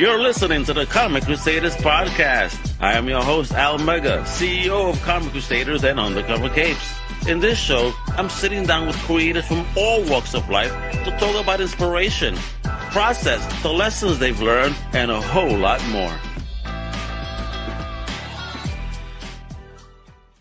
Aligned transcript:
You're 0.00 0.18
listening 0.18 0.64
to 0.64 0.72
the 0.72 0.86
Comic 0.86 1.24
Crusaders 1.24 1.76
podcast. 1.76 2.72
I 2.80 2.94
am 2.94 3.06
your 3.06 3.22
host, 3.22 3.52
Al 3.52 3.76
Mega, 3.76 4.22
CEO 4.22 4.88
of 4.88 5.02
Comic 5.02 5.32
Crusaders 5.32 5.84
and 5.84 6.00
Undercover 6.00 6.48
Capes. 6.48 6.94
In 7.28 7.38
this 7.38 7.58
show, 7.58 7.92
I'm 8.16 8.30
sitting 8.30 8.64
down 8.64 8.86
with 8.86 8.96
creators 9.00 9.44
from 9.44 9.66
all 9.76 10.02
walks 10.04 10.32
of 10.32 10.48
life 10.48 10.72
to 11.04 11.14
talk 11.18 11.36
about 11.36 11.60
inspiration, 11.60 12.34
process, 12.62 13.44
the 13.62 13.68
lessons 13.68 14.18
they've 14.18 14.40
learned, 14.40 14.74
and 14.94 15.10
a 15.10 15.20
whole 15.20 15.58
lot 15.58 15.86
more. 15.88 16.18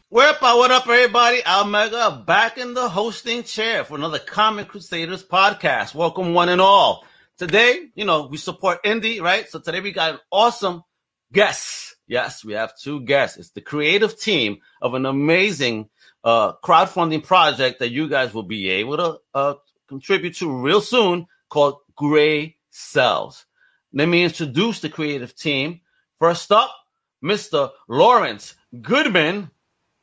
What 0.07 0.35
up, 0.35 0.41
what 0.41 0.71
up, 0.71 0.87
everybody? 0.87 1.43
Al 1.43 1.65
Mega 1.65 2.23
back 2.25 2.57
in 2.57 2.75
the 2.75 2.87
hosting 2.87 3.43
chair 3.43 3.83
for 3.83 3.97
another 3.97 4.19
Comic 4.19 4.69
Crusaders 4.69 5.25
podcast. 5.25 5.93
Welcome, 5.93 6.33
one 6.33 6.47
and 6.47 6.61
all. 6.61 7.03
Today, 7.39 7.87
you 7.95 8.03
know, 8.03 8.27
we 8.27 8.35
support 8.35 8.83
indie, 8.83 9.21
right? 9.21 9.49
So 9.49 9.59
today 9.59 9.79
we 9.79 9.93
got 9.93 10.15
an 10.15 10.19
awesome 10.29 10.83
guest. 11.31 11.95
Yes, 12.05 12.43
we 12.43 12.51
have 12.51 12.77
two 12.77 12.99
guests. 12.99 13.37
It's 13.37 13.51
the 13.51 13.61
creative 13.61 14.19
team 14.19 14.57
of 14.81 14.93
an 14.93 15.05
amazing 15.05 15.87
uh, 16.21 16.53
crowdfunding 16.61 17.23
project 17.23 17.79
that 17.79 17.91
you 17.91 18.09
guys 18.09 18.33
will 18.33 18.43
be 18.43 18.69
able 18.69 18.97
to 18.97 19.19
uh, 19.33 19.53
contribute 19.87 20.35
to 20.35 20.51
real 20.51 20.81
soon 20.81 21.27
called 21.47 21.77
Gray 21.95 22.57
Cells. 22.71 23.45
Let 23.93 24.09
me 24.09 24.25
introduce 24.25 24.81
the 24.81 24.89
creative 24.89 25.33
team. 25.33 25.79
First 26.19 26.51
up, 26.51 26.75
Mr. 27.23 27.71
Lawrence 27.87 28.55
Goodman 28.81 29.49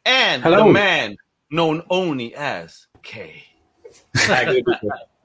and 0.06 0.42
Hello. 0.42 0.64
the 0.64 0.73
man 0.73 1.18
known 1.50 1.82
only 1.90 2.34
as 2.34 2.87
K. 3.02 3.45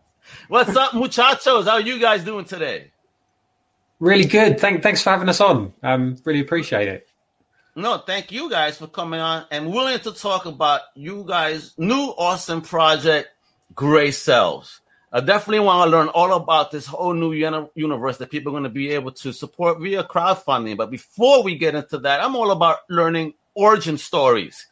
What's 0.52 0.76
up, 0.76 0.92
muchachos? 0.92 1.64
How 1.64 1.76
are 1.76 1.80
you 1.80 1.98
guys 1.98 2.26
doing 2.26 2.44
today? 2.44 2.92
Really 4.02 4.26
good. 4.26 4.60
Thank, 4.60 4.84
thanks 4.84 5.02
for 5.02 5.12
having 5.12 5.30
us 5.30 5.40
on. 5.40 5.74
Um, 5.82 6.18
really 6.26 6.42
appreciate 6.42 6.90
it. 6.90 7.08
No, 7.78 8.00
thank 8.00 8.34
you 8.34 8.50
guys 8.50 8.78
for 8.78 8.88
coming 8.88 9.22
on 9.22 9.46
and 9.50 9.72
willing 9.72 9.98
to 10.00 10.12
talk 10.12 10.46
about 10.46 10.82
you 10.94 11.24
guys' 11.26 11.74
new 11.78 12.14
awesome 12.18 12.62
project, 12.62 13.30
Gray 13.76 14.12
Cells. 14.12 14.82
I 15.14 15.22
definitely 15.22 15.62
want 15.62 15.90
to 15.90 15.98
learn 15.98 16.10
all 16.10 16.34
about 16.34 16.70
this 16.70 16.86
whole 16.86 17.14
new 17.14 17.32
uni- 17.32 17.70
universe 17.76 18.18
that 18.18 18.30
people 18.30 18.52
are 18.52 18.60
going 18.60 18.64
to 18.64 18.70
be 18.70 18.90
able 18.90 19.14
to 19.14 19.32
support 19.32 19.80
via 19.80 20.04
crowdfunding. 20.04 20.76
But 20.76 20.92
before 20.92 21.44
we 21.44 21.56
get 21.56 21.76
into 21.76 21.98
that, 22.00 22.22
I'm 22.22 22.36
all 22.36 22.52
about 22.52 22.80
learning 22.90 23.36
origin 23.54 23.98
stories. 23.98 24.68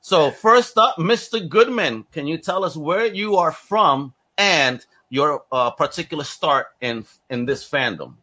So 0.00 0.30
first 0.30 0.78
up, 0.78 0.94
Mr. 0.96 1.48
Goodman, 1.48 2.04
can 2.12 2.28
you 2.28 2.38
tell 2.38 2.64
us 2.64 2.76
where 2.76 3.06
you 3.06 3.34
are 3.34 3.50
from 3.50 4.14
and 4.38 4.84
your 5.14 5.44
uh, 5.52 5.70
particular 5.70 6.24
start 6.24 6.66
in 6.80 7.06
in 7.30 7.46
this 7.46 7.68
fandom? 7.68 8.14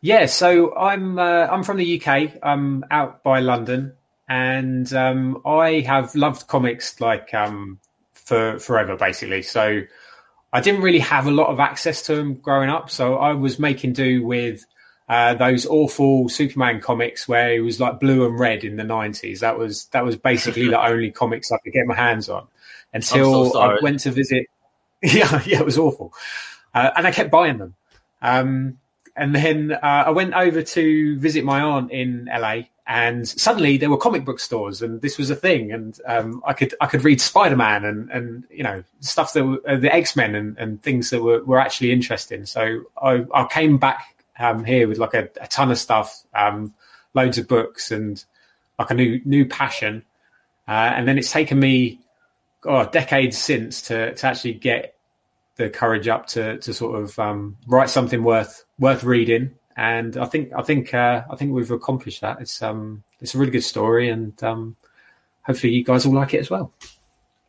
Yeah, 0.00 0.26
so 0.26 0.74
I'm 0.74 1.18
uh, 1.18 1.46
I'm 1.50 1.62
from 1.62 1.76
the 1.76 2.00
UK. 2.00 2.38
I'm 2.42 2.84
out 2.90 3.22
by 3.22 3.40
London, 3.40 3.92
and 4.26 4.90
um, 4.94 5.42
I 5.44 5.80
have 5.80 6.14
loved 6.14 6.48
comics 6.48 7.02
like 7.02 7.34
um, 7.34 7.80
for 8.14 8.58
forever, 8.58 8.96
basically. 8.96 9.42
So 9.42 9.82
I 10.54 10.60
didn't 10.62 10.80
really 10.80 11.00
have 11.00 11.26
a 11.26 11.30
lot 11.30 11.48
of 11.48 11.60
access 11.60 12.00
to 12.06 12.16
them 12.16 12.34
growing 12.34 12.70
up. 12.70 12.88
So 12.88 13.16
I 13.16 13.34
was 13.34 13.58
making 13.58 13.92
do 13.92 14.24
with 14.24 14.64
uh, 15.06 15.34
those 15.34 15.66
awful 15.66 16.30
Superman 16.30 16.80
comics 16.80 17.28
where 17.28 17.52
it 17.52 17.60
was 17.60 17.78
like 17.78 18.00
blue 18.00 18.26
and 18.26 18.38
red 18.38 18.64
in 18.64 18.76
the 18.76 18.84
'90s. 18.84 19.40
That 19.40 19.58
was 19.58 19.84
that 19.86 20.02
was 20.02 20.16
basically 20.16 20.68
the 20.68 20.82
only 20.92 21.10
comics 21.10 21.52
I 21.52 21.58
could 21.58 21.74
get 21.74 21.86
my 21.86 21.94
hands 21.94 22.30
on 22.30 22.46
until 22.94 23.50
sorry. 23.50 23.76
I 23.76 23.82
went 23.82 24.00
to 24.00 24.10
visit. 24.12 24.46
Yeah, 25.02 25.42
yeah, 25.46 25.60
it 25.60 25.64
was 25.64 25.78
awful, 25.78 26.12
uh, 26.74 26.90
and 26.94 27.06
I 27.06 27.10
kept 27.10 27.30
buying 27.30 27.56
them. 27.56 27.74
Um, 28.20 28.78
and 29.16 29.34
then 29.34 29.72
uh, 29.72 30.04
I 30.06 30.10
went 30.10 30.34
over 30.34 30.62
to 30.62 31.18
visit 31.18 31.44
my 31.44 31.60
aunt 31.60 31.90
in 31.90 32.28
LA, 32.32 32.62
and 32.86 33.28
suddenly 33.28 33.76
there 33.76 33.90
were 33.90 33.96
comic 33.96 34.24
book 34.24 34.40
stores, 34.40 34.82
and 34.82 35.00
this 35.00 35.18
was 35.18 35.30
a 35.30 35.36
thing, 35.36 35.72
and 35.72 35.98
um, 36.06 36.42
I 36.46 36.52
could 36.52 36.74
I 36.80 36.86
could 36.86 37.04
read 37.04 37.20
Spider 37.20 37.56
Man 37.56 37.84
and 37.84 38.10
and 38.10 38.44
you 38.50 38.62
know 38.62 38.82
stuff 39.00 39.32
that 39.34 39.44
were, 39.44 39.60
uh, 39.68 39.76
the 39.76 39.94
X 39.94 40.16
Men 40.16 40.34
and, 40.34 40.58
and 40.58 40.82
things 40.82 41.10
that 41.10 41.22
were, 41.22 41.42
were 41.44 41.60
actually 41.60 41.92
interesting. 41.92 42.46
So 42.46 42.82
I, 43.00 43.24
I 43.34 43.46
came 43.46 43.78
back 43.78 44.16
um, 44.38 44.64
here 44.64 44.88
with 44.88 44.98
like 44.98 45.14
a, 45.14 45.28
a 45.40 45.46
ton 45.46 45.70
of 45.70 45.78
stuff, 45.78 46.24
um, 46.34 46.74
loads 47.14 47.38
of 47.38 47.46
books, 47.46 47.90
and 47.90 48.24
like 48.78 48.90
a 48.90 48.94
new 48.94 49.20
new 49.24 49.46
passion. 49.46 50.04
Uh, 50.66 50.92
and 50.94 51.06
then 51.06 51.18
it's 51.18 51.32
taken 51.32 51.58
me 51.58 52.00
oh, 52.64 52.86
decades 52.86 53.36
since 53.38 53.82
to 53.82 54.14
to 54.14 54.26
actually 54.26 54.54
get 54.54 54.94
the 55.60 55.70
courage 55.70 56.08
up 56.08 56.26
to 56.26 56.58
to 56.58 56.72
sort 56.72 57.00
of 57.00 57.18
um, 57.18 57.56
write 57.66 57.90
something 57.90 58.22
worth 58.22 58.64
worth 58.78 59.04
reading. 59.04 59.54
And 59.76 60.16
I 60.16 60.24
think 60.24 60.52
I 60.56 60.62
think 60.62 60.92
uh, 60.92 61.22
I 61.30 61.36
think 61.36 61.52
we've 61.52 61.70
accomplished 61.70 62.22
that. 62.22 62.40
It's 62.40 62.62
um 62.62 63.04
it's 63.20 63.34
a 63.34 63.38
really 63.38 63.52
good 63.52 63.64
story, 63.64 64.08
and 64.08 64.42
um, 64.42 64.76
hopefully 65.42 65.74
you 65.74 65.84
guys 65.84 66.06
will 66.06 66.14
like 66.14 66.34
it 66.34 66.40
as 66.40 66.50
well. 66.50 66.72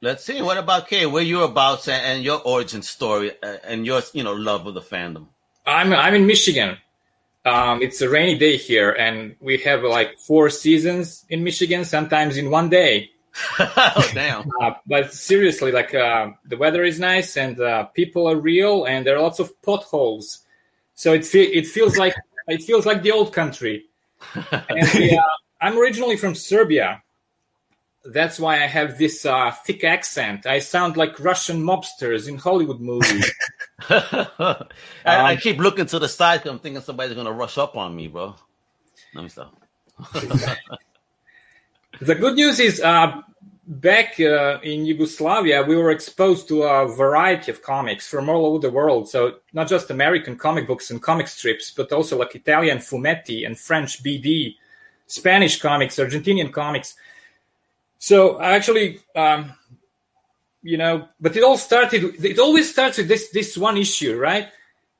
Let's 0.01 0.23
see. 0.25 0.41
What 0.41 0.57
about 0.57 0.87
Kay? 0.87 1.05
Where 1.05 1.23
you're 1.23 1.45
about 1.45 1.87
and, 1.87 2.03
and 2.05 2.23
your 2.23 2.41
origin 2.43 2.81
story 2.81 3.31
uh, 3.43 3.57
and 3.63 3.85
your 3.85 4.01
you 4.13 4.23
know 4.23 4.33
love 4.33 4.67
of 4.67 4.73
the 4.73 4.81
fandom? 4.81 5.27
I'm 5.65 5.93
I'm 5.93 6.13
in 6.13 6.27
Michigan. 6.27 6.77
Um, 7.43 7.81
it's 7.81 8.01
a 8.01 8.09
rainy 8.09 8.37
day 8.37 8.57
here, 8.57 8.91
and 8.91 9.35
we 9.39 9.57
have 9.59 9.83
like 9.83 10.17
four 10.19 10.49
seasons 10.49 11.25
in 11.29 11.43
Michigan. 11.43 11.85
Sometimes 11.85 12.37
in 12.37 12.49
one 12.51 12.69
day. 12.69 13.10
oh 13.59 14.09
damn! 14.13 14.49
Uh, 14.61 14.73
but 14.85 15.13
seriously, 15.13 15.71
like 15.71 15.93
uh, 15.95 16.31
the 16.45 16.57
weather 16.57 16.83
is 16.83 16.99
nice, 16.99 17.37
and 17.37 17.59
uh, 17.59 17.85
people 17.85 18.27
are 18.29 18.35
real, 18.35 18.85
and 18.85 19.05
there 19.05 19.15
are 19.15 19.21
lots 19.21 19.39
of 19.39 19.59
potholes. 19.61 20.39
So 20.95 21.13
it 21.13 21.25
fe- 21.25 21.51
it 21.53 21.65
feels 21.67 21.97
like 21.97 22.13
it 22.47 22.61
feels 22.63 22.85
like 22.85 23.03
the 23.03 23.11
old 23.11 23.33
country. 23.33 23.85
And 24.51 25.17
uh, 25.17 25.21
I'm 25.61 25.77
originally 25.77 26.17
from 26.17 26.35
Serbia. 26.35 27.01
That's 28.03 28.39
why 28.39 28.55
I 28.63 28.67
have 28.67 28.97
this 28.97 29.25
uh, 29.25 29.51
thick 29.65 29.83
accent. 29.83 30.45
I 30.47 30.57
sound 30.59 30.97
like 30.97 31.19
Russian 31.19 31.61
mobsters 31.63 32.27
in 32.27 32.37
Hollywood 32.37 32.79
movies. 32.81 33.31
I, 33.89 34.65
I 35.05 35.35
keep 35.35 35.57
looking 35.59 35.85
to 35.85 35.99
the 35.99 36.09
side 36.09 36.41
'cause 36.41 36.51
I'm 36.51 36.59
thinking 36.59 36.81
somebody's 36.81 37.15
gonna 37.15 37.31
rush 37.31 37.57
up 37.57 37.77
on 37.77 37.95
me, 37.95 38.07
bro. 38.07 38.35
Let 39.15 39.23
me 39.23 39.29
stop. 39.29 39.55
The 42.01 42.15
good 42.15 42.33
news 42.33 42.59
is, 42.59 42.81
uh, 42.81 43.21
back 43.67 44.19
uh, 44.19 44.57
in 44.63 44.87
Yugoslavia, 44.87 45.61
we 45.61 45.75
were 45.75 45.91
exposed 45.91 46.47
to 46.47 46.63
a 46.63 46.87
variety 46.87 47.51
of 47.51 47.61
comics 47.61 48.09
from 48.09 48.27
all 48.27 48.47
over 48.47 48.57
the 48.57 48.71
world. 48.71 49.07
So 49.07 49.35
not 49.53 49.69
just 49.69 49.91
American 49.91 50.35
comic 50.35 50.65
books 50.65 50.89
and 50.89 50.99
comic 50.99 51.27
strips, 51.27 51.69
but 51.69 51.91
also 51.91 52.17
like 52.17 52.33
Italian 52.33 52.79
fumetti 52.79 53.45
and 53.45 53.55
French 53.55 54.01
BD, 54.01 54.55
Spanish 55.05 55.61
comics, 55.61 55.97
Argentinian 55.97 56.51
comics. 56.51 56.95
So 57.99 58.41
actually, 58.41 58.99
um, 59.15 59.53
you 60.63 60.77
know, 60.77 61.07
but 61.19 61.37
it 61.37 61.43
all 61.43 61.57
started. 61.57 62.15
It 62.25 62.39
always 62.39 62.71
starts 62.71 62.97
with 62.97 63.09
this 63.09 63.29
this 63.29 63.55
one 63.55 63.77
issue, 63.77 64.17
right? 64.17 64.47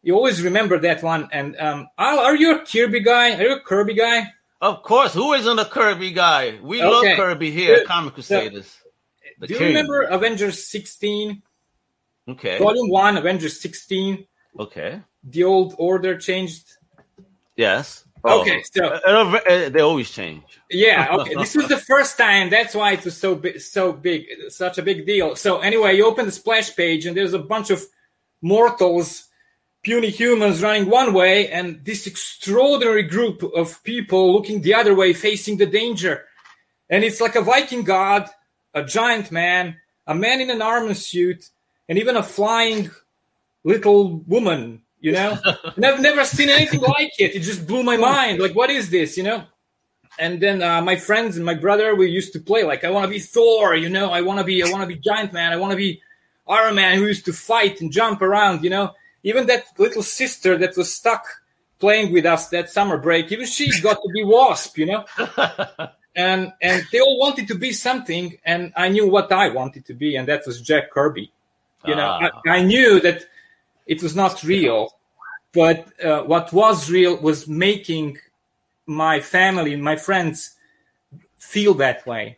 You 0.04 0.16
always 0.16 0.44
remember 0.44 0.78
that 0.78 1.02
one. 1.02 1.30
And 1.32 1.58
um, 1.58 1.88
Al, 1.98 2.20
are 2.20 2.36
you 2.36 2.58
a 2.58 2.66
Kirby 2.66 3.00
guy? 3.00 3.36
Are 3.36 3.42
you 3.42 3.56
a 3.56 3.60
Kirby 3.60 3.96
guy? 3.96 4.32
Of 4.62 4.84
course, 4.84 5.14
who 5.14 5.34
isn't 5.34 5.58
a 5.60 5.66
Kirby 5.66 6.12
guy? 6.12 6.60
We 6.62 6.82
Okay. 6.82 6.90
love 6.90 7.18
Kirby 7.18 7.50
here 7.52 7.76
at 7.78 7.86
Comic 7.86 8.14
Crusaders. 8.14 8.78
The 9.40 9.48
Do 9.48 9.54
you 9.56 9.60
remember 9.62 10.04
Avengers 10.04 10.68
16? 10.68 11.42
Okay. 12.30 12.60
Volume 12.60 12.90
1, 12.90 13.18
Avengers 13.18 13.60
16. 13.60 14.28
Okay. 14.60 15.02
The 15.24 15.44
old 15.44 15.74
order 15.80 16.16
changed. 16.18 16.78
Yes. 17.56 18.06
Okay, 18.24 18.62
so- 18.62 18.86
Uh, 18.86 19.00
uh, 19.04 19.52
uh, 19.52 19.70
they 19.70 19.80
always 19.80 20.12
change. 20.12 20.44
Yeah, 20.70 21.08
okay. 21.20 21.34
this 21.36 21.56
was 21.56 21.68
the 21.68 21.78
first 21.78 22.20
time. 22.20 22.52
That's 22.52 22.76
why 22.76 22.92
it 22.92 23.04
was 23.04 23.18
so 23.18 23.34
big, 23.34 23.60
so 23.60 23.92
big, 23.92 24.28
such 24.50 24.78
a 24.78 24.84
big 24.84 25.08
deal. 25.08 25.36
So 25.36 25.60
anyway, 25.62 25.96
you 25.98 26.06
open 26.06 26.28
the 26.28 26.32
splash 26.32 26.76
page, 26.76 27.08
and 27.08 27.18
there's 27.18 27.34
a 27.34 27.40
bunch 27.40 27.72
of 27.72 27.84
mortals, 28.44 29.28
puny 29.82 30.10
humans 30.10 30.62
running 30.62 30.90
one 30.90 31.14
way, 31.14 31.50
and 31.50 31.84
this 31.86 32.08
extraordinary 32.08 33.04
group 33.04 33.44
of 33.44 33.84
people 33.84 34.34
looking 34.34 34.62
the 34.62 34.74
other 34.74 34.96
way, 34.96 35.14
facing 35.14 35.58
the 35.58 35.66
danger. 35.66 36.26
And 36.90 37.04
it's 37.04 37.22
like 37.22 37.36
a 37.36 37.42
Viking 37.42 37.84
god, 37.84 38.30
a 38.74 38.84
giant 38.84 39.32
man, 39.32 39.78
a 40.08 40.16
man 40.16 40.42
in 40.42 40.50
an 40.50 40.62
armor 40.62 40.94
suit, 40.94 41.50
and 41.88 41.98
even 41.98 42.16
a 42.16 42.24
flying 42.24 42.92
little 43.64 44.18
woman. 44.28 44.82
You 45.00 45.14
know, 45.14 45.38
never 45.78 46.02
never 46.02 46.26
seen 46.26 46.50
anything 46.50 46.82
like 46.82 47.14
it. 47.20 47.36
It 47.36 47.40
just 47.40 47.66
blew 47.66 47.82
my 47.84 47.98
mind. 47.98 48.40
Like, 48.40 48.56
what 48.56 48.70
is 48.70 48.90
this? 48.90 49.18
You 49.18 49.24
know 49.24 49.46
and 50.20 50.42
then 50.42 50.62
uh, 50.62 50.82
my 50.82 50.96
friends 50.96 51.38
and 51.38 51.46
my 51.46 51.54
brother 51.54 51.96
we 51.96 52.10
used 52.10 52.34
to 52.34 52.40
play 52.40 52.64
like 52.64 52.84
i 52.84 52.90
want 52.90 53.04
to 53.04 53.10
be 53.10 53.20
thor 53.20 53.76
you 53.76 53.90
know 53.90 54.10
i 54.12 54.22
want 54.22 54.40
to 54.40 54.46
be 54.46 54.64
i 54.64 54.70
want 54.70 54.82
to 54.82 54.88
be 54.88 54.96
giant 54.96 55.34
man 55.34 55.52
i 55.52 55.58
want 55.58 55.72
to 55.72 55.78
be 55.78 56.02
iron 56.48 56.76
man 56.76 56.98
who 56.98 57.06
used 57.06 57.26
to 57.26 57.34
fight 57.34 57.82
and 57.82 57.92
jump 57.92 58.22
around 58.22 58.64
you 58.64 58.70
know 58.70 58.92
even 59.24 59.48
that 59.48 59.66
little 59.78 60.04
sister 60.04 60.58
that 60.58 60.76
was 60.78 60.94
stuck 60.94 61.26
playing 61.80 62.12
with 62.12 62.26
us 62.26 62.50
that 62.50 62.70
summer 62.70 62.98
break 62.98 63.32
even 63.32 63.46
she 63.46 63.72
got 63.82 63.96
to 63.96 64.10
be 64.14 64.24
wasp 64.24 64.78
you 64.78 64.86
know 64.86 65.06
and 66.16 66.52
and 66.62 66.84
they 66.92 67.00
all 67.00 67.20
wanted 67.20 67.48
to 67.48 67.56
be 67.56 67.72
something 67.72 68.38
and 68.46 68.72
i 68.76 68.88
knew 68.88 69.08
what 69.08 69.32
i 69.32 69.50
wanted 69.50 69.86
to 69.86 69.94
be 69.94 70.16
and 70.16 70.28
that 70.28 70.42
was 70.46 70.62
jack 70.62 70.92
kirby 70.92 71.32
you 71.86 71.96
know 71.96 72.18
Ah. 72.22 72.30
I, 72.46 72.58
I 72.58 72.64
knew 72.64 73.00
that 73.00 73.26
it 73.88 74.04
was 74.04 74.16
not 74.16 74.44
real 74.44 74.94
but 75.54 75.88
uh, 76.02 76.24
what 76.24 76.54
was 76.54 76.90
real 76.90 77.18
was 77.18 77.48
making 77.48 78.18
my 78.86 79.20
family, 79.20 79.76
my 79.76 79.96
friends, 79.96 80.56
feel 81.38 81.74
that 81.76 82.06
way. 82.06 82.38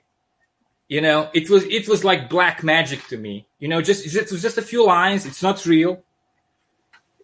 You 0.87 1.01
know, 1.01 1.29
it 1.33 1.49
was 1.49 1.63
it 1.65 1.87
was 1.87 2.03
like 2.03 2.29
black 2.29 2.63
magic 2.63 3.07
to 3.07 3.17
me. 3.17 3.47
You 3.59 3.67
know, 3.67 3.81
just 3.81 4.05
it 4.05 4.31
was 4.31 4.41
just 4.41 4.57
a 4.57 4.61
few 4.61 4.85
lines. 4.85 5.25
It's 5.25 5.41
not 5.41 5.65
real. 5.65 6.03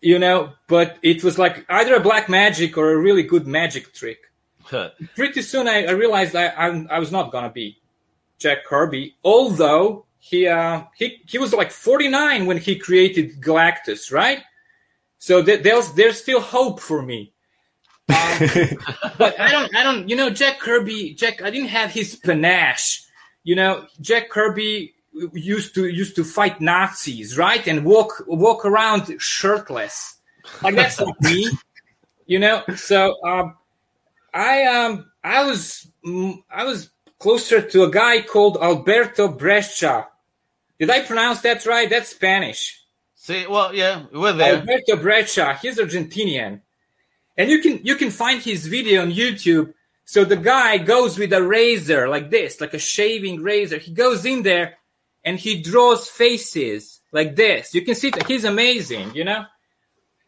You 0.01 0.19
know, 0.19 0.53
but 0.67 0.97
it 1.01 1.23
was 1.23 1.37
like 1.37 1.65
either 1.69 1.95
a 1.95 1.99
black 1.99 2.29
magic 2.29 2.77
or 2.77 2.91
a 2.93 2.97
really 2.97 3.23
good 3.23 3.47
magic 3.47 3.93
trick. 3.93 4.31
Pretty 5.15 5.41
soon, 5.41 5.67
I, 5.67 5.85
I 5.85 5.91
realized 5.91 6.35
I, 6.35 6.47
I 6.47 6.85
I 6.89 6.99
was 6.99 7.11
not 7.11 7.31
gonna 7.31 7.49
be 7.49 7.77
Jack 8.37 8.65
Kirby, 8.65 9.15
although 9.23 10.05
he 10.19 10.47
uh, 10.47 10.83
he 10.95 11.21
he 11.27 11.37
was 11.37 11.53
like 11.53 11.71
49 11.71 12.45
when 12.45 12.57
he 12.57 12.77
created 12.77 13.41
Galactus, 13.41 14.11
right? 14.11 14.39
So 15.17 15.43
th- 15.43 15.63
there's 15.63 15.93
there's 15.93 16.21
still 16.21 16.41
hope 16.41 16.79
for 16.79 17.01
me. 17.01 17.33
Um, 18.09 18.15
but 19.17 19.39
I 19.39 19.51
don't 19.51 19.75
I 19.75 19.83
don't 19.83 20.07
you 20.07 20.15
know 20.15 20.29
Jack 20.29 20.59
Kirby 20.59 21.13
Jack 21.13 21.41
I 21.41 21.49
didn't 21.49 21.69
have 21.69 21.91
his 21.91 22.15
panache. 22.15 23.03
You 23.43 23.55
know 23.55 23.87
Jack 24.01 24.29
Kirby 24.29 24.93
used 25.33 25.75
to 25.75 25.87
used 25.87 26.15
to 26.15 26.23
fight 26.23 26.61
Nazis, 26.61 27.37
right? 27.37 27.65
And 27.67 27.85
walk 27.85 28.23
walk 28.27 28.65
around 28.65 29.13
shirtless. 29.19 30.17
Like 30.61 30.75
that's 30.75 30.99
not 30.99 31.19
me. 31.21 31.51
You 32.25 32.39
know, 32.39 32.63
so 32.75 33.15
um, 33.25 33.55
I 34.33 34.63
um 34.63 35.11
I 35.23 35.45
was 35.45 35.87
mm, 36.05 36.43
I 36.49 36.63
was 36.63 36.91
closer 37.19 37.61
to 37.61 37.83
a 37.83 37.91
guy 37.91 38.21
called 38.21 38.57
Alberto 38.61 39.27
Breccia. 39.27 40.07
Did 40.79 40.89
I 40.89 41.01
pronounce 41.01 41.41
that 41.41 41.65
right? 41.65 41.89
That's 41.89 42.09
Spanish. 42.09 42.81
See, 43.15 43.45
well, 43.47 43.75
yeah, 43.75 44.05
we're 44.13 44.33
there. 44.33 44.55
Alberto 44.55 44.95
Breccia. 44.95 45.55
He's 45.61 45.77
Argentinian, 45.77 46.61
and 47.37 47.49
you 47.49 47.61
can 47.61 47.79
you 47.83 47.95
can 47.95 48.11
find 48.11 48.41
his 48.41 48.67
video 48.67 49.01
on 49.01 49.11
YouTube. 49.11 49.73
So 50.05 50.23
the 50.23 50.37
guy 50.37 50.79
goes 50.79 51.19
with 51.19 51.33
a 51.33 51.43
razor 51.43 52.09
like 52.09 52.31
this, 52.31 52.59
like 52.59 52.73
a 52.73 52.79
shaving 52.79 53.43
razor. 53.43 53.77
He 53.77 53.91
goes 53.91 54.25
in 54.25 54.41
there 54.41 54.78
and 55.29 55.37
he 55.37 55.61
draws 55.61 56.09
faces 56.09 57.01
like 57.11 57.35
this. 57.35 57.75
You 57.75 57.83
can 57.83 57.93
see 57.93 58.09
that 58.09 58.25
he's 58.27 58.45
amazing, 58.45 59.13
you 59.13 59.23
know. 59.23 59.45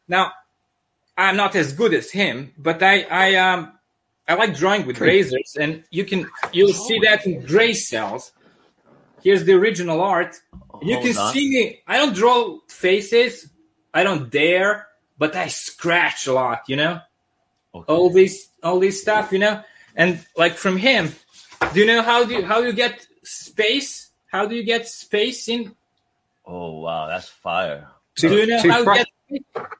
Now, 0.07 0.31
I'm 1.18 1.36
not 1.36 1.56
as 1.56 1.74
good 1.74 1.95
as 1.95 2.12
him, 2.12 2.53
but 2.56 2.83
I 2.83 3.01
I 3.24 3.36
um 3.36 3.74
I 4.27 4.36
like 4.36 4.56
drawing 4.56 4.86
with 4.86 5.01
razors, 5.01 5.57
and 5.59 5.83
you 5.89 6.06
can 6.06 6.30
you'll 6.53 6.80
see 6.88 7.00
that 7.00 7.25
in 7.25 7.44
gray 7.51 7.74
cells. 7.74 8.31
Here's 9.24 9.44
the 9.44 9.53
original 9.53 10.01
art. 10.01 10.36
You 10.83 11.00
can 11.00 11.13
see 11.33 11.50
me. 11.50 11.63
I 11.88 11.98
don't 11.98 12.13
draw 12.13 12.59
faces. 12.68 13.50
I 13.94 14.03
don't 14.03 14.30
dare, 14.30 14.88
but 15.18 15.36
I 15.36 15.48
scratch 15.48 16.27
a 16.27 16.33
lot. 16.33 16.62
You 16.68 16.75
know, 16.75 17.00
okay. 17.74 17.92
all 17.92 18.12
this 18.12 18.50
all 18.62 18.80
this 18.80 19.01
stuff. 19.01 19.31
You 19.31 19.39
know, 19.39 19.63
and 19.95 20.24
like 20.38 20.53
from 20.57 20.77
him, 20.77 21.12
do 21.74 21.80
you 21.80 21.88
know 21.88 22.03
how 22.03 22.24
do 22.24 22.36
you, 22.36 22.45
how 22.45 22.59
you 22.59 22.71
get 22.71 23.07
space? 23.24 24.10
How 24.31 24.45
do 24.45 24.55
you 24.55 24.63
get 24.63 24.87
space 24.87 25.49
in? 25.49 25.75
Oh 26.45 26.79
wow, 26.79 27.07
that's 27.07 27.27
fire! 27.27 27.87
Do 28.15 28.33
you 28.33 28.47
know 28.47 28.61
how 28.61 28.79
you 28.79 28.85
get? 28.85 29.07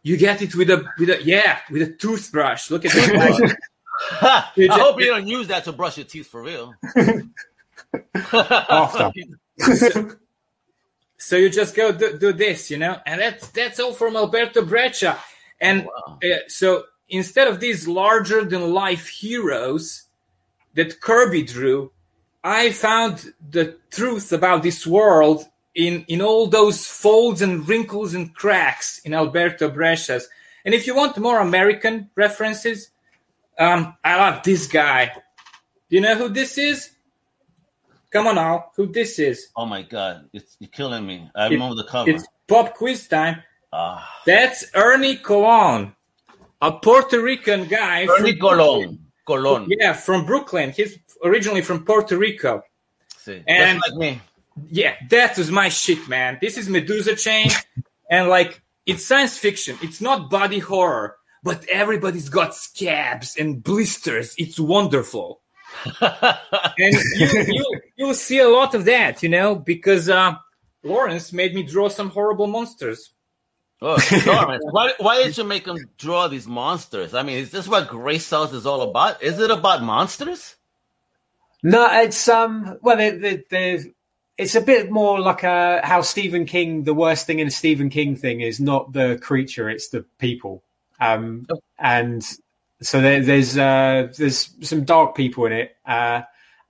You 0.04 0.18
get 0.18 0.42
it 0.42 0.56
with 0.56 0.70
a 0.70 0.84
with 1.00 1.10
a 1.10 1.24
yeah 1.24 1.60
with 1.72 1.82
a 1.82 1.92
toothbrush. 1.94 2.70
Look 2.70 2.86
at 2.86 2.92
this. 2.92 3.54
I 4.22 4.52
hope 4.58 5.00
you 5.00 5.08
don't 5.08 5.28
use 5.28 5.48
that 5.48 5.64
to 5.66 5.72
brush 5.72 5.98
your 5.98 6.06
teeth 6.06 6.28
for 6.28 6.42
real. 6.42 6.74
so, 8.32 9.12
so, 11.18 11.36
you 11.36 11.50
just 11.50 11.76
go 11.76 11.92
do, 11.92 12.18
do, 12.18 12.34
this, 12.34 12.72
you 12.72 12.78
know, 12.78 12.98
and 13.06 13.22
that's 13.22 13.50
that's 13.50 13.80
all 13.80 13.94
from 13.94 14.16
Alberto 14.16 14.66
Breccia. 14.66 15.20
And 15.60 15.86
wow. 15.86 16.18
uh, 16.24 16.38
so 16.48 16.86
instead 17.10 17.48
of 17.48 17.60
these 17.60 17.88
larger 17.88 18.44
than 18.44 18.74
life 18.74 19.08
heroes 19.08 20.04
that 20.74 21.00
Kirby 21.00 21.44
drew, 21.44 21.92
I 22.44 22.72
found 22.72 23.34
the 23.50 23.78
truth 23.92 24.34
about 24.34 24.64
this 24.64 24.88
world 24.88 25.46
in 25.76 26.06
in 26.08 26.22
all 26.22 26.48
those 26.48 26.86
folds 26.86 27.42
and 27.42 27.68
wrinkles 27.68 28.14
and 28.14 28.34
cracks 28.34 29.00
in 29.06 29.14
Alberto 29.14 29.70
Breccia's. 29.70 30.28
And 30.66 30.74
if 30.74 30.86
you 30.86 30.96
want 30.96 31.18
more 31.18 31.40
American 31.40 32.10
references, 32.16 32.90
um, 33.58 33.96
I 34.04 34.18
love 34.18 34.44
this 34.44 34.68
guy. 34.68 35.12
Do 35.90 35.96
you 35.96 36.02
know 36.02 36.16
who 36.16 36.30
this 36.30 36.58
is? 36.58 36.92
Come 38.12 38.28
on 38.28 38.36
now, 38.36 38.72
who 38.76 38.88
this 38.88 39.20
is? 39.20 39.50
Oh 39.56 39.66
my 39.66 39.84
god, 39.84 40.30
it's 40.34 40.58
you're 40.60 40.70
killing 40.70 41.06
me. 41.06 41.30
I 41.36 41.48
it, 41.48 41.52
remember 41.52 41.76
the 41.76 41.86
cover. 41.86 42.10
It's 42.10 42.28
pop 42.48 42.76
quiz 42.76 43.08
time. 43.08 43.42
Uh, 43.72 44.02
That's 44.26 44.66
Ernie 44.76 45.16
Colon, 45.16 45.96
a 46.62 46.72
Puerto 46.74 47.22
Rican 47.22 47.68
guy. 47.68 48.08
Ernie 48.08 48.36
Colon. 48.36 49.00
Colon. 49.26 49.68
Yeah, 49.70 49.94
from 49.94 50.26
Brooklyn. 50.26 50.72
He's 50.72 50.98
originally 51.24 51.62
from 51.62 51.86
Puerto 51.86 52.18
Rico. 52.18 52.64
See, 53.18 53.44
and 53.48 53.80
like 53.88 53.98
me. 53.98 54.22
Yeah, 54.70 54.96
that 55.10 55.38
was 55.38 55.50
my 55.50 55.70
shit, 55.70 56.08
man. 56.08 56.38
This 56.42 56.58
is 56.58 56.68
Medusa 56.70 57.16
Chain, 57.16 57.50
and 58.10 58.28
like 58.30 58.62
it's 58.86 59.06
science 59.06 59.38
fiction. 59.38 59.78
It's 59.82 60.02
not 60.02 60.30
body 60.30 60.60
horror 60.60 61.18
but 61.44 61.66
everybody's 61.68 62.30
got 62.30 62.56
scabs 62.56 63.36
and 63.38 63.64
blisters. 63.64 64.36
It's 64.38 64.60
wonderful. 64.60 65.42
and 66.02 66.96
you, 67.16 67.46
you, 67.48 67.82
you'll 67.96 68.14
see 68.14 68.40
a 68.40 68.50
lot 68.50 68.76
of 68.76 68.86
that, 68.86 69.24
you 69.24 69.30
know, 69.30 69.56
because 69.56 70.10
uh, 70.10 70.34
Lawrence 70.84 71.34
made 71.34 71.54
me 71.54 71.64
draw 71.64 71.90
some 71.90 72.10
horrible 72.10 72.48
monsters. 72.48 73.12
Oh, 73.82 73.98
Lawrence, 74.28 74.64
why, 74.70 74.94
why 75.00 75.24
did 75.24 75.38
you 75.38 75.44
make 75.44 75.66
him 75.66 75.78
draw 75.98 76.28
these 76.28 76.46
monsters? 76.46 77.16
I 77.16 77.24
mean, 77.24 77.38
is 77.38 77.50
this 77.50 77.68
what 77.68 77.88
Gray 77.88 78.20
Cells 78.20 78.54
is 78.54 78.68
all 78.68 78.84
about? 78.84 79.24
Is 79.24 79.40
it 79.40 79.50
about 79.50 79.82
monsters? 79.82 80.56
No, 81.64 81.88
it's 81.92 82.28
um. 82.28 82.78
Well, 82.82 82.98
they, 82.98 83.12
they, 83.12 83.44
they, 83.50 83.94
it's 84.38 84.56
a 84.56 84.62
bit 84.62 84.90
more 84.90 85.20
like 85.20 85.44
a, 85.44 85.82
how 85.84 86.02
Stephen 86.02 86.46
King. 86.46 86.84
The 86.84 86.94
worst 86.94 87.28
thing 87.28 87.40
in 87.40 87.48
a 87.48 87.52
Stephen 87.52 87.90
King 87.90 88.16
thing 88.16 88.42
is 88.42 88.60
not 88.60 88.94
the 88.94 89.20
creature; 89.22 89.70
it's 89.70 89.90
the 89.90 90.04
people. 90.18 90.64
Um, 91.00 91.46
oh. 91.52 91.62
And 91.78 92.24
so 92.82 93.00
there, 93.00 93.22
there's 93.22 93.58
uh, 93.58 94.12
there's 94.18 94.50
some 94.62 94.84
dark 94.86 95.16
people 95.16 95.46
in 95.46 95.52
it, 95.54 95.76
uh, 95.86 96.24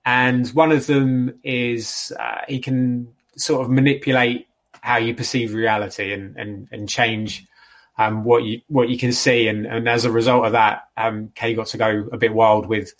and 0.04 0.46
one 0.48 0.72
of 0.72 0.86
them 0.86 1.38
is 1.42 2.12
uh, 2.18 2.42
he 2.48 2.58
can 2.58 3.08
sort 3.36 3.62
of 3.62 3.70
manipulate 3.70 4.46
how 4.82 4.98
you 4.98 5.14
perceive 5.14 5.54
reality 5.54 6.12
and 6.12 6.36
and, 6.36 6.68
and 6.70 6.88
change 6.88 7.46
um, 7.96 8.24
what 8.24 8.42
you 8.42 8.60
what 8.68 8.90
you 8.90 8.98
can 8.98 9.12
see, 9.12 9.48
and, 9.48 9.64
and 9.66 9.88
as 9.88 10.04
a 10.04 10.10
result 10.10 10.44
of 10.44 10.52
that, 10.52 10.88
um, 10.98 11.32
Kay 11.34 11.54
got 11.54 11.68
to 11.68 11.78
go 11.78 12.08
a 12.12 12.18
bit 12.18 12.34
wild 12.34 12.66
with 12.66 12.92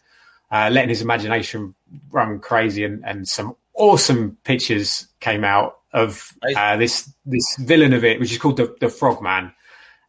uh, 0.51 0.69
letting 0.73 0.91
his 0.91 1.03
imagination 1.03 1.75
run 2.11 2.39
crazy, 2.41 2.85
and, 2.85 3.05
and 3.05 3.29
some 3.29 3.57
awesome 3.75 4.37
pictures 4.45 5.07
came 5.21 5.45
out 5.45 5.79
of 5.93 6.33
uh, 6.57 6.77
this 6.77 7.13
this 7.27 7.57
villain 7.61 7.93
of 7.93 8.05
it, 8.05 8.21
which 8.21 8.33
is 8.33 8.39
called 8.39 8.57
the 8.57 8.75
the 8.81 8.89
Frogman 8.89 9.53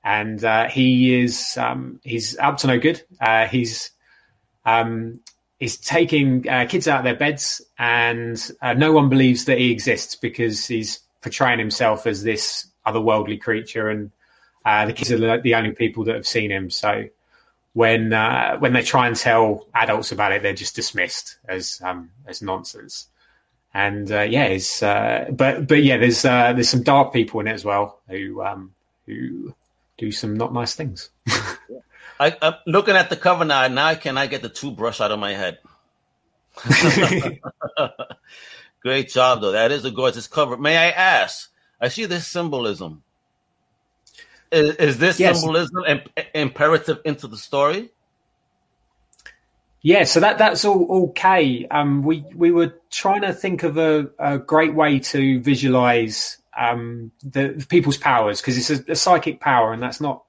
and 0.04 0.44
uh, 0.44 0.68
he 0.68 1.22
is 1.22 1.58
um, 1.58 2.00
he's 2.04 2.38
up 2.38 2.58
to 2.58 2.68
no 2.68 2.78
good. 2.78 3.02
Uh, 3.22 3.48
he's 3.48 3.92
um, 4.66 5.20
he's 5.60 5.78
taking 5.78 6.48
uh, 6.50 6.66
kids 6.68 6.88
out 6.88 7.00
of 7.00 7.04
their 7.06 7.16
beds, 7.16 7.62
and 7.78 8.52
uh, 8.62 8.74
no 8.74 8.92
one 8.92 9.10
believes 9.10 9.46
that 9.46 9.58
he 9.58 9.72
exists 9.72 10.16
because 10.16 10.68
he's 10.68 11.00
portraying 11.22 11.60
himself 11.60 12.06
as 12.06 12.24
this 12.24 12.68
otherworldly 12.86 13.40
creature, 13.40 13.90
and 13.90 14.12
uh, 14.66 14.86
the 14.86 14.94
kids 14.94 15.12
are 15.12 15.42
the 15.42 15.56
only 15.56 15.72
people 15.72 16.04
that 16.04 16.16
have 16.16 16.28
seen 16.28 16.52
him. 16.52 16.70
So 16.70 17.06
when 17.74 18.13
uh, 18.13 18.58
when 18.58 18.74
they 18.74 18.84
try 18.84 19.08
and 19.08 19.15
tell 19.15 19.68
adults 19.74 20.12
about 20.12 20.32
it, 20.32 20.42
they're 20.42 20.53
just 20.53 20.75
dismissed 20.75 21.38
as 21.48 21.82
um, 21.84 22.12
as 22.27 22.42
nonsense. 22.42 23.08
And 23.74 24.10
yeah, 24.10 24.46
it's 24.46 24.82
but 24.82 25.68
but 25.68 25.84
yeah, 25.84 25.98
there's 25.98 26.22
there's 26.22 26.70
some 26.70 26.84
dark 26.84 27.12
people 27.12 27.39
in 27.39 27.48
it 27.48 27.53
as 27.53 27.65
well 27.65 28.00
who 28.08 28.44
um, 28.44 28.74
who 29.06 29.56
do 29.98 30.12
some 30.12 30.36
not 30.36 30.53
nice 30.53 30.75
things. 30.75 31.10
I, 32.20 32.36
am 32.42 32.53
looking 32.68 32.96
at 32.96 33.10
the 33.10 33.18
cover 33.18 33.46
now. 33.46 33.68
Now 33.68 33.96
can 33.96 34.18
I 34.18 34.27
get 34.27 34.42
the 34.42 34.50
toothbrush 34.50 35.01
out 35.01 35.12
of 35.12 35.20
my 35.20 35.34
head? 35.34 35.58
Great 38.82 39.10
job, 39.10 39.42
though. 39.42 39.51
That 39.51 39.72
is 39.72 39.86
a 39.86 39.92
gorgeous 39.92 40.27
cover. 40.27 40.58
May 40.58 40.77
I 40.77 40.89
ask? 40.89 41.50
I 41.80 41.88
see 41.88 42.06
this 42.06 42.27
symbolism. 42.27 43.03
Is, 44.54 44.76
is 44.76 44.98
this 45.00 45.20
yes. 45.20 45.40
symbolism 45.40 45.84
imp- 45.88 46.20
imperative 46.34 47.00
into 47.06 47.28
the 47.28 47.38
story? 47.38 47.90
Yeah, 49.82 50.06
so 50.06 50.22
that 50.22 50.38
that's 50.38 50.64
all 50.64 51.10
okay. 51.10 51.68
Um, 51.70 52.04
we 52.04 52.24
we 52.34 52.52
were 52.52 52.74
trying 52.90 53.22
to 53.22 53.34
think 53.34 53.64
of 53.64 53.78
a, 53.78 54.10
a 54.18 54.38
great 54.38 54.74
way 54.74 55.00
to 55.00 55.42
visualize 55.42 56.38
um, 56.58 57.12
the 57.22 57.66
people's 57.68 57.98
powers 57.98 58.40
because 58.40 58.58
it's 58.58 58.70
a, 58.88 58.92
a, 58.94 58.96
psychic 58.96 59.42
power, 59.42 59.74
and 59.74 59.84
that's 59.84 60.00
not 60.00 60.24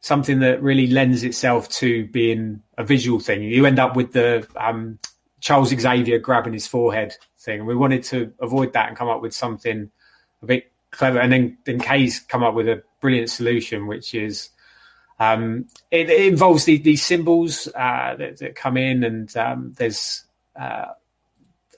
something 0.00 0.40
that 0.40 0.62
really 0.62 0.86
lends 0.86 1.24
itself 1.24 1.68
to 1.70 2.06
being 2.08 2.62
a 2.78 2.84
visual 2.84 3.18
thing. 3.18 3.42
You 3.42 3.66
end 3.66 3.78
up 3.78 3.96
with 3.96 4.12
the 4.12 4.46
um, 4.56 4.98
Charles 5.40 5.70
Xavier 5.70 6.18
grabbing 6.18 6.52
his 6.52 6.68
forehead 6.68 7.14
thing, 7.38 7.60
and 7.60 7.66
we 7.66 7.74
wanted 7.74 8.04
to 8.04 8.32
avoid 8.40 8.72
that 8.74 8.88
and 8.88 8.96
come 8.96 9.08
up 9.08 9.20
with 9.20 9.34
something 9.34 9.90
a 10.42 10.46
bit 10.46 10.71
clever. 10.92 11.18
And 11.18 11.32
then 11.32 11.58
then 11.64 11.80
Kay's 11.80 12.20
come 12.20 12.44
up 12.44 12.54
with 12.54 12.68
a 12.68 12.82
brilliant 13.00 13.30
solution, 13.30 13.86
which 13.88 14.14
is 14.14 14.50
Um, 15.18 15.66
it, 15.90 16.10
it, 16.10 16.32
involves 16.32 16.64
the, 16.64 16.78
these 16.78 17.04
symbols 17.04 17.68
uh, 17.68 18.16
that, 18.18 18.38
that, 18.38 18.56
come 18.56 18.76
in, 18.76 19.04
and 19.04 19.36
um, 19.36 19.72
there's. 19.76 20.24
Uh, 20.58 20.86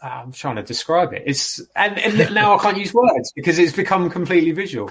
I'm 0.02 0.33
trying 0.33 0.56
to 0.56 0.62
describe 0.62 1.12
it. 1.12 1.23
It's 1.26 1.61
and, 1.75 1.99
and 1.99 2.35
now 2.35 2.56
I 2.56 2.62
can't 2.62 2.78
use 2.78 2.94
words 2.94 3.33
because 3.35 3.59
it's 3.59 3.76
become 3.76 4.09
completely 4.11 4.52
visual. 4.52 4.90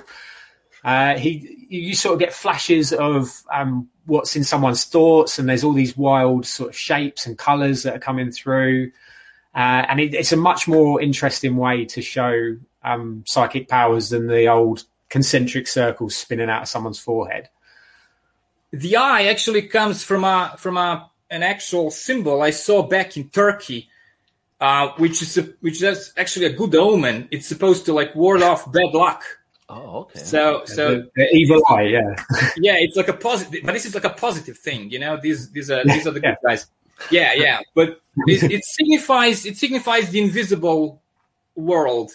Uh, 0.83 1.15
he, 1.15 1.65
you 1.69 1.95
sort 1.95 2.13
of 2.13 2.19
get 2.19 2.33
flashes 2.33 2.91
of 2.91 3.41
um, 3.51 3.89
what's 4.05 4.35
in 4.35 4.43
someone's 4.43 4.83
thoughts, 4.85 5.39
and 5.39 5.47
there's 5.47 5.63
all 5.63 5.73
these 5.73 5.95
wild 5.95 6.45
sort 6.45 6.69
of 6.69 6.75
shapes 6.75 7.25
and 7.25 7.37
colours 7.37 7.83
that 7.83 7.95
are 7.95 7.99
coming 7.99 8.31
through. 8.31 8.91
Uh, 9.55 9.85
and 9.87 9.99
it, 9.99 10.13
it's 10.13 10.31
a 10.31 10.37
much 10.37 10.67
more 10.67 11.01
interesting 11.01 11.57
way 11.57 11.85
to 11.85 12.01
show 12.01 12.55
um, 12.83 13.23
psychic 13.25 13.67
powers 13.67 14.09
than 14.09 14.27
the 14.27 14.47
old 14.47 14.83
concentric 15.09 15.67
circles 15.67 16.15
spinning 16.15 16.49
out 16.49 16.63
of 16.63 16.67
someone's 16.67 16.99
forehead. 16.99 17.49
The 18.71 18.95
eye 18.95 19.25
actually 19.25 19.63
comes 19.67 20.03
from 20.03 20.23
a 20.23 20.55
from 20.57 20.77
a 20.77 21.09
an 21.29 21.43
actual 21.43 21.91
symbol 21.91 22.41
I 22.41 22.51
saw 22.51 22.83
back 22.83 23.17
in 23.17 23.29
Turkey, 23.29 23.89
uh, 24.61 24.89
which 24.97 25.21
is 25.21 25.37
a, 25.37 25.43
which 25.61 25.81
is 25.81 26.13
actually 26.17 26.45
a 26.45 26.53
good 26.53 26.75
omen. 26.75 27.27
It's 27.31 27.47
supposed 27.47 27.85
to 27.85 27.93
like 27.93 28.15
ward 28.15 28.41
off 28.41 28.71
bad 28.71 28.93
luck. 28.93 29.23
Oh, 29.69 30.01
okay. 30.01 30.19
So, 30.19 30.63
so 30.65 30.95
the, 30.95 31.11
the 31.15 31.35
evil 31.35 31.61
eye, 31.69 31.83
yeah, 31.83 32.15
yeah, 32.57 32.75
it's 32.77 32.95
like 32.95 33.07
a 33.07 33.13
positive, 33.13 33.63
but 33.63 33.73
this 33.73 33.85
is 33.85 33.95
like 33.95 34.03
a 34.03 34.09
positive 34.09 34.57
thing, 34.57 34.89
you 34.89 34.99
know. 34.99 35.17
These, 35.21 35.51
these 35.51 35.71
are 35.71 35.83
these 35.83 36.05
are 36.05 36.11
the 36.11 36.19
good 36.19 36.37
guys. 36.45 36.67
Yeah, 37.09 37.33
yeah, 37.33 37.59
but 37.73 38.01
it, 38.27 38.51
it 38.51 38.65
signifies 38.65 39.45
it 39.45 39.57
signifies 39.57 40.09
the 40.09 40.19
invisible 40.19 41.01
world, 41.55 42.11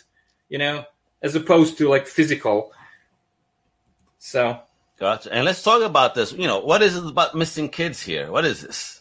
you 0.48 0.58
know, 0.58 0.84
as 1.22 1.34
opposed 1.34 1.78
to 1.78 1.88
like 1.88 2.06
physical. 2.06 2.72
So, 4.18 4.60
gotcha. 4.98 5.32
And 5.32 5.44
let's 5.44 5.62
talk 5.62 5.82
about 5.82 6.14
this. 6.14 6.32
You 6.32 6.46
know, 6.46 6.60
what 6.60 6.82
is 6.82 6.96
it 6.96 7.04
about 7.04 7.34
missing 7.34 7.68
kids 7.68 8.02
here? 8.02 8.30
What 8.30 8.44
is 8.44 8.62
this? 8.62 9.00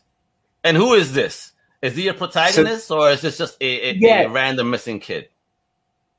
And 0.63 0.75
who 0.75 0.93
is 0.93 1.13
this? 1.13 1.51
Is 1.81 1.95
he 1.95 2.07
a 2.07 2.13
protagonist, 2.13 2.87
so, 2.87 3.01
or 3.01 3.11
is 3.11 3.21
this 3.21 3.37
just 3.37 3.57
a, 3.61 3.89
a, 3.89 3.93
yeah. 3.93 4.21
a 4.21 4.29
random 4.29 4.69
missing 4.69 4.99
kid? 4.99 5.29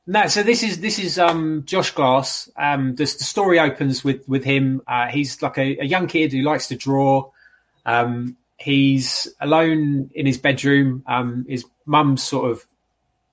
No, 0.07 0.27
so 0.27 0.43
this 0.43 0.63
is 0.63 0.81
this 0.81 0.99
is 0.99 1.19
um, 1.19 1.65
Josh 1.67 1.91
Glass. 1.91 2.51
Um, 2.57 2.95
the, 2.95 3.05
the, 3.05 3.25
story 3.25 3.59
opens 3.59 4.03
with 4.03 4.27
with 4.27 4.43
him. 4.43 4.81
Uh, 4.87 5.09
he's 5.09 5.43
like 5.43 5.59
a, 5.59 5.81
a, 5.81 5.85
young 5.85 6.07
kid 6.07 6.33
who 6.33 6.41
likes 6.41 6.69
to 6.69 6.77
draw. 6.77 7.31
Um, 7.85 8.37
he's 8.57 9.29
alone 9.39 10.11
in 10.15 10.25
his 10.25 10.39
bedroom. 10.39 11.03
Um, 11.07 11.45
his 11.47 11.67
mum's 11.85 12.23
sort 12.23 12.51
of 12.53 12.67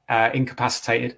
uh, 0.10 0.32
incapacitated, 0.34 1.18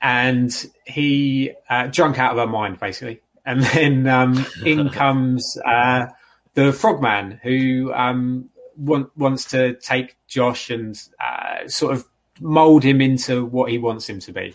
and 0.00 0.70
he 0.84 1.52
uh, 1.68 1.86
drunk 1.88 2.18
out 2.18 2.32
of 2.32 2.38
her 2.38 2.46
mind 2.46 2.78
basically. 2.78 3.20
And 3.44 3.62
then 3.62 4.06
um, 4.06 4.46
in 4.64 4.90
comes 4.90 5.58
uh, 5.64 6.06
the 6.54 6.72
Frogman, 6.72 7.40
who 7.42 7.92
um, 7.94 8.50
want, 8.76 9.16
wants 9.16 9.46
to 9.46 9.74
take 9.74 10.16
Josh 10.26 10.70
and 10.70 11.00
uh, 11.20 11.68
sort 11.68 11.94
of 11.94 12.04
mold 12.40 12.84
him 12.84 13.00
into 13.00 13.44
what 13.44 13.70
he 13.70 13.78
wants 13.78 14.08
him 14.08 14.20
to 14.20 14.32
be. 14.32 14.54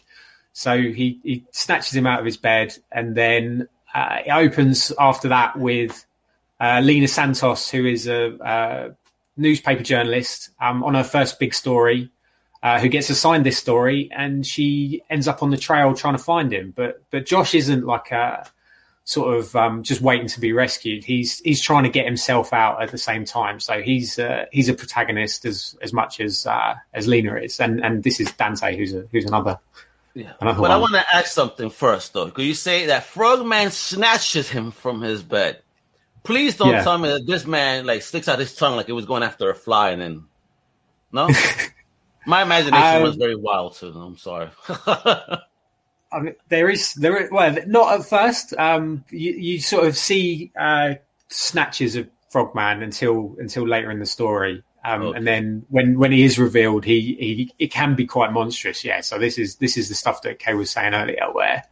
So 0.54 0.78
he, 0.78 1.20
he 1.24 1.46
snatches 1.52 1.96
him 1.96 2.06
out 2.06 2.20
of 2.20 2.26
his 2.26 2.38
bed, 2.38 2.76
and 2.92 3.16
then 3.16 3.68
uh, 3.94 4.18
it 4.26 4.32
opens 4.32 4.92
after 5.00 5.30
that 5.30 5.58
with 5.58 6.06
uh, 6.60 6.80
Lena 6.84 7.08
Santos, 7.08 7.70
who 7.70 7.86
is 7.86 8.08
a, 8.08 8.38
a 8.40 8.96
newspaper 9.36 9.84
journalist 9.84 10.52
um, 10.62 10.84
on 10.84 10.94
her 10.94 11.04
first 11.04 11.40
big 11.40 11.54
story, 11.54 12.12
uh, 12.63 12.79
who 12.79 12.88
gets 12.88 13.10
assigned 13.10 13.46
this 13.46 13.58
story, 13.58 14.10
and 14.15 14.46
she 14.48 15.03
ends 15.10 15.27
up 15.27 15.43
on 15.43 15.51
the 15.51 15.58
trail 15.58 15.93
trying 15.93 16.15
to 16.15 16.24
find 16.24 16.51
him. 16.51 16.74
But 16.75 17.03
but 17.12 17.25
Josh 17.25 17.53
isn't 17.53 17.86
like 17.86 18.12
a 18.12 18.50
sort 19.03 19.38
of 19.38 19.53
um, 19.53 19.84
just 19.84 20.00
waiting 20.00 20.27
to 20.27 20.39
be 20.39 20.53
rescued. 20.53 21.03
He's 21.03 21.39
he's 21.39 21.62
trying 21.62 21.84
to 21.84 21.89
get 21.89 22.05
himself 22.05 22.53
out 22.53 22.82
at 22.82 22.89
the 22.89 22.98
same 22.98 23.25
time. 23.25 23.60
So 23.60 23.82
he's 23.82 24.17
uh, 24.17 24.46
he's 24.51 24.70
a 24.70 24.74
protagonist 24.74 25.43
as 25.43 25.77
as 25.82 25.91
much 25.91 26.22
as 26.22 26.48
uh, 26.48 26.75
as 26.93 27.05
Lena 27.05 27.36
is, 27.36 27.60
and 27.60 27.84
and 27.84 28.01
this 28.01 28.22
is 28.22 28.32
Dante, 28.32 28.77
who's 28.77 28.93
a 28.93 29.05
who's 29.12 29.25
another 29.25 29.60
yeah. 30.13 30.34
But 30.39 30.58
one. 30.58 30.72
I 30.72 30.77
want 30.77 30.93
to 30.93 31.15
ask 31.15 31.27
something 31.27 31.70
first, 31.70 32.13
though. 32.13 32.29
Could 32.29 32.46
you 32.46 32.53
say 32.53 32.86
that 32.88 33.03
Frogman 33.03 33.72
snatches 33.72 34.48
him 34.48 34.72
from 34.72 35.01
his 35.01 35.24
bed. 35.24 35.62
Please 36.24 36.55
don't 36.55 36.70
yeah. 36.70 36.84
tell 36.84 36.98
me 36.98 37.10
that 37.10 37.25
this 37.25 37.46
man 37.46 37.86
like 37.86 38.01
sticks 38.03 38.29
out 38.29 38.39
his 38.39 38.55
tongue 38.55 38.77
like 38.77 38.88
it 38.88 38.93
was 38.93 39.05
going 39.05 39.24
after 39.24 39.50
a 39.50 39.55
fly, 39.55 39.89
and 39.89 40.01
then 40.01 40.24
no. 41.12 41.27
My 42.25 42.44
imagination 42.44 42.98
um, 42.98 43.03
was 43.03 43.15
very 43.15 43.36
wild 43.36 43.75
too. 43.75 43.88
I'm 43.88 44.18
sorry. 44.18 44.50
I 44.70 46.20
mean, 46.22 46.36
there 46.50 46.70
is 46.70 46.94
there. 46.94 47.18
Is, 47.18 47.32
well, 47.32 47.56
not 47.68 48.00
at 48.00 48.06
first. 48.06 48.53
Um, 48.58 49.03
you, 49.10 49.34
you 49.34 49.62
sort 49.62 49.88
of 49.88 49.98
see 49.98 50.51
uh, 50.58 50.96
snatches 51.30 51.96
of 51.96 52.10
Frogman 52.30 52.84
until 52.84 53.36
until 53.39 53.68
later 53.68 53.92
in 53.92 54.00
the 54.00 54.06
story. 54.06 54.63
Um, 54.86 55.01
okay. 55.01 55.18
And 55.18 55.25
then 55.25 55.65
when, 55.70 55.98
when 55.98 56.12
he 56.12 56.24
is 56.24 56.38
revealed, 56.38 56.84
he, 56.84 57.15
he 57.20 57.53
it 57.58 57.72
can 57.72 57.96
be 57.96 58.06
quite 58.06 58.34
monstrous. 58.34 58.84
Yeah. 58.84 59.01
So 59.01 59.18
this 59.18 59.38
is 59.38 59.56
this 59.56 59.77
is 59.77 59.89
the 59.89 59.96
stuff 59.96 60.22
that 60.24 60.39
Kay 60.39 60.53
was 60.53 60.70
saying 60.70 60.94
earlier, 60.94 61.27
where 61.32 61.63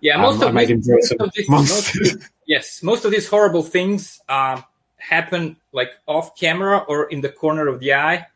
yeah, 0.00 0.16
most 0.16 0.42
um, 0.42 0.56
of, 0.56 0.66
this, 0.68 0.86
most 0.86 1.12
of 1.12 1.32
this, 1.32 1.48
most 1.48 1.96
of 1.96 2.30
yes, 2.46 2.82
most 2.82 3.04
of 3.04 3.10
these 3.10 3.28
horrible 3.28 3.62
things 3.62 4.20
uh, 4.28 4.60
happen 4.96 5.56
like 5.72 5.90
off 6.06 6.36
camera 6.36 6.78
or 6.78 7.04
in 7.04 7.20
the 7.20 7.28
corner 7.28 7.68
of 7.68 7.80
the 7.80 7.94
eye 7.94 8.26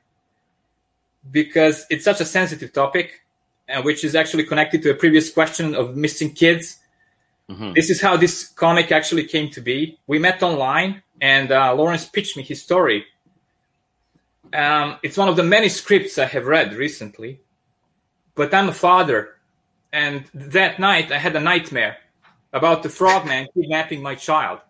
because 1.30 1.86
it's 1.90 2.04
such 2.04 2.20
a 2.20 2.24
sensitive 2.24 2.72
topic, 2.72 3.22
uh, 3.68 3.82
which 3.82 4.04
is 4.04 4.14
actually 4.14 4.44
connected 4.44 4.82
to 4.82 4.90
a 4.90 4.94
previous 4.94 5.30
question 5.30 5.74
of 5.74 5.96
missing 5.96 6.32
kids. 6.32 6.78
Mm-hmm. 7.50 7.72
This 7.74 7.90
is 7.90 8.00
how 8.00 8.16
this 8.16 8.48
comic 8.48 8.90
actually 8.92 9.24
came 9.24 9.50
to 9.50 9.60
be. 9.60 9.98
We 10.06 10.18
met 10.18 10.42
online, 10.42 11.02
and 11.20 11.52
uh, 11.52 11.74
Lawrence 11.74 12.04
pitched 12.06 12.36
me 12.36 12.42
his 12.42 12.62
story 12.62 13.06
um, 14.52 14.98
it's 15.02 15.16
one 15.16 15.28
of 15.28 15.36
the 15.36 15.42
many 15.42 15.68
scripts 15.68 16.18
I 16.18 16.26
have 16.26 16.46
read 16.46 16.74
recently. 16.74 17.40
But 18.34 18.52
I'm 18.52 18.68
a 18.68 18.72
father, 18.72 19.36
and 19.92 20.24
that 20.34 20.78
night 20.78 21.10
I 21.10 21.18
had 21.18 21.36
a 21.36 21.40
nightmare 21.40 21.96
about 22.52 22.82
the 22.82 22.88
frogman 22.88 23.48
kidnapping 23.54 24.02
my 24.02 24.14
child. 24.14 24.60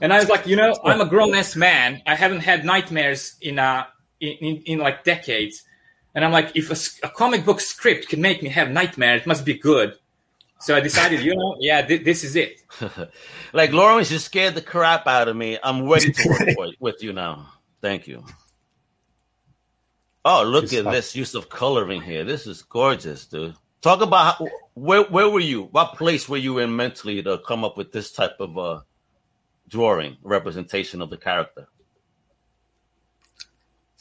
And 0.00 0.12
I 0.12 0.18
was 0.18 0.28
like, 0.28 0.46
you 0.46 0.56
know, 0.56 0.76
I'm 0.84 1.00
a 1.00 1.06
grown 1.06 1.34
ass 1.34 1.54
man. 1.54 2.02
I 2.06 2.16
haven't 2.16 2.40
had 2.40 2.64
nightmares 2.64 3.36
in 3.40 3.58
uh 3.58 3.84
in, 4.20 4.32
in, 4.40 4.56
in 4.62 4.78
like 4.78 5.04
decades. 5.04 5.64
And 6.14 6.24
I'm 6.24 6.32
like, 6.32 6.52
if 6.54 6.70
a, 6.70 7.06
a, 7.06 7.10
comic 7.10 7.44
book 7.44 7.60
script 7.60 8.08
can 8.08 8.20
make 8.20 8.42
me 8.42 8.48
have 8.50 8.70
nightmares, 8.70 9.22
it 9.22 9.26
must 9.26 9.44
be 9.44 9.54
good. 9.54 9.96
So 10.60 10.74
I 10.74 10.80
decided, 10.80 11.20
you 11.22 11.34
know, 11.34 11.56
yeah, 11.58 11.82
th- 11.82 12.04
this 12.04 12.24
is 12.24 12.36
it. 12.36 12.62
like 13.52 13.72
Lawrence, 13.72 14.10
you 14.10 14.18
scared 14.18 14.54
the 14.54 14.62
crap 14.62 15.06
out 15.06 15.28
of 15.28 15.36
me. 15.36 15.58
I'm 15.62 15.88
ready 15.88 16.12
to 16.12 16.54
work 16.56 16.74
with 16.80 17.02
you 17.02 17.12
now. 17.12 17.52
Thank 17.82 18.06
you. 18.06 18.24
Oh, 20.24 20.42
look 20.42 20.72
at 20.72 20.84
this 20.84 21.14
use 21.14 21.34
of 21.34 21.50
coloring 21.50 22.00
here. 22.00 22.24
This 22.24 22.46
is 22.46 22.62
gorgeous, 22.62 23.26
dude. 23.26 23.54
Talk 23.82 24.00
about 24.00 24.36
how, 24.36 24.48
where 24.72 25.02
where 25.02 25.28
were 25.28 25.40
you? 25.40 25.64
What 25.64 25.96
place 25.96 26.26
were 26.26 26.38
you 26.38 26.58
in 26.60 26.74
mentally 26.74 27.22
to 27.22 27.36
come 27.46 27.62
up 27.62 27.76
with 27.76 27.92
this 27.92 28.10
type 28.10 28.36
of 28.40 28.56
uh, 28.56 28.80
drawing 29.68 30.16
representation 30.22 31.02
of 31.02 31.10
the 31.10 31.18
character? 31.18 31.68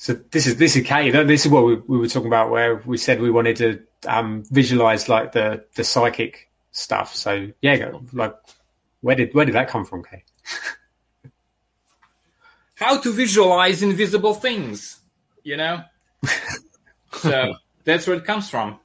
So 0.03 0.11
this 0.31 0.47
is 0.47 0.57
this 0.57 0.75
is 0.75 0.85
Kay. 0.85 1.11
This 1.11 1.45
is 1.45 1.49
what 1.49 1.63
we, 1.63 1.75
we 1.75 1.97
were 1.97 2.09
talking 2.09 2.27
about, 2.27 2.49
where 2.49 2.75
we 2.85 2.97
said 2.97 3.21
we 3.21 3.31
wanted 3.31 3.55
to 3.55 3.79
um, 4.05 4.43
visualize 4.51 5.07
like 5.07 5.31
the 5.31 5.63
the 5.75 5.85
psychic 5.85 6.51
stuff. 6.73 7.15
So 7.15 7.47
yeah, 7.61 7.89
like 8.11 8.35
where 8.99 9.15
did 9.15 9.33
where 9.33 9.45
did 9.45 9.55
that 9.55 9.69
come 9.69 9.85
from, 9.85 10.03
Kay? 10.03 10.25
How 12.75 12.99
to 12.99 13.13
visualize 13.13 13.81
invisible 13.81 14.33
things, 14.33 14.99
you 15.41 15.55
know? 15.55 15.85
so 17.13 17.53
that's 17.85 18.05
where 18.05 18.17
it 18.17 18.25
comes 18.25 18.49
from. 18.49 18.79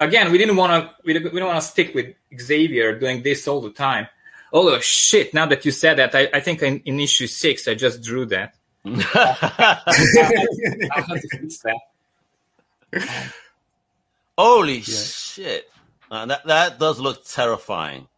Again, 0.00 0.32
we 0.32 0.38
didn't 0.38 0.56
want 0.56 0.72
to. 0.82 0.90
We, 1.04 1.12
we 1.12 1.38
don't 1.38 1.46
want 1.46 1.62
to 1.62 1.68
stick 1.68 1.94
with 1.94 2.16
Xavier 2.36 2.98
doing 2.98 3.22
this 3.22 3.46
all 3.46 3.60
the 3.60 3.70
time. 3.70 4.08
Oh 4.52 4.80
shit, 4.80 5.32
now 5.32 5.46
that 5.46 5.64
you 5.64 5.70
said 5.70 5.98
that, 5.98 6.12
I, 6.12 6.28
I 6.34 6.40
think 6.40 6.60
in, 6.60 6.80
in, 6.80 6.98
issue 6.98 7.28
six 7.28 7.68
I 7.68 7.76
just 7.76 8.02
drew 8.02 8.26
that. 8.26 8.56
Holy 14.38 14.76
yeah. 14.76 14.82
shit! 14.82 15.70
Uh, 16.10 16.24
that 16.26 16.46
that 16.46 16.78
does 16.78 16.98
look 16.98 17.26
terrifying, 17.26 18.08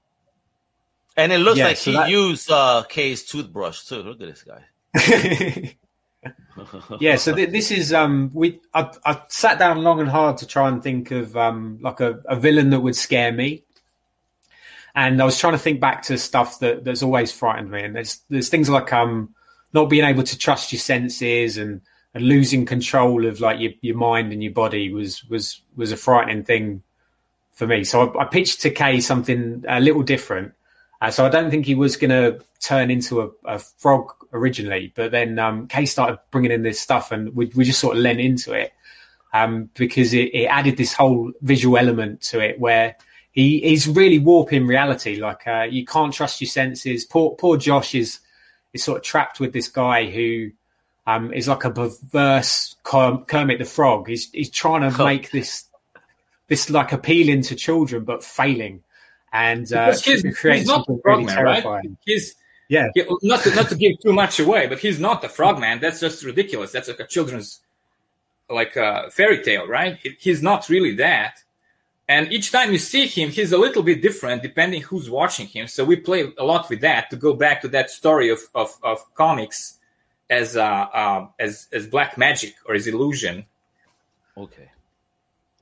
and 1.17 1.33
it 1.33 1.39
looks 1.39 1.59
yeah, 1.59 1.67
like 1.67 1.79
so 1.79 1.91
he 1.91 1.97
that... 1.97 2.11
used 2.11 2.49
uh, 2.51 2.85
Kay's 2.89 3.25
toothbrush 3.25 3.87
too. 3.87 4.05
Look 4.05 4.21
at 4.21 4.29
this 4.29 4.45
guy. 4.45 4.63
yeah, 7.01 7.17
so 7.17 7.35
th- 7.35 7.51
this 7.51 7.73
is 7.73 7.93
um 7.93 8.31
we 8.33 8.61
I, 8.73 8.93
I, 9.05 9.23
sat 9.29 9.59
down 9.59 9.83
long 9.83 9.99
and 9.99 10.09
hard 10.09 10.39
to 10.39 10.47
try 10.47 10.69
and 10.69 10.83
think 10.83 11.11
of 11.11 11.37
um 11.37 11.79
like 11.81 12.01
a, 12.01 12.21
a 12.27 12.37
villain 12.37 12.71
that 12.71 12.81
would 12.81 12.97
scare 12.97 13.33
me. 13.33 13.65
And 14.95 15.21
I 15.21 15.25
was 15.25 15.39
trying 15.39 15.55
to 15.55 15.59
think 15.59 15.81
back 15.81 16.03
to 16.05 16.19
stuff 16.19 16.61
that, 16.61 16.85
that's 16.85 17.03
always 17.03 17.33
frightened 17.33 17.71
me. 17.71 17.83
And 17.83 17.97
there's 17.97 18.21
there's 18.29 18.49
things 18.49 18.71
like 18.71 18.93
um 18.93 19.35
not 19.73 19.89
being 19.89 20.05
able 20.05 20.23
to 20.23 20.39
trust 20.39 20.73
your 20.73 20.81
senses 20.81 21.57
and, 21.59 21.81
and 22.15 22.25
losing 22.25 22.67
control 22.67 23.27
of 23.27 23.41
like 23.41 23.61
your, 23.61 23.73
your 23.81 23.97
mind 23.97 24.33
and 24.33 24.43
your 24.43 24.53
body 24.53 24.93
was 24.93 25.25
was 25.25 25.63
was 25.77 25.93
a 25.93 25.97
frightening 25.97 26.45
thing 26.45 26.83
for 27.53 27.67
me. 27.67 27.85
So 27.85 28.09
I, 28.09 28.23
I 28.23 28.25
pitched 28.25 28.61
to 28.63 28.71
Kay 28.71 29.01
something 29.01 29.65
a 29.69 29.81
little 29.81 30.03
different. 30.03 30.53
Uh, 31.01 31.11
so 31.11 31.27
I 31.27 31.29
don't 31.29 31.51
think 31.51 31.67
he 31.67 31.75
was 31.75 31.97
going 31.97 32.11
to 32.11 32.45
turn 32.61 32.89
into 32.89 33.23
a, 33.23 33.31
a, 33.45 33.59
frog 33.59 34.13
originally, 34.33 34.93
but 34.95 35.11
then 35.11 35.37
um, 35.37 35.67
Kay 35.67 35.85
started 35.85 36.21
bringing 36.31 36.53
in 36.53 36.63
this 36.63 36.79
stuff, 36.79 37.11
and 37.11 37.35
we, 37.35 37.47
we 37.57 37.65
just 37.65 37.81
sort 37.81 37.97
of 37.97 38.03
lent 38.05 38.21
into 38.21 38.53
it 38.53 38.73
um, 39.33 39.69
because 39.75 40.15
it, 40.15 40.33
it, 40.33 40.47
added 40.47 40.77
this 40.77 40.93
whole 40.93 41.33
visual 41.43 41.77
element 41.77 42.21
to 42.21 42.39
it 42.39 42.61
where 42.61 42.97
he, 43.33 43.61
he's 43.61 43.89
really 43.89 44.19
warping 44.19 44.67
reality. 44.67 45.17
Like 45.17 45.47
uh, 45.47 45.67
you 45.69 45.85
can't 45.85 46.13
trust 46.13 46.41
your 46.41 46.49
senses. 46.49 47.05
Poor 47.05 47.31
poor 47.33 47.57
Josh 47.57 47.95
is 47.95 48.21
is 48.73 48.83
sort 48.83 48.99
of 48.99 49.05
trapped 49.05 49.41
with 49.41 49.53
this 49.53 49.69
guy 49.69 50.11
who 50.11 50.51
um, 51.07 51.33
is 51.33 51.49
like 51.49 51.65
a 51.65 51.71
perverse 51.71 52.77
Kermit 52.83 53.59
the 53.59 53.65
Frog. 53.65 54.09
He's 54.09 54.31
he's 54.31 54.51
trying 54.51 54.89
to 54.89 55.05
make 55.05 55.31
this 55.31 55.69
this 56.49 56.71
like 56.71 56.93
appealing 56.93 57.43
to 57.43 57.55
children, 57.55 58.05
but 58.05 58.23
failing, 58.23 58.83
and 59.33 59.71
uh, 59.73 59.93
he's, 59.93 60.23
he's 60.23 60.67
not 60.67 60.87
the 60.87 60.99
frogman, 61.03 61.37
really 61.37 61.63
right? 61.63 61.91
He's 62.05 62.35
yeah, 62.69 62.89
he, 62.95 63.05
not 63.23 63.43
to, 63.43 63.55
not 63.55 63.69
to 63.69 63.77
give 63.77 64.01
too 64.01 64.13
much 64.13 64.39
away, 64.41 64.67
but 64.67 64.79
he's 64.79 65.01
not 65.01 65.23
the 65.23 65.29
frogman. 65.29 65.81
That's 65.81 66.01
just 66.01 66.25
ridiculous. 66.25 66.73
That's 66.73 66.89
like 66.89 67.01
a 67.01 67.07
children's 67.07 67.61
like 68.49 68.77
a 68.77 69.11
fairy 69.11 69.43
tale, 69.43 69.67
right? 69.67 69.99
He's 70.19 70.43
not 70.43 70.69
really 70.69 70.95
that. 70.97 71.42
And 72.13 72.31
each 72.31 72.53
time 72.53 72.73
you 72.73 72.79
see 72.79 73.07
him, 73.07 73.31
he's 73.31 73.53
a 73.53 73.59
little 73.67 73.83
bit 73.83 74.03
different 74.03 74.43
depending 74.43 74.83
who's 74.83 75.09
watching 75.09 75.47
him. 75.47 75.67
So 75.67 75.83
we 75.83 75.97
play 75.97 76.31
a 76.37 76.45
lot 76.45 76.69
with 76.69 76.83
that 76.83 77.09
to 77.09 77.17
go 77.17 77.33
back 77.33 77.63
to 77.63 77.69
that 77.69 77.91
story 77.91 78.29
of, 78.29 78.41
of, 78.55 78.77
of 78.83 78.99
comics 79.15 79.79
as 80.29 80.55
uh, 80.55 80.87
uh, 81.03 81.29
as 81.39 81.69
as 81.73 81.87
black 81.87 82.19
magic 82.19 82.55
or 82.67 82.75
as 82.75 82.87
illusion. 82.87 83.47
Okay, 84.37 84.69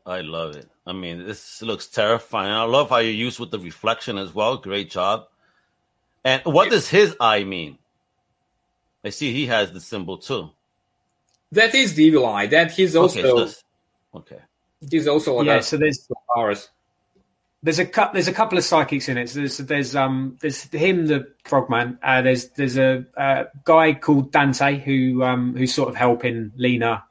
I 0.04 0.22
love 0.22 0.56
it. 0.56 0.68
I 0.84 0.92
mean, 0.92 1.24
this 1.24 1.62
looks 1.62 1.86
terrifying. 1.86 2.50
I 2.50 2.64
love 2.64 2.90
how 2.90 2.98
you 2.98 3.12
use 3.12 3.38
with 3.38 3.52
the 3.52 3.60
reflection 3.60 4.18
as 4.18 4.34
well. 4.34 4.56
Great 4.56 4.90
job. 4.90 5.28
And 6.24 6.42
what 6.44 6.68
does 6.68 6.88
his 6.88 7.16
eye 7.20 7.44
mean? 7.44 7.78
I 9.04 9.10
see 9.10 9.32
he 9.32 9.46
has 9.46 9.70
the 9.70 9.80
symbol 9.80 10.18
too. 10.18 10.50
That 11.52 11.76
is 11.76 11.94
the 11.94 12.04
evil 12.04 12.26
eye. 12.26 12.46
That 12.46 12.72
he's 12.72 12.96
also 12.96 13.20
okay. 13.20 13.52
So 13.52 14.18
okay. 14.18 14.40
He's 14.88 15.06
also 15.06 15.34
like 15.34 15.46
yeah. 15.46 15.60
So 15.60 15.76
there's. 15.76 16.08
There's 17.62 17.78
a 17.78 17.84
cu- 17.84 18.12
there's 18.14 18.28
a 18.28 18.32
couple 18.32 18.56
of 18.56 18.64
psychics 18.64 19.08
in 19.08 19.18
it. 19.18 19.28
So 19.28 19.40
there's 19.40 19.58
there's 19.58 19.94
um 19.94 20.38
there's 20.40 20.62
him 20.62 21.06
the 21.06 21.30
frogman. 21.44 21.98
Uh, 22.02 22.22
there's 22.22 22.48
there's 22.50 22.78
a, 22.78 23.04
a 23.16 23.46
guy 23.64 23.92
called 23.92 24.32
Dante 24.32 24.78
who 24.78 25.22
um 25.22 25.54
who's 25.54 25.74
sort 25.74 25.90
of 25.90 25.96
helping 25.96 26.52
Lena 26.56 27.04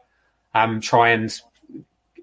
um 0.56 0.82
try 0.82 1.10
and 1.10 1.40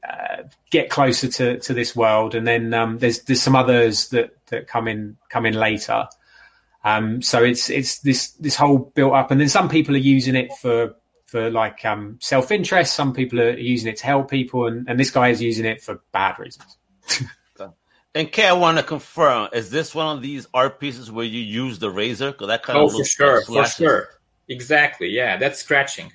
uh, 0.09 0.43
get 0.71 0.91
closer 0.91 1.29
to, 1.29 1.59
to 1.59 1.75
this 1.75 1.97
world. 1.97 2.35
And 2.35 2.47
then 2.47 2.73
um, 2.75 2.99
there's 2.99 3.23
there's 3.23 3.43
some 3.43 3.57
others 3.57 4.09
that, 4.09 4.37
that 4.47 4.67
come 4.67 4.89
in 4.89 5.17
come 5.29 5.47
in 5.47 5.55
later. 5.55 6.07
Um, 6.85 7.23
so 7.23 7.43
it's 7.43 7.71
it's 7.71 8.01
this 8.01 8.31
this 8.33 8.55
whole 8.57 8.79
built 8.79 9.15
up, 9.15 9.31
and 9.31 9.41
then 9.41 9.49
some 9.49 9.69
people 9.69 9.95
are 9.95 9.99
using 9.99 10.37
it 10.37 10.53
for 10.61 10.95
for 11.27 11.51
like 11.51 11.85
um, 11.85 12.19
self 12.21 12.51
interest. 12.51 12.95
Some 12.95 13.13
people 13.13 13.41
are 13.41 13.57
using 13.57 13.93
it 13.93 13.99
to 13.99 14.07
help 14.07 14.31
people, 14.31 14.67
and, 14.67 14.89
and 14.89 14.99
this 14.99 15.11
guy 15.11 15.29
is 15.29 15.43
using 15.43 15.65
it 15.67 15.83
for 15.83 16.01
bad 16.13 16.39
reasons. 16.39 16.79
and 18.15 18.31
Kay, 18.33 18.47
I 18.47 18.53
want 18.53 18.79
to 18.79 18.83
confirm: 18.83 19.49
is 19.53 19.71
this 19.71 19.95
one 19.95 20.17
of 20.17 20.23
these 20.23 20.47
art 20.55 20.81
pieces 20.81 21.11
where 21.11 21.27
you 21.27 21.41
use 21.41 21.79
the 21.79 21.91
razor? 21.91 22.33
Because 22.33 22.49
that 22.49 22.63
kind 22.63 22.79
oh, 22.79 22.87
of 22.87 22.93
for 22.93 23.05
sure, 23.05 23.43
for 23.43 23.65
sure, 23.67 24.09
exactly. 24.49 25.09
Yeah, 25.09 25.37
that's 25.37 25.61
scratching. 25.61 26.13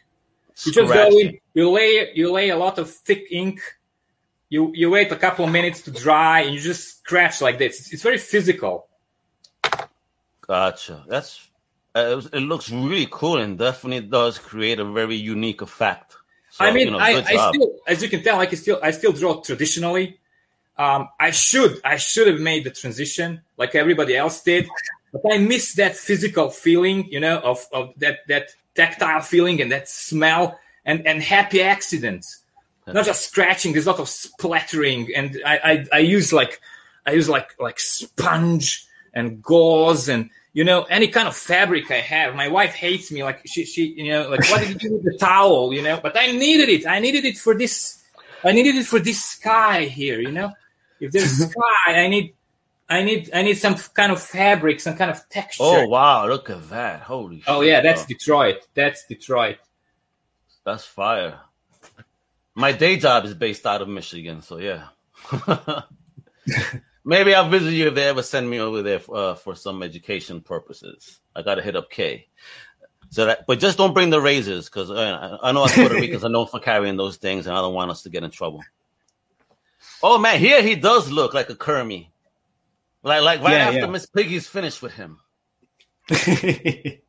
You 0.65 0.71
just 0.71 0.93
go 0.93 1.07
in, 1.07 1.39
you 1.53 1.69
lay 1.69 2.11
you 2.13 2.31
lay 2.31 2.49
a 2.49 2.57
lot 2.57 2.77
of 2.77 2.89
thick 2.89 3.25
ink. 3.31 3.61
You 4.49 4.71
you 4.73 4.89
wait 4.89 5.11
a 5.11 5.15
couple 5.15 5.45
of 5.45 5.51
minutes 5.51 5.81
to 5.83 5.91
dry, 5.91 6.41
and 6.41 6.53
you 6.53 6.59
just 6.59 6.99
scratch 6.99 7.41
like 7.41 7.57
this. 7.57 7.79
It's, 7.79 7.93
it's 7.93 8.03
very 8.03 8.17
physical. 8.17 8.87
Gotcha. 10.41 11.05
That's 11.07 11.49
uh, 11.95 12.21
it 12.31 12.39
looks 12.39 12.71
really 12.71 13.07
cool 13.11 13.37
and 13.37 13.57
definitely 13.57 14.07
does 14.07 14.37
create 14.37 14.79
a 14.79 14.85
very 14.85 15.15
unique 15.15 15.61
effect. 15.61 16.15
So, 16.51 16.65
I 16.65 16.71
mean, 16.71 16.87
you 16.87 16.91
know, 16.91 16.99
I, 16.99 17.23
I 17.25 17.51
still, 17.51 17.75
as 17.87 18.01
you 18.03 18.09
can 18.09 18.23
tell, 18.23 18.39
I 18.39 18.47
still, 18.47 18.79
I 18.83 18.91
still 18.91 19.13
draw 19.13 19.41
traditionally. 19.41 20.19
Um, 20.77 21.09
I 21.19 21.31
should, 21.31 21.79
I 21.83 21.97
should 21.97 22.27
have 22.27 22.39
made 22.39 22.63
the 22.63 22.71
transition 22.71 23.41
like 23.57 23.75
everybody 23.75 24.17
else 24.17 24.41
did, 24.41 24.67
but 25.11 25.21
I 25.31 25.37
miss 25.37 25.75
that 25.75 25.95
physical 25.95 26.49
feeling, 26.49 27.07
you 27.09 27.19
know, 27.19 27.39
of, 27.39 27.65
of 27.71 27.93
that 27.97 28.19
that 28.27 28.49
tactile 28.75 29.21
feeling 29.21 29.61
and 29.61 29.71
that 29.71 29.89
smell 29.89 30.59
and 30.85 31.05
and 31.05 31.21
happy 31.21 31.61
accidents, 31.61 32.39
not 32.87 33.05
just 33.05 33.29
scratching. 33.29 33.73
There's 33.73 33.85
a 33.85 33.91
lot 33.91 33.99
of 33.99 34.09
splattering, 34.09 35.09
and 35.15 35.39
I 35.45 35.57
I, 35.63 35.87
I 35.93 35.99
use 35.99 36.33
like 36.33 36.61
I 37.05 37.11
use 37.11 37.29
like 37.29 37.55
like 37.59 37.79
sponge 37.79 38.85
and 39.13 39.41
gauze 39.43 40.07
and 40.09 40.29
you 40.53 40.63
know, 40.63 40.83
any 40.83 41.07
kind 41.07 41.27
of 41.27 41.35
fabric 41.35 41.89
I 41.91 41.99
have. 41.99 42.35
My 42.35 42.49
wife 42.49 42.73
hates 42.73 43.11
me. 43.11 43.23
Like 43.23 43.41
she, 43.45 43.65
she, 43.65 43.93
you 43.97 44.11
know, 44.11 44.29
like 44.29 44.49
what 44.49 44.61
did 44.61 44.69
you 44.69 44.89
do 44.89 44.95
with 44.95 45.03
the 45.03 45.17
towel? 45.17 45.73
You 45.73 45.81
know, 45.81 45.99
but 46.01 46.17
I 46.17 46.31
needed 46.31 46.69
it. 46.69 46.85
I 46.85 46.99
needed 46.99 47.25
it 47.25 47.37
for 47.37 47.57
this. 47.57 48.03
I 48.43 48.51
needed 48.51 48.75
it 48.75 48.85
for 48.85 48.99
this 48.99 49.23
sky 49.23 49.85
here. 49.85 50.19
You 50.19 50.31
know, 50.31 50.51
if 50.99 51.11
there's 51.11 51.31
sky, 51.51 51.61
I 51.87 52.07
need, 52.07 52.33
I 52.89 53.03
need, 53.03 53.29
I 53.33 53.43
need 53.43 53.55
some 53.55 53.75
kind 53.75 54.11
of 54.11 54.21
fabric, 54.21 54.81
some 54.81 54.97
kind 54.97 55.11
of 55.11 55.27
texture. 55.29 55.63
Oh 55.63 55.87
wow! 55.87 56.27
Look 56.27 56.49
at 56.49 56.69
that! 56.69 57.01
Holy. 57.01 57.43
Oh 57.47 57.61
shit, 57.61 57.69
yeah, 57.69 57.81
that's 57.81 58.01
bro. 58.01 58.07
Detroit. 58.07 58.67
That's 58.73 59.05
Detroit. 59.05 59.57
That's 60.65 60.85
fire. 60.85 61.39
My 62.53 62.73
day 62.73 62.97
job 62.97 63.23
is 63.25 63.33
based 63.33 63.65
out 63.65 63.81
of 63.81 63.87
Michigan, 63.87 64.41
so 64.41 64.57
yeah. 64.57 64.87
Maybe 67.03 67.33
I'll 67.33 67.49
visit 67.49 67.73
you 67.73 67.87
if 67.87 67.95
they 67.95 68.07
ever 68.07 68.21
send 68.21 68.49
me 68.49 68.59
over 68.59 68.81
there 68.81 69.01
uh, 69.11 69.35
for 69.35 69.55
some 69.55 69.81
education 69.81 70.41
purposes. 70.41 71.19
I 71.35 71.41
gotta 71.41 71.61
hit 71.61 71.75
up 71.75 71.89
K. 71.89 72.27
So 73.09 73.25
that, 73.25 73.45
but 73.45 73.59
just 73.59 73.77
don't 73.77 73.93
bring 73.93 74.09
the 74.09 74.21
razors 74.21 74.69
because 74.69 74.89
uh, 74.89 75.37
I 75.41 75.51
know 75.51 75.63
us 75.63 75.75
Puerto 75.75 75.95
Ricans 75.95 76.23
are 76.23 76.29
known 76.29 76.47
for 76.47 76.59
carrying 76.59 76.95
those 76.95 77.17
things, 77.17 77.45
and 77.45 77.55
I 77.55 77.59
don't 77.59 77.73
want 77.73 77.91
us 77.91 78.03
to 78.03 78.09
get 78.09 78.23
in 78.23 78.31
trouble. 78.31 78.61
Oh 80.01 80.17
man, 80.17 80.39
here 80.39 80.63
he 80.63 80.75
does 80.75 81.11
look 81.11 81.33
like 81.33 81.49
a 81.49 81.55
Kermie, 81.55 82.07
like 83.03 83.21
like 83.21 83.41
right 83.41 83.51
yeah, 83.51 83.67
after 83.67 83.79
yeah. 83.79 83.85
Miss 83.87 84.05
Piggy's 84.05 84.47
finished 84.47 84.81
with 84.81 84.93
him. 84.93 85.19
That's 86.07 87.01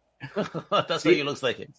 what 1.04 1.14
he 1.14 1.22
looks 1.22 1.42
like. 1.42 1.60
It. 1.60 1.70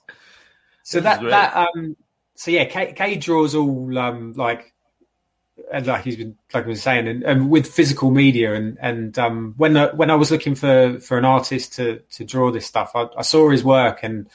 So 0.84 1.00
this 1.00 1.04
that 1.04 1.24
that 1.24 1.56
um, 1.76 1.98
so 2.36 2.52
yeah, 2.52 2.66
K, 2.66 2.94
K 2.94 3.18
draws 3.18 3.56
all 3.56 3.98
um 3.98 4.34
like 4.34 4.73
and 5.72 5.86
like 5.86 6.04
he's 6.04 6.18
been 6.18 6.38
like 6.54 6.66
I 6.66 6.68
was 6.68 6.82
saying, 6.82 7.08
and, 7.08 7.24
and 7.24 7.50
with 7.50 7.68
physical 7.68 8.12
media, 8.12 8.54
and 8.54 8.78
and 8.82 9.18
um, 9.20 9.54
when 9.58 9.78
I, 9.78 9.94
when 9.94 10.10
I 10.10 10.16
was 10.16 10.32
looking 10.32 10.56
for 10.56 11.00
for 11.00 11.18
an 11.18 11.26
artist 11.26 11.74
to 11.74 12.00
to 12.12 12.26
draw 12.26 12.52
this 12.52 12.66
stuff, 12.66 12.92
I, 12.96 13.08
I 13.18 13.22
saw 13.22 13.50
his 13.50 13.64
work, 13.64 14.00
and 14.04 14.28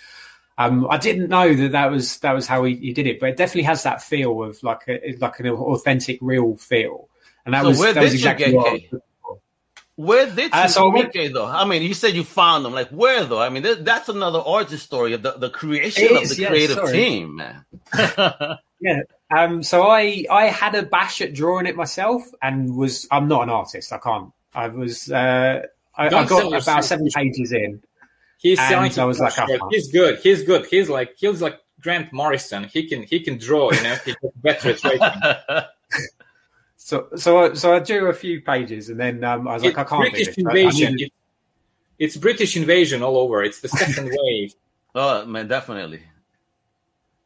um, 0.58 0.86
I 0.88 0.98
didn't 0.98 1.28
know 1.28 1.54
that 1.54 1.72
that 1.72 1.90
was 1.90 2.18
that 2.18 2.32
was 2.32 2.46
how 2.46 2.64
he, 2.64 2.76
he, 2.76 2.92
did 2.92 3.06
it, 3.06 3.20
but 3.20 3.30
it 3.30 3.36
definitely 3.36 3.64
has 3.64 3.82
that 3.82 4.02
feel 4.02 4.42
of 4.42 4.62
like 4.62 4.82
a 4.88 5.16
like 5.20 5.40
an 5.40 5.48
authentic, 5.48 6.18
real 6.20 6.56
feel, 6.56 7.08
and 7.44 7.54
that 7.54 7.62
so 7.62 7.68
was 7.68 7.80
that 7.80 7.96
was 7.96 8.14
exactly 8.14 8.52
what. 8.52 8.80
Where 9.96 10.26
did 10.26 10.52
uh, 10.52 10.58
you 10.58 10.62
uh, 10.62 10.68
so 10.68 10.92
get 10.92 11.12
K 11.12 11.26
though? 11.26 11.46
I 11.46 11.64
mean, 11.64 11.82
you 11.82 11.92
said 11.92 12.14
you 12.14 12.22
found 12.22 12.64
them. 12.64 12.72
Like 12.72 12.90
where 12.90 13.24
though? 13.24 13.40
I 13.40 13.48
mean, 13.48 13.64
that's 13.80 14.08
another 14.08 14.38
origin 14.38 14.78
story 14.78 15.12
of 15.12 15.22
the, 15.22 15.32
the 15.32 15.50
creation 15.50 16.16
of 16.16 16.28
the 16.28 16.46
creative 16.46 16.88
team, 16.92 17.34
man. 17.34 17.64
yeah, 18.80 19.00
um, 19.30 19.62
so 19.62 19.82
I 19.88 20.24
I 20.30 20.46
had 20.46 20.74
a 20.74 20.82
bash 20.82 21.20
at 21.20 21.34
drawing 21.34 21.66
it 21.66 21.76
myself, 21.76 22.22
and 22.42 22.76
was 22.76 23.06
I'm 23.10 23.28
not 23.28 23.42
an 23.42 23.50
artist. 23.50 23.92
I 23.92 23.98
can't. 23.98 24.32
I 24.54 24.68
was 24.68 25.10
uh, 25.10 25.62
I, 25.94 26.06
I 26.06 26.24
got 26.24 26.62
about 26.62 26.84
seven 26.84 27.08
pages 27.14 27.52
in. 27.52 27.82
He's 28.38 28.58
selling. 28.58 28.96
I 28.98 29.04
was 29.04 29.18
like, 29.18 29.34
oh, 29.38 29.68
he's 29.70 29.90
good. 29.90 30.18
He's 30.20 30.44
good. 30.44 30.66
He's 30.66 30.88
like 30.88 31.14
he's 31.16 31.42
like 31.42 31.58
Grant 31.80 32.12
Morrison. 32.12 32.64
He 32.64 32.88
can 32.88 33.02
he 33.02 33.20
can 33.20 33.38
draw. 33.38 33.72
You 33.72 33.82
know, 33.82 33.96
he's 34.04 34.16
better 34.36 34.70
at 34.70 34.84
writing. 34.84 35.64
So 36.88 37.06
so 37.16 37.52
so 37.52 37.74
I 37.74 37.80
drew 37.80 38.08
a 38.08 38.14
few 38.14 38.40
pages, 38.40 38.88
and 38.88 38.98
then 38.98 39.22
um, 39.22 39.46
I 39.46 39.52
was 39.52 39.62
like, 39.62 39.72
it's 39.72 39.78
I 39.78 39.84
can't. 39.84 40.10
British 40.10 40.38
invasion. 40.38 40.96
I, 40.98 41.04
I 41.04 41.10
it's 41.98 42.16
British 42.16 42.56
invasion 42.56 43.02
all 43.02 43.18
over. 43.18 43.42
It's 43.42 43.60
the 43.60 43.68
second 43.68 44.08
wave. 44.16 44.54
Oh 44.94 45.26
man, 45.26 45.48
definitely. 45.48 46.00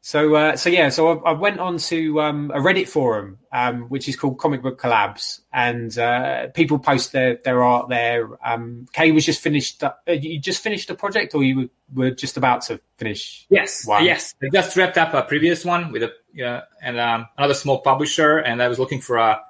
So, 0.04 0.34
uh, 0.34 0.56
so 0.56 0.68
yeah, 0.68 0.88
so 0.88 1.20
I, 1.20 1.30
I 1.30 1.32
went 1.32 1.60
on 1.60 1.78
to 1.78 2.20
um, 2.20 2.50
a 2.52 2.58
Reddit 2.58 2.88
forum, 2.88 3.38
um, 3.52 3.82
which 3.82 4.08
is 4.08 4.16
called 4.16 4.36
Comic 4.36 4.60
Book 4.60 4.80
Collabs, 4.80 5.42
and 5.52 5.96
uh, 5.96 6.48
people 6.48 6.80
post 6.80 7.12
their, 7.12 7.36
their 7.44 7.62
art 7.62 7.88
there. 7.88 8.28
Um, 8.44 8.88
Kay 8.92 9.12
was 9.12 9.24
just 9.24 9.40
finished. 9.40 9.80
Uh, 9.84 9.92
you 10.08 10.40
just 10.40 10.60
finished 10.60 10.90
a 10.90 10.96
project, 10.96 11.36
or 11.36 11.44
you 11.44 11.70
were, 11.94 12.10
just 12.10 12.36
about 12.36 12.62
to 12.62 12.80
finish? 12.96 13.46
Yes, 13.48 13.86
one? 13.86 14.04
yes. 14.04 14.34
I 14.42 14.48
just 14.52 14.76
wrapped 14.76 14.98
up 14.98 15.14
a 15.14 15.22
previous 15.22 15.64
one 15.64 15.92
with 15.92 16.02
a 16.02 16.44
uh, 16.44 16.62
and 16.82 16.98
um, 16.98 17.28
another 17.38 17.54
small 17.54 17.78
publisher, 17.78 18.38
and 18.38 18.60
I 18.60 18.66
was 18.66 18.80
looking 18.80 19.00
for 19.00 19.18
a, 19.18 19.40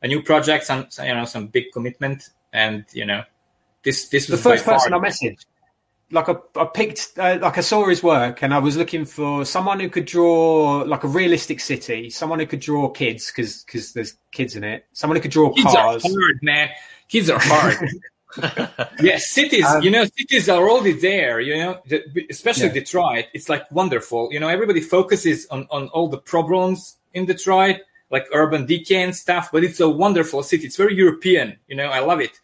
a 0.00 0.08
new 0.08 0.22
project, 0.22 0.64
some 0.64 0.86
you 0.98 1.14
know 1.14 1.26
some 1.26 1.48
big 1.48 1.72
commitment, 1.74 2.30
and 2.54 2.86
you 2.94 3.04
know 3.04 3.22
this 3.82 4.08
this 4.08 4.30
was 4.30 4.42
the 4.42 4.50
first 4.50 4.64
person 4.64 4.92
far, 4.92 5.04
I 5.04 5.08
messaged 5.10 5.44
like 6.12 6.28
I, 6.28 6.34
I 6.56 6.64
picked 6.64 7.12
uh, 7.18 7.38
like 7.40 7.58
I 7.58 7.60
saw 7.60 7.86
his 7.88 8.02
work 8.02 8.42
and 8.42 8.52
I 8.52 8.58
was 8.58 8.76
looking 8.76 9.04
for 9.04 9.44
someone 9.44 9.80
who 9.80 9.88
could 9.88 10.06
draw 10.06 10.82
like 10.86 11.04
a 11.04 11.08
realistic 11.08 11.60
city, 11.60 12.10
someone 12.10 12.40
who 12.40 12.46
could 12.46 12.60
draw 12.60 12.88
kids 12.88 13.28
because 13.30 13.64
because 13.64 13.92
there's 13.92 14.14
kids 14.32 14.56
in 14.56 14.64
it, 14.64 14.86
someone 14.92 15.16
who 15.16 15.22
could 15.22 15.30
draw 15.30 15.52
kids 15.52 15.72
cars. 15.72 16.04
Are 16.04 16.08
hard, 16.08 16.42
man. 16.42 16.70
Kids 17.08 17.30
are 17.30 17.38
hard. 17.40 17.88
yeah, 19.00 19.18
cities. 19.18 19.64
Um, 19.64 19.82
you 19.82 19.90
know, 19.90 20.04
cities 20.04 20.48
are 20.48 20.68
already 20.68 20.92
there. 20.92 21.40
You 21.40 21.58
know, 21.58 21.82
especially 22.28 22.66
yeah. 22.66 22.74
Detroit. 22.74 23.26
It's 23.32 23.48
like 23.48 23.70
wonderful. 23.70 24.32
You 24.32 24.40
know, 24.40 24.48
everybody 24.48 24.80
focuses 24.80 25.46
on 25.46 25.66
on 25.70 25.88
all 25.88 26.08
the 26.08 26.18
problems 26.18 26.96
in 27.14 27.26
Detroit, 27.26 27.78
like 28.10 28.26
urban 28.32 28.66
decay 28.66 29.02
and 29.02 29.14
stuff. 29.14 29.50
But 29.52 29.64
it's 29.64 29.80
a 29.80 29.88
wonderful 29.88 30.42
city. 30.42 30.66
It's 30.66 30.76
very 30.76 30.94
European. 30.96 31.58
You 31.68 31.76
know, 31.76 31.86
I 31.86 32.00
love 32.00 32.20
it. 32.20 32.38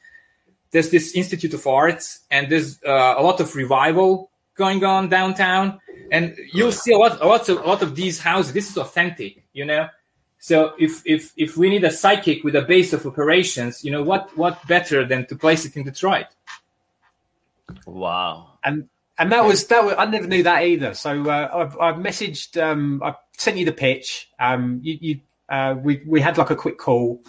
There's 0.76 0.90
this 0.90 1.14
Institute 1.14 1.54
of 1.54 1.66
Arts, 1.66 2.20
and 2.30 2.52
there's 2.52 2.82
uh, 2.84 3.14
a 3.16 3.22
lot 3.22 3.40
of 3.40 3.56
revival 3.56 4.30
going 4.56 4.84
on 4.84 5.08
downtown, 5.08 5.80
and 6.12 6.36
you'll 6.52 6.70
see 6.70 6.92
a 6.92 6.98
lot, 6.98 7.18
a 7.22 7.26
lot 7.26 7.48
of 7.48 7.56
a 7.64 7.66
lot 7.66 7.80
of 7.80 7.96
these 7.96 8.20
houses. 8.20 8.52
This 8.52 8.68
is 8.68 8.76
authentic. 8.76 9.42
You 9.54 9.64
know, 9.64 9.88
so 10.38 10.74
if 10.78 11.00
if 11.06 11.32
if 11.38 11.56
we 11.56 11.70
need 11.70 11.82
a 11.84 11.90
psychic 11.90 12.44
with 12.44 12.54
a 12.56 12.60
base 12.60 12.92
of 12.92 13.06
operations, 13.06 13.86
you 13.86 13.90
know 13.90 14.02
what 14.02 14.36
what 14.36 14.54
better 14.68 15.02
than 15.06 15.24
to 15.28 15.34
place 15.34 15.64
it 15.64 15.78
in 15.78 15.84
Detroit? 15.84 16.26
Wow. 17.86 18.58
And 18.62 18.90
and 19.16 19.32
that 19.32 19.46
was 19.46 19.66
that. 19.68 19.82
Was, 19.82 19.94
I 19.96 20.04
never 20.04 20.26
knew 20.26 20.42
that 20.42 20.62
either. 20.62 20.92
So 20.92 21.26
uh, 21.26 21.48
I've, 21.54 21.78
I've 21.80 22.02
messaged. 22.02 22.62
Um, 22.62 23.00
I 23.02 23.14
sent 23.32 23.56
you 23.56 23.64
the 23.64 23.72
pitch. 23.72 24.28
Um, 24.38 24.80
you, 24.82 24.98
you 25.00 25.20
uh, 25.48 25.74
we 25.82 26.02
we 26.06 26.20
had 26.20 26.36
like 26.36 26.50
a 26.50 26.56
quick 26.56 26.76
call 26.76 27.22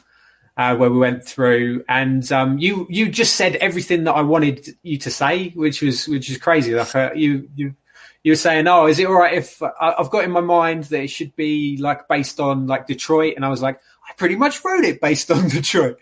uh, 0.58 0.76
where 0.76 0.90
we 0.90 0.98
went 0.98 1.24
through, 1.24 1.86
and 1.88 2.30
um, 2.32 2.58
you 2.58 2.88
you 2.90 3.10
just 3.10 3.36
said 3.36 3.56
everything 3.58 4.06
that 4.06 4.14
I 4.14 4.22
wanted 4.22 4.76
you 4.82 4.98
to 4.98 5.12
say, 5.12 5.50
which 5.50 5.82
was 5.82 6.08
which 6.08 6.30
is 6.30 6.38
crazy. 6.38 6.74
Like 6.74 6.96
uh, 6.96 7.12
you 7.16 7.48
you 7.56 7.76
you 8.24 8.32
were 8.32 8.38
saying, 8.38 8.68
"Oh, 8.68 8.88
is 8.88 8.98
it 8.98 9.06
all 9.06 9.14
right 9.14 9.36
if 9.36 9.62
I've 9.80 10.10
got 10.10 10.24
in 10.24 10.32
my 10.32 10.42
mind 10.42 10.86
that 10.86 11.04
it 11.04 11.10
should 11.10 11.36
be 11.36 11.78
like 11.80 12.08
based 12.08 12.40
on 12.40 12.66
like 12.66 12.88
Detroit?" 12.88 13.34
And 13.36 13.46
I 13.46 13.50
was 13.50 13.62
like, 13.62 13.80
"I 14.10 14.14
pretty 14.18 14.36
much 14.36 14.64
wrote 14.66 14.84
it 14.84 15.00
based 15.00 15.30
on 15.32 15.48
Detroit." 15.48 16.00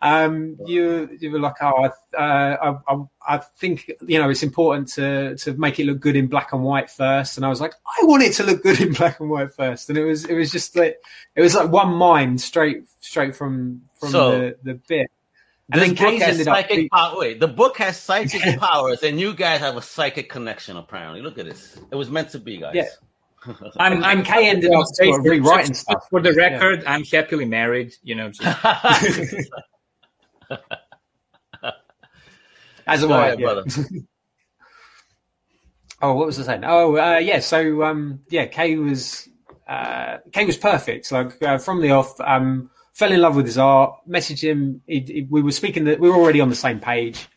Um, 0.00 0.56
you 0.64 1.16
you 1.20 1.32
were 1.32 1.40
like, 1.40 1.56
"Oh, 1.60 1.90
I, 2.14 2.16
uh, 2.16 2.78
I, 2.86 2.96
I 3.26 3.38
think 3.38 3.90
you 4.06 4.18
know 4.18 4.30
it's 4.30 4.44
important 4.44 4.88
to 4.90 5.36
to 5.38 5.54
make 5.54 5.80
it 5.80 5.86
look 5.86 5.98
good 5.98 6.14
in 6.14 6.28
black 6.28 6.52
and 6.52 6.62
white 6.62 6.88
first. 6.88 7.36
And 7.36 7.44
I 7.44 7.48
was 7.48 7.60
like, 7.60 7.74
"I 7.84 8.04
want 8.04 8.22
it 8.22 8.32
to 8.34 8.44
look 8.44 8.62
good 8.62 8.80
in 8.80 8.92
black 8.94 9.18
and 9.18 9.28
white 9.28 9.52
first. 9.52 9.88
And 9.88 9.98
it 9.98 10.04
was 10.04 10.24
it 10.24 10.34
was 10.34 10.52
just 10.52 10.76
like 10.76 10.98
it 11.34 11.42
was 11.42 11.56
like 11.56 11.70
one 11.70 11.94
mind 11.94 12.40
straight 12.40 12.84
straight 13.00 13.34
from 13.34 13.82
from 13.98 14.10
so, 14.10 14.30
the 14.30 14.56
the 14.62 14.74
bit. 14.74 15.10
And 15.70 15.82
this 15.82 15.88
then 15.88 16.12
book 16.12 16.22
has 16.22 16.44
psychic 16.44 16.88
up... 16.92 16.98
power. 16.98 17.18
Wait, 17.18 17.40
the 17.40 17.48
book 17.48 17.76
has 17.78 17.98
psychic 17.98 18.40
powers, 18.60 19.02
and 19.02 19.18
you 19.18 19.34
guys 19.34 19.60
have 19.60 19.76
a 19.76 19.82
psychic 19.82 20.30
connection. 20.30 20.76
Apparently, 20.76 21.22
look 21.22 21.38
at 21.38 21.44
this. 21.44 21.76
It 21.90 21.96
was 21.96 22.08
meant 22.08 22.30
to 22.30 22.38
be, 22.38 22.58
guys. 22.58 22.74
Yeah. 22.74 22.86
I'm, 23.78 24.02
I'm 24.02 24.22
Kay 24.22 24.48
ended 24.48 24.72
up 24.72 24.86
rewriting 25.22 25.74
stuff. 25.74 26.06
For 26.08 26.20
the 26.20 26.32
record, 26.34 26.82
yeah. 26.82 26.92
I'm 26.92 27.04
happily 27.04 27.44
married. 27.44 27.94
You 28.02 28.14
know. 28.14 28.30
Just... 30.48 30.62
As 32.86 33.02
a 33.02 33.08
wife, 33.08 33.38
yeah. 33.38 33.62
oh, 36.02 36.14
what 36.14 36.26
was 36.26 36.40
I 36.40 36.42
saying? 36.44 36.64
Oh, 36.64 36.96
uh, 36.96 37.18
yeah. 37.18 37.40
So, 37.40 37.82
um, 37.82 38.20
yeah, 38.30 38.46
Kay 38.46 38.76
was 38.76 39.28
uh, 39.68 40.18
Kay 40.32 40.46
was 40.46 40.56
perfect. 40.56 41.12
Like 41.12 41.40
uh, 41.42 41.58
from 41.58 41.82
the 41.82 41.90
off, 41.90 42.18
um, 42.20 42.70
fell 42.94 43.12
in 43.12 43.20
love 43.20 43.36
with 43.36 43.46
his 43.46 43.58
art, 43.58 43.94
messaged 44.08 44.42
him. 44.42 44.80
He, 44.86 45.00
he, 45.00 45.26
we 45.28 45.42
were 45.42 45.52
speaking 45.52 45.84
that 45.84 46.00
we 46.00 46.08
were 46.08 46.16
already 46.16 46.40
on 46.40 46.48
the 46.48 46.56
same 46.56 46.80
page. 46.80 47.28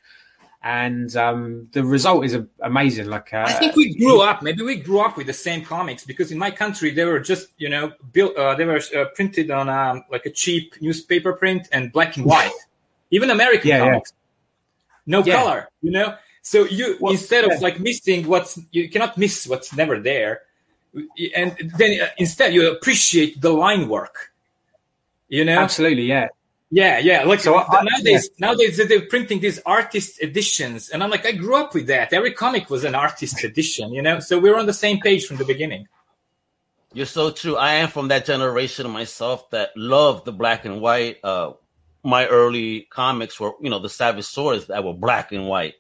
And 0.64 1.16
um, 1.16 1.70
the 1.72 1.84
result 1.84 2.24
is 2.24 2.38
amazing. 2.62 3.08
Like 3.08 3.34
uh, 3.34 3.46
I 3.48 3.54
think 3.54 3.76
we 3.76 3.98
grew 3.98 4.22
up. 4.22 4.44
Maybe 4.44 4.62
we 4.62 4.76
grew 4.76 5.00
up 5.00 5.18
with 5.18 5.26
the 5.26 5.34
same 5.34 5.66
comics 5.66 6.06
because 6.06 6.32
in 6.32 6.38
my 6.38 6.52
country 6.52 6.92
they 6.92 7.04
were 7.04 7.20
just 7.20 7.50
you 7.58 7.68
know 7.68 7.92
built. 8.14 8.36
Uh, 8.36 8.54
they 8.54 8.66
were 8.66 8.80
uh, 8.96 9.06
printed 9.16 9.50
on 9.50 9.70
um, 9.70 10.04
like 10.12 10.28
a 10.28 10.30
cheap 10.30 10.76
newspaper 10.80 11.34
print 11.34 11.68
and 11.72 11.92
black 11.92 12.16
and 12.16 12.28
white. 12.28 12.52
Even 13.12 13.30
American 13.30 13.70
yeah, 13.70 13.80
comics, 13.80 14.14
yeah. 14.14 14.94
no 15.06 15.24
yeah. 15.24 15.36
color. 15.36 15.70
You 15.82 15.92
know, 15.92 16.16
so 16.42 16.66
you 16.66 16.98
well, 17.00 17.12
instead 17.12 17.46
of 17.46 17.62
like 17.62 17.80
missing 17.80 18.28
what's 18.28 18.60
you 18.72 18.90
cannot 18.90 19.18
miss 19.18 19.48
what's 19.48 19.76
never 19.76 20.00
there, 20.00 20.42
and 21.36 21.56
then 21.78 22.02
uh, 22.02 22.08
instead 22.18 22.54
you 22.54 22.72
appreciate 22.72 23.40
the 23.42 23.52
line 23.52 23.88
work 23.88 24.32
you 25.32 25.46
know, 25.46 25.58
absolutely, 25.58 26.04
yeah. 26.04 26.28
Yeah, 26.72 27.00
yeah. 27.00 27.24
Like 27.24 27.40
so 27.40 27.58
I, 27.58 27.84
nowadays, 27.84 28.30
yeah. 28.38 28.48
nowadays 28.48 28.78
they're 28.78 29.08
printing 29.08 29.40
these 29.40 29.60
artist 29.66 30.22
editions, 30.22 30.90
and 30.90 31.02
I'm 31.02 31.10
like, 31.10 31.26
I 31.26 31.32
grew 31.32 31.56
up 31.56 31.74
with 31.74 31.88
that. 31.88 32.12
Every 32.12 32.34
comic 32.34 32.70
was 32.70 32.84
an 32.84 32.96
artist 32.96 33.42
edition, 33.44 33.94
you 33.94 34.02
know. 34.02 34.20
So 34.20 34.38
we 34.38 34.50
are 34.50 34.58
on 34.58 34.66
the 34.66 34.74
same 34.74 35.00
page 35.00 35.26
from 35.26 35.38
the 35.38 35.46
beginning. 35.46 35.88
You're 36.94 37.06
so 37.06 37.32
true. 37.32 37.56
I 37.56 37.76
am 37.76 37.88
from 37.88 38.10
that 38.10 38.26
generation 38.26 38.90
myself 38.92 39.50
that 39.52 39.70
loved 39.78 40.26
the 40.26 40.34
black 40.34 40.66
and 40.66 40.82
white. 40.82 41.20
Uh, 41.24 41.54
my 42.04 42.28
early 42.28 42.88
comics 42.90 43.40
were, 43.40 43.54
you 43.62 43.70
know, 43.70 43.80
the 43.80 43.90
Savage 43.90 44.26
Swords 44.26 44.68
that 44.68 44.84
were 44.84 44.94
black 44.94 45.32
and 45.32 45.48
white. 45.48 45.76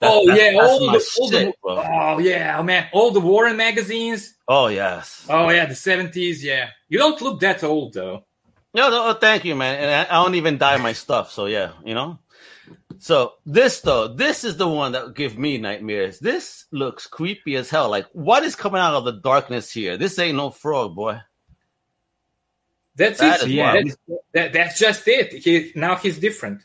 That's, 0.00 0.14
oh 0.14 0.26
that's, 0.26 0.40
yeah, 0.40 0.52
that's 0.52 0.70
all, 0.70 0.78
the, 0.78 0.86
all 0.86 1.30
shit, 1.30 1.54
the, 1.62 1.68
oh 1.68 2.18
yeah, 2.18 2.56
oh 2.58 2.62
man, 2.62 2.86
all 2.92 3.10
the 3.10 3.20
Warren 3.20 3.56
magazines. 3.56 4.34
Oh 4.46 4.68
yes. 4.68 5.26
Oh 5.28 5.50
yeah, 5.50 5.66
the 5.66 5.74
seventies. 5.74 6.44
Yeah, 6.44 6.70
you 6.88 6.98
don't 6.98 7.20
look 7.20 7.40
that 7.40 7.64
old 7.64 7.94
though. 7.94 8.24
No, 8.74 8.90
no, 8.90 9.08
oh, 9.08 9.14
thank 9.14 9.44
you, 9.44 9.56
man. 9.56 9.76
And 9.76 9.90
I, 9.90 10.02
I 10.04 10.22
don't 10.22 10.36
even 10.36 10.56
dye 10.56 10.76
my 10.76 10.92
stuff, 10.92 11.32
so 11.32 11.46
yeah, 11.46 11.72
you 11.84 11.94
know. 11.94 12.20
So 13.00 13.34
this 13.44 13.80
though, 13.80 14.06
this 14.08 14.44
is 14.44 14.56
the 14.56 14.68
one 14.68 14.92
that 14.92 15.14
give 15.14 15.36
me 15.36 15.58
nightmares. 15.58 16.20
This 16.20 16.66
looks 16.70 17.08
creepy 17.08 17.56
as 17.56 17.68
hell. 17.68 17.88
Like, 17.88 18.06
what 18.12 18.44
is 18.44 18.54
coming 18.54 18.80
out 18.80 18.94
of 18.94 19.04
the 19.04 19.20
darkness 19.20 19.72
here? 19.72 19.96
This 19.96 20.18
ain't 20.20 20.36
no 20.36 20.50
frog, 20.50 20.94
boy. 20.94 21.18
That's 22.98 23.20
that 23.20 23.44
it. 23.44 23.50
Yeah, 23.50 23.74
that's, 23.74 23.96
that, 24.34 24.52
that's 24.52 24.78
just 24.78 25.06
it. 25.06 25.32
He 25.32 25.72
now 25.76 25.94
he's 25.94 26.18
different, 26.18 26.62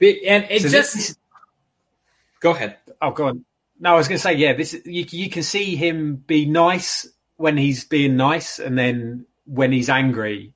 and 0.00 0.46
it 0.50 0.62
so 0.62 0.68
just. 0.70 0.94
This, 0.94 1.16
go 2.40 2.52
ahead. 2.52 2.78
Oh, 3.02 3.10
go 3.10 3.26
on. 3.26 3.44
No, 3.78 3.92
I 3.92 3.96
was 3.96 4.08
going 4.08 4.16
to 4.16 4.22
say, 4.22 4.34
yeah. 4.34 4.54
This 4.54 4.72
you, 4.86 5.04
you 5.10 5.28
can 5.28 5.42
see 5.42 5.76
him 5.76 6.16
be 6.16 6.46
nice 6.46 7.06
when 7.36 7.58
he's 7.58 7.84
being 7.84 8.16
nice, 8.16 8.58
and 8.58 8.78
then 8.78 9.26
when 9.44 9.70
he's 9.70 9.90
angry, 9.90 10.54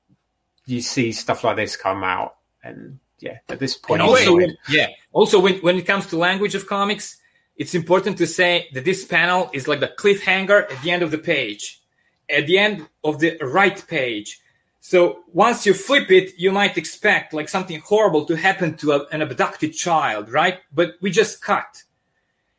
you 0.65 0.81
see 0.81 1.11
stuff 1.11 1.43
like 1.43 1.57
this 1.57 1.77
come 1.77 2.03
out, 2.03 2.35
and 2.63 2.97
yeah, 3.19 3.37
at 3.49 3.59
this 3.59 3.77
point, 3.77 4.01
and 4.01 4.09
also, 4.09 4.35
when, 4.35 4.57
yeah, 4.67 4.87
also 5.11 5.39
when 5.39 5.59
when 5.59 5.77
it 5.77 5.85
comes 5.85 6.07
to 6.07 6.17
language 6.17 6.55
of 6.55 6.67
comics, 6.67 7.17
it's 7.55 7.75
important 7.75 8.17
to 8.17 8.25
say 8.25 8.67
that 8.73 8.83
this 8.83 9.05
panel 9.05 9.51
is 9.53 9.67
like 9.67 9.79
the 9.79 9.93
cliffhanger 9.95 10.71
at 10.71 10.81
the 10.81 10.89
end 10.89 11.03
of 11.03 11.11
the 11.11 11.19
page, 11.19 11.83
at 12.27 12.47
the 12.47 12.57
end 12.57 12.87
of 13.03 13.19
the 13.19 13.37
right 13.43 13.87
page. 13.87 14.39
So 14.85 15.23
once 15.31 15.65
you 15.65 15.73
flip 15.73 16.11
it, 16.11 16.37
you 16.37 16.51
might 16.51 16.77
expect 16.77 17.33
like 17.33 17.47
something 17.47 17.79
horrible 17.79 18.25
to 18.25 18.35
happen 18.35 18.75
to 18.79 18.91
a, 18.91 19.07
an 19.13 19.21
abducted 19.21 19.73
child, 19.73 20.29
right? 20.29 20.59
But 20.73 20.95
we 20.99 21.09
just 21.09 21.41
cut. 21.41 21.83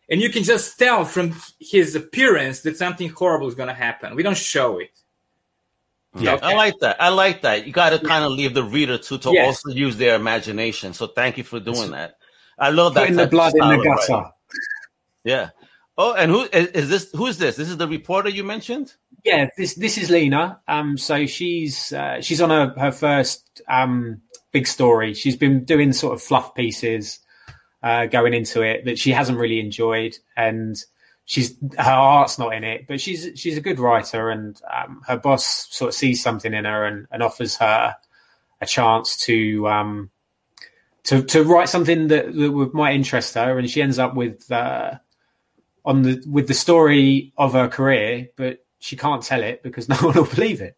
And 0.09 0.23
you 0.23 0.31
can 0.31 0.43
just 0.43 0.79
tell 0.79 1.05
from 1.05 1.37
his 1.61 1.95
appearance 1.95 2.63
that 2.63 2.79
something 2.79 3.11
horrible 3.11 3.47
is 3.47 3.55
going 3.55 3.69
to 3.69 3.75
happen. 3.75 4.17
We 4.17 4.23
don't 4.23 4.39
show 4.39 4.79
it. 4.79 4.99
Yeah, 6.17 6.37
okay. 6.37 6.47
I 6.47 6.55
like 6.55 6.79
that. 6.81 6.97
I 6.99 7.11
like 7.11 7.43
that. 7.43 7.67
You 7.67 7.75
got 7.75 7.91
to 7.91 7.99
kind 7.99 8.25
of 8.25 8.33
leave 8.33 8.55
the 8.55 8.65
reader 8.65 8.97
to 8.97 9.19
to 9.19 9.31
yes. 9.31 9.47
also 9.47 9.77
use 9.77 9.99
their 9.99 10.17
imagination. 10.17 10.95
So 10.95 11.09
thank 11.09 11.37
you 11.37 11.45
for 11.45 11.61
doing 11.61 11.91
that. 11.91 12.17
I 12.59 12.71
love 12.71 12.95
that. 12.95 13.01
Putting 13.01 13.17
the 13.17 13.27
blood 13.27 13.53
in 13.53 13.69
the 13.69 13.77
gutter. 13.77 14.31
Yeah. 15.25 15.51
Oh, 15.99 16.15
and 16.15 16.31
who 16.31 16.45
is, 16.45 16.69
is, 16.69 16.89
this? 16.89 17.13
Who's 17.13 17.37
this? 17.37 17.57
This 17.57 17.69
is 17.69 17.77
the 17.77 17.87
reporter 17.87 18.31
you 18.31 18.45
mentioned. 18.45 18.95
Yeah, 19.25 19.49
this 19.57 19.75
this 19.75 19.97
is 19.97 20.11
Lena. 20.11 20.61
Um, 20.69 20.99
so 20.99 21.25
she's 21.27 21.93
uh, 21.93 22.21
she's 22.21 22.43
on 22.43 22.51
her 22.51 22.75
her 22.79 22.93
first 22.93 23.63
um 23.69 24.21
big 24.53 24.67
story. 24.67 25.15
She's 25.15 25.37
been 25.37 25.65
doing 25.65 25.93
sort 25.93 26.15
of 26.15 26.23
fluff 26.23 26.55
pieces, 26.55 27.19
uh, 27.83 28.07
going 28.07 28.35
into 28.35 28.63
it 28.63 28.85
that 28.85 28.99
she 28.99 29.13
hasn't 29.13 29.39
really 29.39 29.61
enjoyed, 29.61 30.17
and 30.37 30.77
she's 31.25 31.57
her 31.79 31.91
art's 31.91 32.39
not 32.39 32.55
in 32.55 32.65
it, 32.65 32.87
but 32.87 33.01
she's 33.01 33.31
she's 33.35 33.57
a 33.57 33.63
good 33.63 33.79
writer, 33.79 34.31
and 34.31 34.61
um, 34.73 35.01
her 35.07 35.17
boss 35.17 35.69
sort 35.71 35.89
of 35.89 35.95
sees 35.95 36.23
something 36.23 36.53
in 36.53 36.67
her 36.67 36.85
and, 36.85 37.07
and 37.11 37.23
offers 37.23 37.57
her 37.57 37.97
a 38.61 38.67
chance 38.67 39.17
to 39.25 39.67
um, 39.69 40.11
to 41.05 41.23
to 41.23 41.45
write 41.45 41.69
something 41.69 42.09
that, 42.09 42.27
that 42.35 42.71
might 42.75 42.95
interest 42.95 43.35
her, 43.35 43.59
and 43.59 43.71
she 43.71 43.83
ends 43.83 43.99
up 43.99 44.15
with 44.15 44.51
uh, 44.53 44.93
on 45.85 46.03
the 46.03 46.23
with 46.27 46.47
the 46.47 46.55
story 46.55 47.33
of 47.37 47.55
her 47.55 47.69
career, 47.69 48.29
but 48.37 48.64
she 48.85 48.97
can't 48.97 49.23
tell 49.23 49.43
it 49.43 49.63
because 49.63 49.89
no 49.89 49.97
one 49.97 50.15
will 50.15 50.27
believe 50.27 50.61
it. 50.61 50.77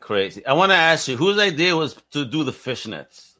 Crazy. 0.00 0.44
I 0.44 0.54
want 0.54 0.72
to 0.72 0.76
ask 0.76 1.06
you, 1.06 1.16
whose 1.16 1.38
idea 1.38 1.76
was 1.76 1.96
to 2.10 2.24
do 2.24 2.42
the 2.42 2.50
fishnets? 2.50 3.34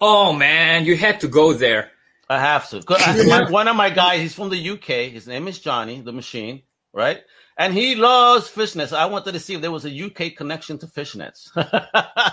Oh 0.00 0.32
man, 0.32 0.84
you 0.84 0.96
had 0.96 1.20
to 1.20 1.28
go 1.28 1.52
there. 1.52 1.90
I 2.28 2.38
have 2.38 2.68
to. 2.70 2.82
I, 2.88 3.26
my, 3.26 3.50
one 3.60 3.66
of 3.66 3.76
my 3.76 3.90
guys, 3.90 4.20
he's 4.20 4.34
from 4.34 4.50
the 4.50 4.70
UK. 4.70 5.10
His 5.10 5.26
name 5.26 5.48
is 5.48 5.58
Johnny, 5.58 6.00
the 6.00 6.12
machine, 6.12 6.62
right? 6.92 7.22
And 7.56 7.72
he 7.72 7.94
loves 7.96 8.48
fishnets. 8.48 8.96
I 8.96 9.06
wanted 9.06 9.32
to 9.32 9.40
see 9.40 9.54
if 9.54 9.60
there 9.60 9.72
was 9.72 9.86
a 9.86 10.04
UK 10.04 10.36
connection 10.36 10.78
to 10.78 10.86
fishnets. 10.86 11.50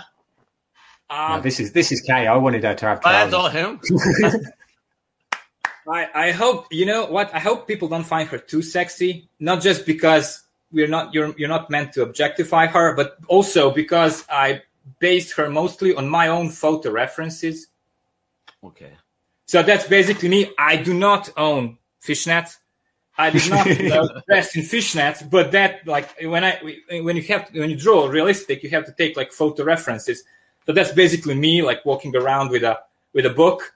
um, 1.10 1.36
no, 1.36 1.40
this 1.40 1.58
is 1.58 1.72
this 1.72 1.90
is 1.90 2.00
Kay. 2.02 2.26
I 2.26 2.36
wanted 2.36 2.62
her 2.62 2.74
to 2.74 2.86
have. 2.86 3.00
Trousers. 3.00 3.30
That's 3.30 3.34
all 3.34 3.48
him. 3.48 3.80
I, 5.88 6.08
I 6.14 6.30
hope 6.32 6.66
you 6.70 6.86
know 6.86 7.06
what. 7.06 7.34
I 7.34 7.38
hope 7.38 7.66
people 7.66 7.88
don't 7.88 8.04
find 8.04 8.28
her 8.28 8.38
too 8.38 8.62
sexy. 8.62 9.28
Not 9.40 9.62
just 9.62 9.84
because 9.86 10.42
we're 10.72 10.88
not 10.88 11.12
you're 11.12 11.34
you're 11.38 11.48
not 11.48 11.70
meant 11.70 11.92
to 11.94 12.02
objectify 12.02 12.66
her, 12.66 12.94
but 12.94 13.16
also 13.28 13.70
because 13.70 14.24
I 14.30 14.62
based 14.98 15.34
her 15.36 15.50
mostly 15.50 15.94
on 15.94 16.08
my 16.08 16.28
own 16.28 16.50
photo 16.50 16.90
references 16.90 17.68
Okay. 18.64 18.92
So 19.46 19.62
that's 19.62 19.86
basically 19.86 20.28
me. 20.28 20.52
I 20.58 20.76
do 20.76 20.94
not 20.94 21.30
own 21.36 21.78
fishnets. 22.02 22.56
I 23.16 23.30
did 23.30 23.48
not 23.48 23.66
uh, 23.68 24.20
invest 24.28 24.56
in 24.56 24.62
fishnets, 24.62 25.28
but 25.28 25.52
that 25.52 25.86
like 25.86 26.08
when 26.22 26.44
I 26.44 26.58
when 26.90 27.16
you 27.16 27.22
have 27.24 27.48
when 27.52 27.70
you 27.70 27.76
draw 27.76 28.06
realistic, 28.06 28.62
you 28.62 28.70
have 28.70 28.86
to 28.86 28.92
take 28.92 29.16
like 29.16 29.32
photo 29.32 29.64
references. 29.64 30.24
So 30.66 30.72
that's 30.72 30.92
basically 30.92 31.34
me 31.34 31.62
like 31.62 31.84
walking 31.84 32.16
around 32.16 32.50
with 32.50 32.64
a 32.64 32.80
with 33.12 33.26
a 33.26 33.30
book, 33.30 33.74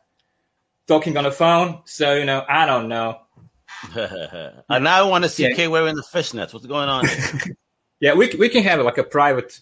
talking 0.89 1.17
on 1.17 1.25
the 1.25 1.31
phone. 1.31 1.83
So 1.85 2.15
you 2.15 2.25
know, 2.25 2.45
I 2.49 2.67
don't 2.67 2.89
know. 2.89 3.21
and 3.95 4.85
now 4.85 5.01
I 5.01 5.03
want 5.09 5.25
to 5.25 5.31
see 5.31 5.45
Yeah. 5.45 5.55
Kay 5.55 5.69
wearing 5.69 5.95
the 5.95 6.03
fishnets. 6.03 6.53
What's 6.53 6.67
going 6.67 6.89
on? 6.89 7.07
Yeah, 8.01 8.15
we 8.15 8.33
we 8.39 8.49
can 8.49 8.63
have 8.63 8.81
like 8.81 8.99
a 8.99 9.03
private. 9.03 9.61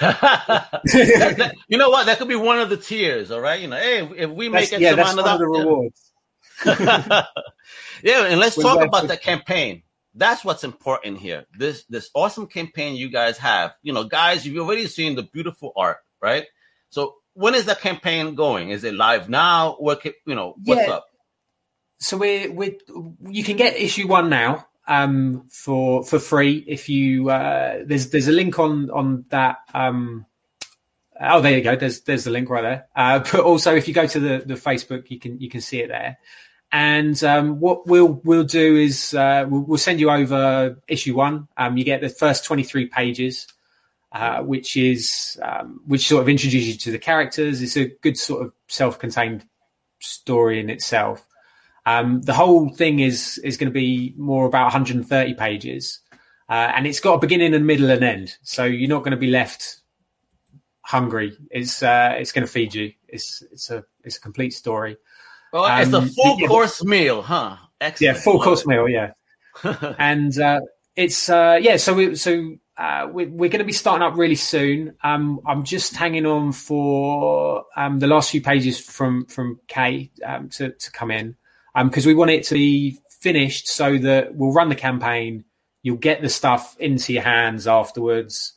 That- 0.00 0.20
that- 0.84 1.54
you 1.68 1.76
know 1.76 1.90
what? 1.90 2.06
That 2.06 2.16
could 2.16 2.28
be 2.28 2.34
one 2.34 2.58
of 2.58 2.70
the 2.70 2.78
tiers. 2.78 3.30
All 3.30 3.42
right. 3.42 3.60
You 3.60 3.68
know, 3.68 3.76
hey, 3.76 4.08
if 4.16 4.30
we 4.30 4.48
make 4.48 4.72
it 4.72 4.80
yeah, 4.80 4.92
to 4.92 4.96
that's 4.96 5.14
one 5.14 5.28
of 5.28 5.38
the 5.38 5.46
rewards. 5.46 6.12
yeah, 6.64 8.24
and 8.26 8.40
let's 8.40 8.56
talk 8.56 8.82
about 8.82 9.06
the 9.08 9.18
campaign. 9.18 9.82
That's 10.14 10.44
what's 10.44 10.64
important 10.64 11.18
here. 11.18 11.44
This 11.58 11.84
this 11.90 12.08
awesome 12.14 12.46
campaign 12.46 12.96
you 12.96 13.10
guys 13.10 13.36
have. 13.36 13.74
You 13.82 13.92
know, 13.92 14.04
guys, 14.04 14.46
you've 14.46 14.64
already 14.64 14.86
seen 14.86 15.14
the 15.14 15.24
beautiful 15.24 15.72
art, 15.76 15.98
right? 16.22 16.46
So 16.88 17.16
when 17.34 17.54
is 17.54 17.66
the 17.66 17.74
campaign 17.74 18.34
going? 18.34 18.70
Is 18.70 18.84
it 18.84 18.94
live 18.94 19.28
now? 19.28 19.76
What 19.78 20.04
you 20.04 20.34
know? 20.34 20.54
What's 20.64 20.86
Yeah. 20.88 20.94
up? 20.94 21.06
so 22.00 22.16
we 22.16 22.48
we 22.48 22.78
you 23.28 23.44
can 23.44 23.56
get 23.56 23.76
issue 23.76 24.06
one 24.06 24.28
now 24.28 24.66
um 24.88 25.46
for 25.48 26.04
for 26.04 26.18
free 26.18 26.62
if 26.66 26.88
you 26.88 27.30
uh 27.30 27.78
there's 27.86 28.10
there's 28.10 28.28
a 28.28 28.32
link 28.32 28.58
on 28.58 28.90
on 28.90 29.24
that 29.30 29.58
um 29.72 30.26
oh 31.20 31.40
there 31.40 31.56
you 31.56 31.62
go 31.62 31.76
there's 31.76 32.00
there's 32.02 32.24
the 32.24 32.30
link 32.30 32.50
right 32.50 32.62
there 32.62 32.86
uh 32.96 33.20
but 33.20 33.40
also 33.40 33.74
if 33.74 33.88
you 33.88 33.94
go 33.94 34.06
to 34.06 34.20
the 34.20 34.42
the 34.44 34.54
facebook 34.54 35.08
you 35.08 35.18
can 35.18 35.40
you 35.40 35.48
can 35.48 35.60
see 35.62 35.80
it 35.80 35.88
there 35.88 36.18
and 36.72 37.22
um 37.24 37.60
what 37.60 37.86
we'll 37.86 38.20
we'll 38.24 38.44
do 38.44 38.76
is 38.76 39.14
uh 39.14 39.46
we'll, 39.48 39.62
we'll 39.62 39.78
send 39.78 39.98
you 40.00 40.10
over 40.10 40.76
issue 40.88 41.14
one 41.14 41.48
um 41.56 41.78
you 41.78 41.84
get 41.84 42.00
the 42.02 42.08
first 42.10 42.44
23 42.44 42.86
pages 42.88 43.46
uh, 44.14 44.40
which 44.42 44.76
is 44.76 45.38
um, 45.42 45.80
which 45.86 46.06
sort 46.08 46.22
of 46.22 46.28
introduces 46.28 46.68
you 46.68 46.78
to 46.78 46.90
the 46.92 46.98
characters. 46.98 47.60
It's 47.60 47.76
a 47.76 47.86
good 48.00 48.16
sort 48.16 48.46
of 48.46 48.52
self-contained 48.68 49.44
story 50.00 50.60
in 50.60 50.70
itself. 50.70 51.26
Um, 51.86 52.22
the 52.22 52.32
whole 52.32 52.70
thing 52.70 53.00
is 53.00 53.38
is 53.44 53.56
going 53.58 53.70
to 53.70 53.74
be 53.74 54.14
more 54.16 54.46
about 54.46 54.64
130 54.64 55.34
pages, 55.34 56.00
uh, 56.48 56.72
and 56.74 56.86
it's 56.86 57.00
got 57.00 57.14
a 57.14 57.18
beginning 57.18 57.52
and 57.54 57.66
middle 57.66 57.90
and 57.90 58.02
end. 58.02 58.36
So 58.42 58.64
you're 58.64 58.88
not 58.88 59.00
going 59.00 59.10
to 59.10 59.16
be 59.18 59.30
left 59.30 59.80
hungry. 60.82 61.36
It's 61.50 61.82
uh, 61.82 62.14
it's 62.18 62.32
going 62.32 62.46
to 62.46 62.52
feed 62.52 62.74
you. 62.74 62.92
It's 63.08 63.42
it's 63.52 63.70
a 63.70 63.84
it's 64.02 64.16
a 64.16 64.20
complete 64.20 64.52
story. 64.54 64.96
Oh, 65.52 65.64
it's 65.80 65.92
a 65.92 65.98
Um, 65.98 66.08
full 66.08 66.40
yeah. 66.40 66.48
course 66.48 66.82
meal, 66.84 67.22
huh? 67.22 67.56
Yeah, 67.80 67.86
Excellent. 67.88 68.18
full 68.18 68.40
course 68.40 68.66
meal. 68.66 68.88
Yeah. 68.88 69.12
and 69.98 70.36
uh, 70.38 70.60
it's 70.96 71.28
uh, 71.28 71.58
yeah. 71.60 71.76
So 71.76 71.94
we 71.94 72.14
so 72.16 72.56
uh, 72.76 73.08
we, 73.12 73.26
we're 73.26 73.50
going 73.50 73.60
to 73.60 73.64
be 73.64 73.72
starting 73.72 74.02
up 74.06 74.16
really 74.16 74.34
soon. 74.34 74.96
Um, 75.02 75.40
I'm 75.46 75.62
just 75.64 75.94
hanging 75.94 76.26
on 76.26 76.52
for 76.52 77.64
um, 77.76 77.98
the 78.00 78.06
last 78.06 78.30
few 78.30 78.42
pages 78.42 78.78
from 78.80 79.26
from 79.26 79.60
Kay 79.68 80.10
um, 80.24 80.48
to 80.50 80.70
to 80.70 80.92
come 80.92 81.10
in 81.10 81.36
because 81.84 82.06
we 82.06 82.14
want 82.14 82.30
it 82.30 82.44
to 82.44 82.54
be 82.54 82.98
finished 83.20 83.68
so 83.68 83.98
that 83.98 84.34
we'll 84.34 84.52
run 84.52 84.68
the 84.68 84.74
campaign. 84.74 85.44
You'll 85.82 85.96
get 85.96 86.22
the 86.22 86.28
stuff 86.28 86.76
into 86.78 87.12
your 87.12 87.22
hands 87.22 87.66
afterwards. 87.66 88.54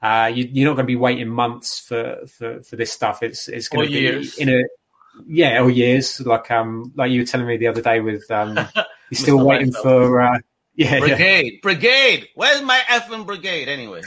Uh, 0.00 0.30
you, 0.32 0.48
you're 0.52 0.68
not 0.68 0.74
going 0.74 0.84
to 0.86 0.92
be 0.92 0.96
waiting 0.96 1.28
months 1.28 1.80
for, 1.80 2.20
for, 2.28 2.62
for 2.62 2.76
this 2.76 2.92
stuff. 2.92 3.22
It's 3.22 3.48
it's 3.48 3.68
going 3.68 3.82
Or 3.82 3.86
to 3.86 3.92
be 3.92 4.00
years. 4.00 4.38
in 4.38 4.48
a 4.48 4.62
yeah 5.26 5.60
or 5.60 5.68
years 5.68 6.20
like 6.20 6.48
um 6.48 6.92
like 6.94 7.10
you 7.10 7.20
were 7.20 7.26
telling 7.26 7.46
me 7.46 7.56
the 7.56 7.66
other 7.66 7.82
day 7.82 7.98
with 7.98 8.30
um 8.30 8.54
you're 9.10 9.18
still 9.18 9.44
waiting 9.44 9.72
for 9.72 10.20
uh, 10.20 10.38
yeah, 10.78 10.94
yeah 10.94 11.00
brigade, 11.00 11.60
brigade. 11.62 12.28
Where's 12.34 12.62
my 12.62 12.80
effing 12.88 13.26
brigade 13.26 13.68
anyway? 13.68 14.02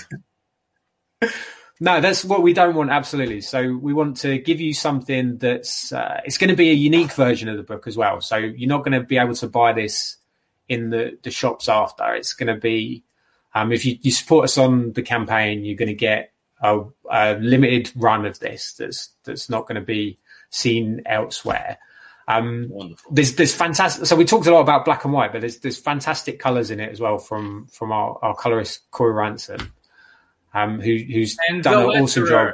No, 1.84 2.00
that's 2.00 2.24
what 2.24 2.44
we 2.44 2.54
don't 2.54 2.76
want. 2.76 2.92
Absolutely. 2.92 3.42
So 3.42 3.76
we 3.76 3.92
want 3.92 4.18
to 4.18 4.38
give 4.38 4.62
you 4.62 4.72
something 4.72 5.40
that's 5.40 5.92
uh, 5.92 6.22
it's 6.24 6.38
going 6.38 6.52
to 6.52 6.56
be 6.56 6.70
a 6.70 6.76
unique 6.76 7.12
version 7.12 7.50
of 7.50 7.58
the 7.58 7.64
book 7.64 7.88
as 7.88 7.98
well. 7.98 8.22
So 8.22 8.38
you're 8.38 8.70
not 8.70 8.86
going 8.86 8.92
to 8.92 9.02
be 9.04 9.18
able 9.18 9.34
to 9.34 9.48
buy 9.48 9.74
this 9.74 10.18
in 10.70 10.92
the 10.92 11.18
the 11.24 11.32
shops 11.32 11.68
after. 11.68 12.14
It's 12.14 12.34
going 12.34 12.54
to 12.54 12.62
be 12.62 13.04
um, 13.56 13.72
if 13.72 13.84
you, 13.84 13.98
you 14.00 14.12
support 14.12 14.44
us 14.44 14.60
on 14.60 14.94
the 14.94 15.02
campaign, 15.02 15.66
you're 15.66 15.76
going 15.76 15.88
to 15.88 15.96
get 15.96 16.34
a, 16.62 16.84
a 17.10 17.34
limited 17.40 17.92
run 17.96 18.28
of 18.28 18.38
this. 18.38 18.74
That's 18.74 19.10
that's 19.24 19.50
not 19.50 19.64
going 19.68 19.82
to 19.82 19.82
be 19.82 20.20
seen 20.52 21.02
elsewhere. 21.08 21.80
Um, 22.28 22.68
Wonderful. 22.70 23.12
there's 23.14 23.36
there's 23.36 23.54
fantastic. 23.54 24.06
So 24.06 24.16
we 24.16 24.26
talked 24.26 24.48
a 24.48 24.54
lot 24.54 24.62
about 24.62 24.86
black 24.86 25.04
and 25.06 25.14
white, 25.14 25.32
but 25.32 25.42
there's 25.42 25.60
there's 25.60 25.78
fantastic 25.78 26.40
colours 26.40 26.72
in 26.72 26.80
it 26.80 26.92
as 26.92 27.00
well 27.00 27.18
from 27.18 27.68
from 27.68 27.92
our, 27.92 28.18
our 28.22 28.36
colorist 28.36 28.82
Corey 28.92 29.14
Ransom, 29.14 29.74
um, 30.54 30.80
who 30.80 30.96
who's 30.98 31.36
And 31.50 31.64
done 31.64 31.84
the 31.84 31.90
an 31.90 32.04
awesome 32.04 32.28
job. 32.28 32.54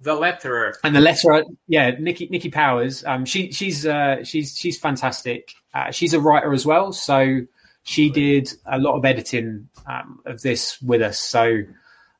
The 0.00 0.14
letterer. 0.14 0.74
And 0.84 0.94
the 0.94 1.00
letter, 1.00 1.42
yeah, 1.66 1.90
Nikki 1.98 2.28
Nikki 2.30 2.50
Powers. 2.50 3.04
Um, 3.04 3.24
she 3.24 3.50
she's 3.50 3.84
uh, 3.84 4.22
she's 4.22 4.56
she's 4.56 4.78
fantastic. 4.78 5.52
Uh, 5.74 5.90
she's 5.90 6.14
a 6.14 6.20
writer 6.20 6.52
as 6.52 6.64
well, 6.64 6.92
so 6.92 7.40
she 7.82 8.08
did 8.10 8.52
a 8.66 8.78
lot 8.78 8.96
of 8.96 9.04
editing 9.04 9.68
um, 9.86 10.20
of 10.26 10.42
this 10.42 10.80
with 10.82 11.02
us. 11.02 11.18
So 11.18 11.62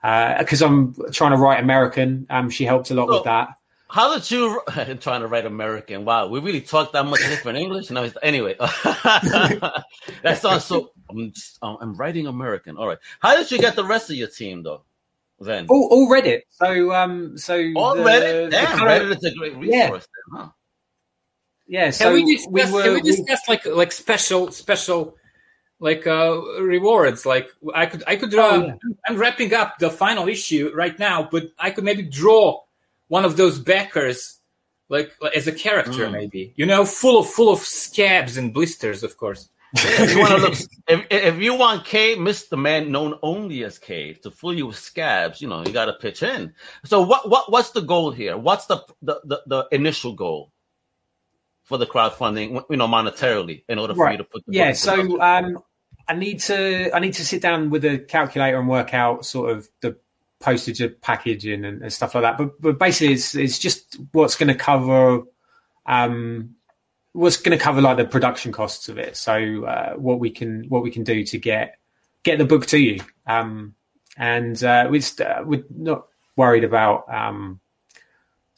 uh 0.02 0.38
because 0.38 0.62
I'm 0.62 0.94
trying 1.12 1.32
to 1.32 1.36
write 1.36 1.60
American, 1.62 2.26
um, 2.30 2.50
she 2.50 2.64
helped 2.64 2.90
a 2.90 2.94
lot 2.94 3.08
Oh. 3.10 3.14
with 3.16 3.24
that. 3.24 3.48
How 3.90 4.14
did 4.14 4.30
you? 4.30 4.60
I'm 4.68 4.98
trying 4.98 5.20
to 5.22 5.26
write 5.26 5.46
American. 5.46 6.04
Wow, 6.04 6.28
we 6.28 6.40
really 6.40 6.60
talk 6.60 6.92
that 6.92 7.04
much 7.06 7.20
different 7.20 7.58
English. 7.58 7.90
No, 7.90 8.10
anyway, 8.22 8.54
that 8.60 10.38
sounds 10.40 10.64
so. 10.64 10.90
I'm, 11.10 11.32
I'm 11.62 11.94
writing 11.96 12.26
American. 12.26 12.76
All 12.76 12.86
right. 12.86 12.98
How 13.20 13.36
did 13.36 13.50
you 13.50 13.58
get 13.58 13.76
the 13.76 13.84
rest 13.84 14.10
of 14.10 14.16
your 14.16 14.28
team 14.28 14.62
though? 14.62 14.82
Then 15.40 15.66
All, 15.68 15.88
all 15.90 16.10
read 16.10 16.26
it. 16.26 16.44
So 16.50 16.92
um, 16.92 17.38
so 17.38 17.54
all 17.76 17.94
the- 17.94 18.02
Reddit. 18.02 18.44
the 18.46 18.50
Damn, 18.50 18.78
colour- 18.78 18.90
Reddit 18.90 19.16
is 19.16 19.24
a 19.24 19.34
great 19.34 19.52
Yeah. 19.62 19.84
resource. 19.84 20.06
Then, 20.32 20.40
huh? 20.40 20.48
Yeah, 21.66 21.90
so 21.90 22.06
Can 22.06 22.14
we 22.14 22.24
we, 22.24 22.36
discuss? 22.36 22.72
were. 22.72 22.82
can 22.82 22.94
we 22.94 23.00
we- 23.02 23.36
like 23.48 23.66
like 23.66 23.92
special 23.92 24.50
special 24.50 25.16
like 25.80 26.06
uh 26.06 26.40
rewards? 26.60 27.24
Like 27.24 27.48
I 27.74 27.86
could 27.86 28.02
I 28.06 28.16
could 28.16 28.30
draw. 28.30 28.48
Oh, 28.50 28.66
yeah. 28.66 28.74
I'm 29.06 29.16
wrapping 29.16 29.54
up 29.54 29.78
the 29.78 29.90
final 29.90 30.28
issue 30.28 30.72
right 30.74 30.98
now, 30.98 31.28
but 31.30 31.52
I 31.58 31.70
could 31.70 31.84
maybe 31.84 32.02
draw 32.02 32.64
one 33.08 33.24
of 33.24 33.36
those 33.36 33.58
backers 33.58 34.36
like 34.90 35.12
as 35.34 35.46
a 35.46 35.52
character, 35.52 36.06
Mm. 36.06 36.12
maybe 36.12 36.54
you 36.56 36.64
know, 36.64 36.84
full 36.84 37.18
of 37.18 37.28
full 37.28 37.52
of 37.52 37.58
scabs 37.60 38.36
and 38.38 38.54
blisters, 38.54 39.02
of 39.02 39.16
course. 39.18 39.48
If 39.74 40.14
you 40.14 40.18
want 40.20 40.30
to 40.32 40.38
look, 40.38 40.54
if, 40.88 41.06
if 41.10 41.42
you 41.42 41.54
want 41.54 41.84
K, 41.84 42.16
Mr. 42.16 42.58
Man, 42.58 42.90
known 42.90 43.18
only 43.22 43.64
as 43.64 43.78
K, 43.78 44.14
to 44.14 44.30
fool 44.30 44.54
you 44.54 44.66
with 44.68 44.76
scabs, 44.78 45.42
you 45.42 45.48
know, 45.48 45.62
you 45.62 45.72
got 45.74 45.84
to 45.86 45.92
pitch 45.92 46.22
in. 46.22 46.54
So 46.86 47.02
what, 47.02 47.28
what, 47.28 47.52
what's 47.52 47.72
the 47.72 47.82
goal 47.82 48.10
here? 48.10 48.38
What's 48.38 48.64
the, 48.64 48.78
the, 49.02 49.20
the, 49.24 49.42
the 49.46 49.68
initial 49.70 50.14
goal 50.14 50.52
for 51.64 51.76
the 51.76 51.84
crowdfunding, 51.86 52.64
you 52.70 52.76
know, 52.78 52.88
monetarily 52.88 53.64
in 53.68 53.78
order 53.78 53.94
for 53.94 54.04
Right. 54.04 54.12
you 54.12 54.18
to 54.18 54.24
put 54.24 54.42
the 54.46 54.54
yeah 54.54 54.70
book 54.72 54.80
in 55.00 55.08
production? 55.08 55.10
so 55.18 55.20
um 55.20 55.58
i 56.08 56.14
need 56.14 56.40
to 56.40 56.90
i 56.96 56.98
need 56.98 57.12
to 57.12 57.26
sit 57.26 57.42
down 57.42 57.68
with 57.68 57.84
a 57.84 57.98
calculator 57.98 58.58
and 58.58 58.68
work 58.70 58.94
out 58.94 59.26
sort 59.26 59.50
of 59.54 59.68
the 59.82 59.94
postage 60.40 60.82
packaging 61.00 61.64
and, 61.64 61.82
and 61.82 61.92
stuff 61.92 62.14
like 62.14 62.22
that. 62.22 62.38
But 62.38 62.60
but 62.60 62.78
basically 62.78 63.14
it's 63.14 63.34
it's 63.34 63.58
just 63.58 63.98
what's 64.12 64.36
going 64.36 64.48
to 64.48 64.54
cover 64.54 65.22
um 65.86 66.54
what's 67.12 67.38
going 67.38 67.56
to 67.56 67.62
cover 67.62 67.80
like 67.80 67.96
the 67.96 68.04
production 68.04 68.52
costs 68.52 68.88
of 68.88 68.98
it. 68.98 69.16
So 69.16 69.64
uh 69.64 69.94
what 69.94 70.20
we 70.20 70.30
can 70.30 70.64
what 70.68 70.82
we 70.82 70.90
can 70.90 71.04
do 71.04 71.24
to 71.24 71.38
get 71.38 71.78
get 72.22 72.38
the 72.38 72.44
book 72.44 72.66
to 72.66 72.78
you. 72.78 73.00
Um 73.26 73.74
and 74.16 74.62
uh 74.62 74.88
we're, 74.90 75.02
uh, 75.24 75.42
we're 75.44 75.64
not 75.70 76.06
worried 76.36 76.64
about 76.64 77.12
um 77.12 77.60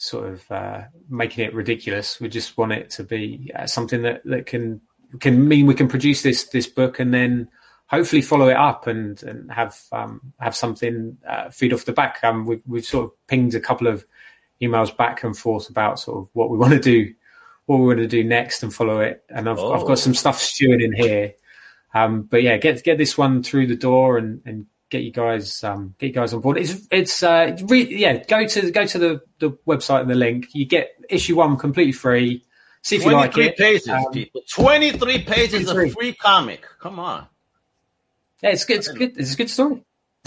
sort 0.00 0.32
of 0.32 0.50
uh, 0.50 0.80
making 1.10 1.44
it 1.44 1.54
ridiculous. 1.54 2.18
We 2.20 2.30
just 2.30 2.56
want 2.56 2.72
it 2.72 2.88
to 2.92 3.04
be 3.04 3.52
uh, 3.54 3.66
something 3.66 4.02
that, 4.02 4.22
that 4.24 4.46
can 4.46 4.80
can 5.18 5.46
mean 5.46 5.66
we 5.66 5.74
can 5.74 5.88
produce 5.88 6.22
this 6.22 6.44
this 6.44 6.66
book 6.66 6.98
and 6.98 7.12
then 7.12 7.48
hopefully 7.90 8.22
follow 8.22 8.48
it 8.48 8.56
up 8.56 8.86
and 8.86 9.22
and 9.24 9.50
have 9.52 9.76
um, 9.92 10.32
have 10.38 10.54
something 10.56 11.18
uh, 11.28 11.50
feed 11.50 11.72
off 11.72 11.84
the 11.84 11.92
back. 11.92 12.20
Um, 12.22 12.46
we've 12.46 12.62
we've 12.66 12.84
sort 12.84 13.06
of 13.06 13.26
pinged 13.26 13.54
a 13.54 13.60
couple 13.60 13.86
of 13.88 14.04
emails 14.62 14.94
back 14.96 15.24
and 15.24 15.36
forth 15.36 15.68
about 15.70 15.98
sort 15.98 16.18
of 16.18 16.28
what 16.32 16.50
we 16.50 16.58
want 16.62 16.72
to 16.72 16.80
do, 16.80 17.12
what 17.66 17.78
we 17.78 17.86
want 17.86 17.98
to 17.98 18.06
do 18.06 18.22
next, 18.24 18.62
and 18.62 18.72
follow 18.74 19.00
it. 19.00 19.24
And 19.28 19.48
I've 19.48 19.58
I've 19.58 19.82
Oh. 19.82 19.86
got 19.86 19.98
some 19.98 20.14
stuff 20.14 20.38
stewing 20.38 20.80
in 20.80 20.92
here. 20.92 21.34
Um, 21.92 22.22
but 22.22 22.42
yeah, 22.42 22.56
get 22.56 22.82
get 22.84 22.98
this 22.98 23.18
one 23.18 23.42
through 23.42 23.66
the 23.66 23.76
door 23.76 24.16
and, 24.16 24.40
and 24.46 24.66
get 24.90 25.02
you 25.02 25.10
guys 25.10 25.64
um, 25.64 25.94
get 25.98 26.06
you 26.08 26.12
guys 26.12 26.32
on 26.32 26.40
board. 26.40 26.56
It's 26.58 26.86
it's 26.92 27.22
uh, 27.24 27.56
re- 27.64 27.92
yeah. 27.96 28.18
Go 28.24 28.46
to 28.46 28.70
go 28.70 28.86
to 28.86 28.98
the, 28.98 29.20
the 29.40 29.50
website 29.66 30.02
and 30.02 30.10
the 30.10 30.14
link. 30.14 30.46
You 30.52 30.66
get 30.66 30.90
issue 31.08 31.36
one 31.36 31.56
completely 31.56 31.92
free. 31.92 32.44
See 32.82 32.96
if 32.96 33.04
you 33.04 33.10
like 33.10 33.32
23 33.32 33.46
it. 33.48 33.56
pages, 33.58 33.88
Um, 33.88 34.04
people. 34.12 34.40
23 34.48 35.22
pages 35.24 35.68
of 35.68 35.92
free 35.92 36.14
comic. 36.14 36.64
Come 36.80 36.98
on. 36.98 37.26
Yeah, 38.42 38.50
it's 38.50 38.64
good. 38.64 38.78
It's 38.78 38.88
good. 38.88 39.18
It's 39.18 39.34
a 39.34 39.36
good 39.36 39.50
story. 39.50 39.84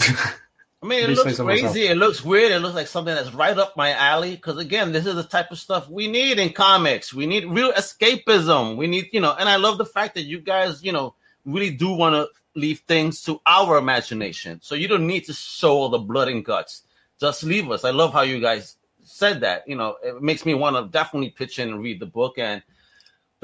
I 0.84 0.86
mean, 0.86 1.10
it 1.10 1.16
looks 1.16 1.38
crazy. 1.38 1.86
It 1.86 1.96
looks 1.96 2.22
weird. 2.22 2.52
It 2.52 2.58
looks 2.58 2.74
like 2.74 2.88
something 2.88 3.14
that's 3.14 3.32
right 3.32 3.56
up 3.56 3.74
my 3.74 3.92
alley. 3.92 4.32
Because 4.32 4.58
again, 4.58 4.92
this 4.92 5.06
is 5.06 5.14
the 5.14 5.22
type 5.22 5.50
of 5.50 5.58
stuff 5.58 5.88
we 5.88 6.08
need 6.08 6.38
in 6.38 6.52
comics. 6.52 7.14
We 7.14 7.24
need 7.24 7.46
real 7.46 7.72
escapism. 7.72 8.76
We 8.76 8.86
need, 8.86 9.08
you 9.10 9.20
know, 9.20 9.34
and 9.38 9.48
I 9.48 9.56
love 9.56 9.78
the 9.78 9.86
fact 9.86 10.14
that 10.16 10.24
you 10.24 10.40
guys, 10.40 10.84
you 10.84 10.92
know, 10.92 11.14
really 11.46 11.70
do 11.70 11.90
want 11.90 12.14
to 12.14 12.28
leave 12.54 12.80
things 12.80 13.22
to 13.22 13.40
our 13.46 13.78
imagination. 13.78 14.60
So 14.62 14.74
you 14.74 14.86
don't 14.86 15.06
need 15.06 15.24
to 15.24 15.32
show 15.32 15.72
all 15.72 15.88
the 15.88 15.98
blood 15.98 16.28
and 16.28 16.44
guts. 16.44 16.82
Just 17.18 17.44
leave 17.44 17.70
us. 17.70 17.84
I 17.84 17.90
love 17.90 18.12
how 18.12 18.20
you 18.20 18.38
guys 18.38 18.76
said 19.04 19.40
that. 19.40 19.66
You 19.66 19.76
know, 19.76 19.96
it 20.02 20.20
makes 20.20 20.44
me 20.44 20.52
want 20.52 20.76
to 20.76 20.90
definitely 20.90 21.30
pitch 21.30 21.58
in 21.58 21.70
and 21.70 21.82
read 21.82 21.98
the 21.98 22.06
book. 22.06 22.38
And 22.38 22.62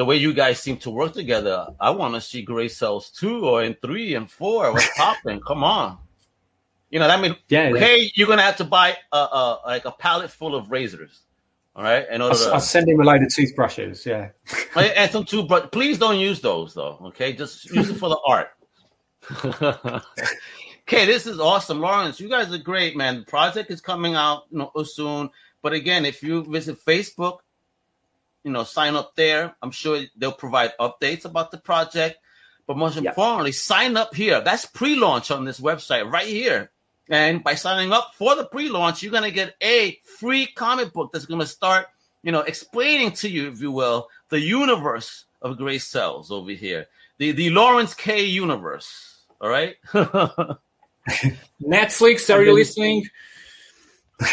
the 0.01 0.05
way 0.07 0.17
you 0.17 0.33
guys 0.33 0.59
seem 0.59 0.79
to 0.79 0.89
work 0.89 1.13
together, 1.13 1.67
I 1.79 1.91
want 1.91 2.15
to 2.15 2.23
see 2.23 2.41
Gray 2.41 2.69
Cells 2.69 3.11
two 3.11 3.47
or 3.47 3.63
in 3.63 3.75
three 3.83 4.15
and 4.15 4.31
four. 4.31 4.73
What's 4.73 4.89
popping? 4.97 5.41
Come 5.41 5.63
on. 5.63 5.99
You 6.89 7.01
know, 7.01 7.07
that 7.07 7.21
means 7.21 7.37
yeah, 7.51 7.69
okay, 7.75 8.01
yeah. 8.01 8.09
you're 8.15 8.27
gonna 8.27 8.41
have 8.41 8.57
to 8.57 8.65
buy 8.65 8.97
a, 9.13 9.17
a, 9.19 9.61
like 9.67 9.85
a 9.85 9.91
pallet 9.91 10.31
full 10.31 10.55
of 10.55 10.71
razors. 10.71 11.21
All 11.77 11.83
right, 11.83 12.07
in 12.11 12.23
order 12.23 12.35
I'll, 12.35 12.45
to, 12.47 12.53
I'll 12.55 12.61
send 12.61 12.89
him 12.89 12.99
a 12.99 13.05
load 13.05 13.23
of 13.23 13.35
toothbrushes. 13.35 14.07
Yeah, 14.07 14.31
and 14.75 15.11
some 15.11 15.27
toothbrush. 15.27 15.71
Please 15.71 15.99
don't 15.99 16.19
use 16.19 16.41
those 16.41 16.73
though. 16.73 16.99
Okay, 17.09 17.35
just 17.35 17.71
use 17.71 17.91
it 17.91 17.97
for 17.97 18.09
the 18.09 18.19
art. 18.27 18.49
okay, 20.89 21.05
this 21.05 21.27
is 21.27 21.39
awesome, 21.39 21.79
Lawrence. 21.79 22.19
You 22.19 22.31
guys 22.31 22.51
are 22.55 22.57
great, 22.57 22.97
man. 22.97 23.19
The 23.19 23.27
project 23.27 23.71
is 23.71 23.83
coming 23.83 24.15
out, 24.15 24.45
you 24.51 24.61
know, 24.61 24.83
soon. 24.83 25.29
But 25.61 25.75
again, 25.75 26.07
if 26.07 26.23
you 26.23 26.43
visit 26.45 26.83
Facebook, 26.87 27.41
you 28.45 28.51
know, 28.51 28.65
sign 28.65 28.97
up 28.97 29.15
there. 29.17 29.55
I'm 29.63 29.71
sure 29.71 30.03
they'll 30.17 30.33
provide 30.33 30.73
updates 30.81 31.25
about 31.25 31.51
the 31.51 31.59
project. 31.59 32.19
But 32.67 32.77
most 32.77 32.97
importantly, 32.97 33.53
sign 33.53 33.97
up 33.97 34.15
here. 34.15 34.41
That's 34.41 34.65
pre-launch 34.65 35.31
on 35.31 35.45
this 35.45 35.61
website 35.61 36.11
right 36.11 36.27
here. 36.27 36.71
And 37.09 37.43
by 37.43 37.57
signing 37.57 37.93
up 37.93 38.13
for 38.15 38.37
the 38.37 38.45
pre-launch, 38.45 39.03
you're 39.03 39.13
gonna 39.13 39.33
get 39.33 39.57
a 39.61 39.99
free 40.19 40.47
comic 40.47 40.93
book 40.93 41.11
that's 41.13 41.27
gonna 41.27 41.47
start, 41.47 41.87
you 42.23 42.31
know, 42.31 42.41
explaining 42.41 43.11
to 43.13 43.29
you, 43.29 43.49
if 43.51 43.61
you 43.61 43.73
will, 43.73 44.09
the 44.29 44.39
universe 44.39 45.25
of 45.43 45.59
Gray 45.59 45.79
Cells 45.79 46.31
over 46.31 46.53
here, 46.53 46.87
the 47.19 47.33
the 47.33 47.51
Lawrence 47.51 47.95
K 47.95 48.25
universe. 48.25 49.25
All 49.41 49.49
right. 49.49 49.75
Netflix, 51.61 52.33
are 52.33 52.43
you 52.43 52.55
listening? 52.55 53.09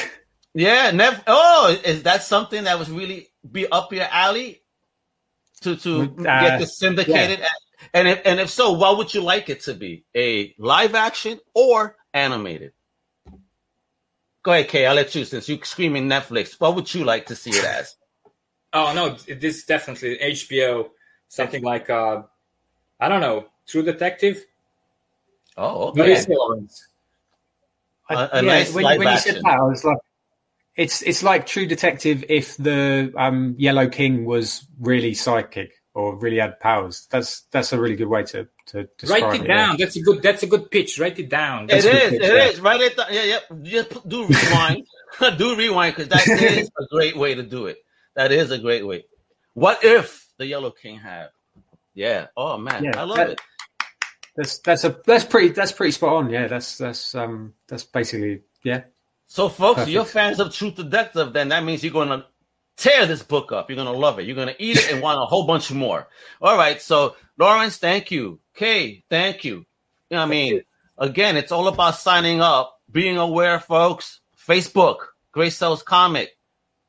Yeah, 0.57 0.89
never. 0.89 1.21
Oh, 1.27 1.77
is 1.85 2.01
that 2.03 2.23
something 2.23 2.63
that 2.63 2.79
was 2.79 2.89
really 2.89 3.29
be 3.49 3.67
up 3.67 3.93
your 3.93 4.07
alley 4.09 4.61
to 5.61 5.75
to 5.77 6.01
uh, 6.01 6.23
get 6.23 6.59
the 6.59 6.67
syndicated? 6.67 7.39
Yeah. 7.39 7.47
And 7.93 8.07
if 8.07 8.21
and 8.25 8.39
if 8.39 8.49
so, 8.49 8.71
what 8.71 8.97
would 8.97 9.13
you 9.13 9.21
like 9.21 9.49
it 9.49 9.61
to 9.61 9.73
be? 9.73 10.03
A 10.15 10.53
live 10.57 10.95
action 10.95 11.39
or 11.53 11.95
animated. 12.13 12.73
Go 14.43 14.53
ahead, 14.53 14.69
Kay. 14.69 14.85
I'll 14.85 14.95
let 14.95 15.13
you 15.13 15.25
since 15.25 15.49
you're 15.49 15.63
screaming 15.63 16.07
Netflix. 16.07 16.59
What 16.59 16.75
would 16.75 16.93
you 16.93 17.03
like 17.03 17.27
to 17.27 17.35
see 17.35 17.51
it 17.51 17.63
as? 17.63 17.95
Oh 18.73 18.93
no, 18.93 19.09
this 19.09 19.57
is 19.57 19.63
definitely 19.65 20.17
HBO. 20.17 20.89
Something 21.27 21.63
like 21.63 21.89
uh, 21.89 22.23
I 22.99 23.09
don't 23.09 23.21
know, 23.21 23.45
True 23.67 23.83
Detective. 23.83 24.45
Oh, 25.55 25.89
okay. 25.89 26.25
A, 28.09 28.13
a 28.13 28.29
yeah, 28.35 28.41
nice 28.41 28.73
when, 28.73 28.85
when 28.85 29.01
you 29.01 29.17
said 29.17 29.35
that, 29.35 29.45
I 29.45 29.61
was 29.63 29.83
like, 29.83 29.97
it's 30.77 31.01
it's 31.01 31.23
like 31.23 31.47
True 31.47 31.65
Detective 31.65 32.23
if 32.29 32.55
the 32.55 33.11
um, 33.17 33.55
Yellow 33.57 33.89
King 33.89 34.25
was 34.25 34.65
really 34.79 35.15
psychic 35.15 35.71
or 35.95 36.15
really 36.15 36.37
had 36.37 36.59
powers. 36.59 37.07
That's 37.09 37.41
that's 37.51 37.73
a 37.73 37.79
really 37.79 37.95
good 37.95 38.07
way 38.07 38.23
to 38.25 38.47
to 38.67 38.87
write 39.07 39.35
it, 39.35 39.41
it 39.41 39.47
down. 39.47 39.71
Yeah. 39.71 39.85
That's 39.85 39.95
a 39.95 40.01
good 40.01 40.21
that's 40.21 40.43
a 40.43 40.47
good 40.47 40.69
pitch. 40.69 40.99
Write 40.99 41.17
it 41.17 41.29
down. 41.29 41.65
That's 41.65 41.83
it 41.83 41.95
is. 41.95 42.09
Pitch, 42.11 42.21
it 42.21 42.35
yeah. 42.35 42.45
is. 42.45 42.59
Write 42.61 42.81
it 42.81 42.95
down. 42.95 43.07
Yeah, 43.09 43.23
yeah. 43.23 43.39
Just 43.63 44.07
do 44.07 44.27
rewind. 44.27 44.85
do 45.39 45.55
rewind 45.55 45.95
because 45.95 46.09
that 46.09 46.27
is 46.41 46.69
a 46.79 46.85
great 46.91 47.17
way 47.17 47.33
to 47.33 47.41
do 47.41 47.65
it. 47.65 47.77
That 48.15 48.31
is 48.31 48.51
a 48.51 48.59
great 48.59 48.85
way. 48.85 49.05
What 49.55 49.83
if 49.83 50.27
the 50.37 50.45
Yellow 50.45 50.69
King 50.69 50.99
had? 50.99 51.29
Yeah. 51.95 52.27
Oh 52.37 52.59
man, 52.59 52.83
yeah, 52.83 52.99
I 53.01 53.03
love 53.03 53.17
that, 53.17 53.29
it. 53.31 53.41
That's 54.35 54.59
that's 54.59 54.83
a 54.83 54.95
that's 55.03 55.25
pretty 55.25 55.49
that's 55.49 55.71
pretty 55.71 55.93
spot 55.93 56.13
on. 56.13 56.29
Yeah, 56.29 56.45
that's 56.45 56.77
that's 56.77 57.15
um 57.15 57.55
that's 57.67 57.83
basically 57.83 58.43
yeah. 58.63 58.83
So 59.27 59.49
folks, 59.49 59.79
Perfect. 59.79 59.93
you're 59.93 60.05
fans 60.05 60.39
of 60.39 60.53
True 60.53 60.71
Detective, 60.71 61.33
then 61.33 61.49
that 61.49 61.63
means 61.63 61.83
you're 61.83 61.93
gonna 61.93 62.25
tear 62.77 63.05
this 63.05 63.23
book 63.23 63.51
up. 63.51 63.69
You're 63.69 63.77
gonna 63.77 63.91
love 63.91 64.19
it. 64.19 64.25
You're 64.25 64.35
gonna 64.35 64.55
eat 64.57 64.77
it 64.77 64.91
and 64.91 65.01
want 65.01 65.21
a 65.21 65.25
whole 65.25 65.45
bunch 65.45 65.71
more. 65.71 66.07
All 66.41 66.57
right. 66.57 66.81
So 66.81 67.15
Lawrence, 67.37 67.77
thank 67.77 68.09
you. 68.09 68.39
Kay, 68.55 69.03
thank 69.09 69.43
you. 69.43 69.57
You 70.09 70.15
know 70.15 70.17
what 70.19 70.23
I 70.23 70.29
mean? 70.29 70.61
Again, 70.97 71.37
it's 71.37 71.51
all 71.51 71.67
about 71.67 71.95
signing 71.95 72.41
up, 72.41 72.79
being 72.91 73.17
aware, 73.17 73.59
folks. 73.59 74.21
Facebook, 74.47 74.97
Gray 75.33 75.49
Cells 75.49 75.83
Comic, 75.83 76.35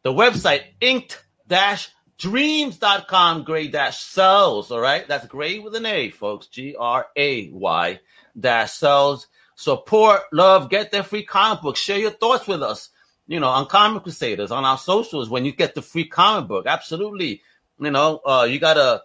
the 0.04 0.12
website, 0.12 0.62
inked 0.80 1.22
dash 1.48 1.90
dreams.com, 2.18 3.44
gray 3.44 3.68
dash 3.68 4.00
cells. 4.00 4.70
All 4.70 4.80
right. 4.80 5.06
That's 5.06 5.26
gray 5.26 5.58
with 5.58 5.74
an 5.74 5.86
A, 5.86 6.10
folks. 6.10 6.46
G 6.48 6.76
R 6.78 7.06
A 7.16 7.48
Y 7.50 8.00
dash 8.38 8.72
cells. 8.72 9.26
Support, 9.58 10.22
love, 10.32 10.70
get 10.70 10.92
their 10.92 11.02
free 11.02 11.24
comic 11.24 11.62
book. 11.62 11.76
Share 11.76 11.98
your 11.98 12.12
thoughts 12.12 12.46
with 12.46 12.62
us 12.62 12.90
you 13.28 13.38
know, 13.38 13.48
on 13.48 13.66
Comic 13.66 14.02
Crusaders, 14.02 14.50
on 14.50 14.64
our 14.64 14.78
socials, 14.78 15.28
when 15.28 15.44
you 15.44 15.52
get 15.52 15.74
the 15.74 15.82
free 15.82 16.06
comic 16.06 16.48
book. 16.48 16.66
Absolutely. 16.66 17.42
You 17.78 17.90
know, 17.90 18.20
uh, 18.26 18.48
you 18.50 18.58
got 18.58 18.74
to 18.74 19.02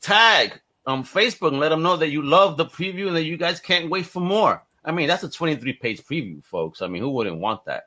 tag 0.00 0.60
on 0.86 1.04
Facebook 1.04 1.48
and 1.48 1.58
let 1.58 1.70
them 1.70 1.82
know 1.82 1.96
that 1.96 2.10
you 2.10 2.22
love 2.22 2.58
the 2.58 2.66
preview 2.66 3.06
and 3.06 3.16
that 3.16 3.24
you 3.24 3.38
guys 3.38 3.60
can't 3.60 3.90
wait 3.90 4.06
for 4.06 4.20
more. 4.20 4.62
I 4.84 4.92
mean, 4.92 5.08
that's 5.08 5.22
a 5.22 5.30
23 5.30 5.72
page 5.74 6.02
preview, 6.02 6.44
folks. 6.44 6.82
I 6.82 6.86
mean, 6.86 7.02
who 7.02 7.10
wouldn't 7.10 7.38
want 7.38 7.64
that? 7.64 7.84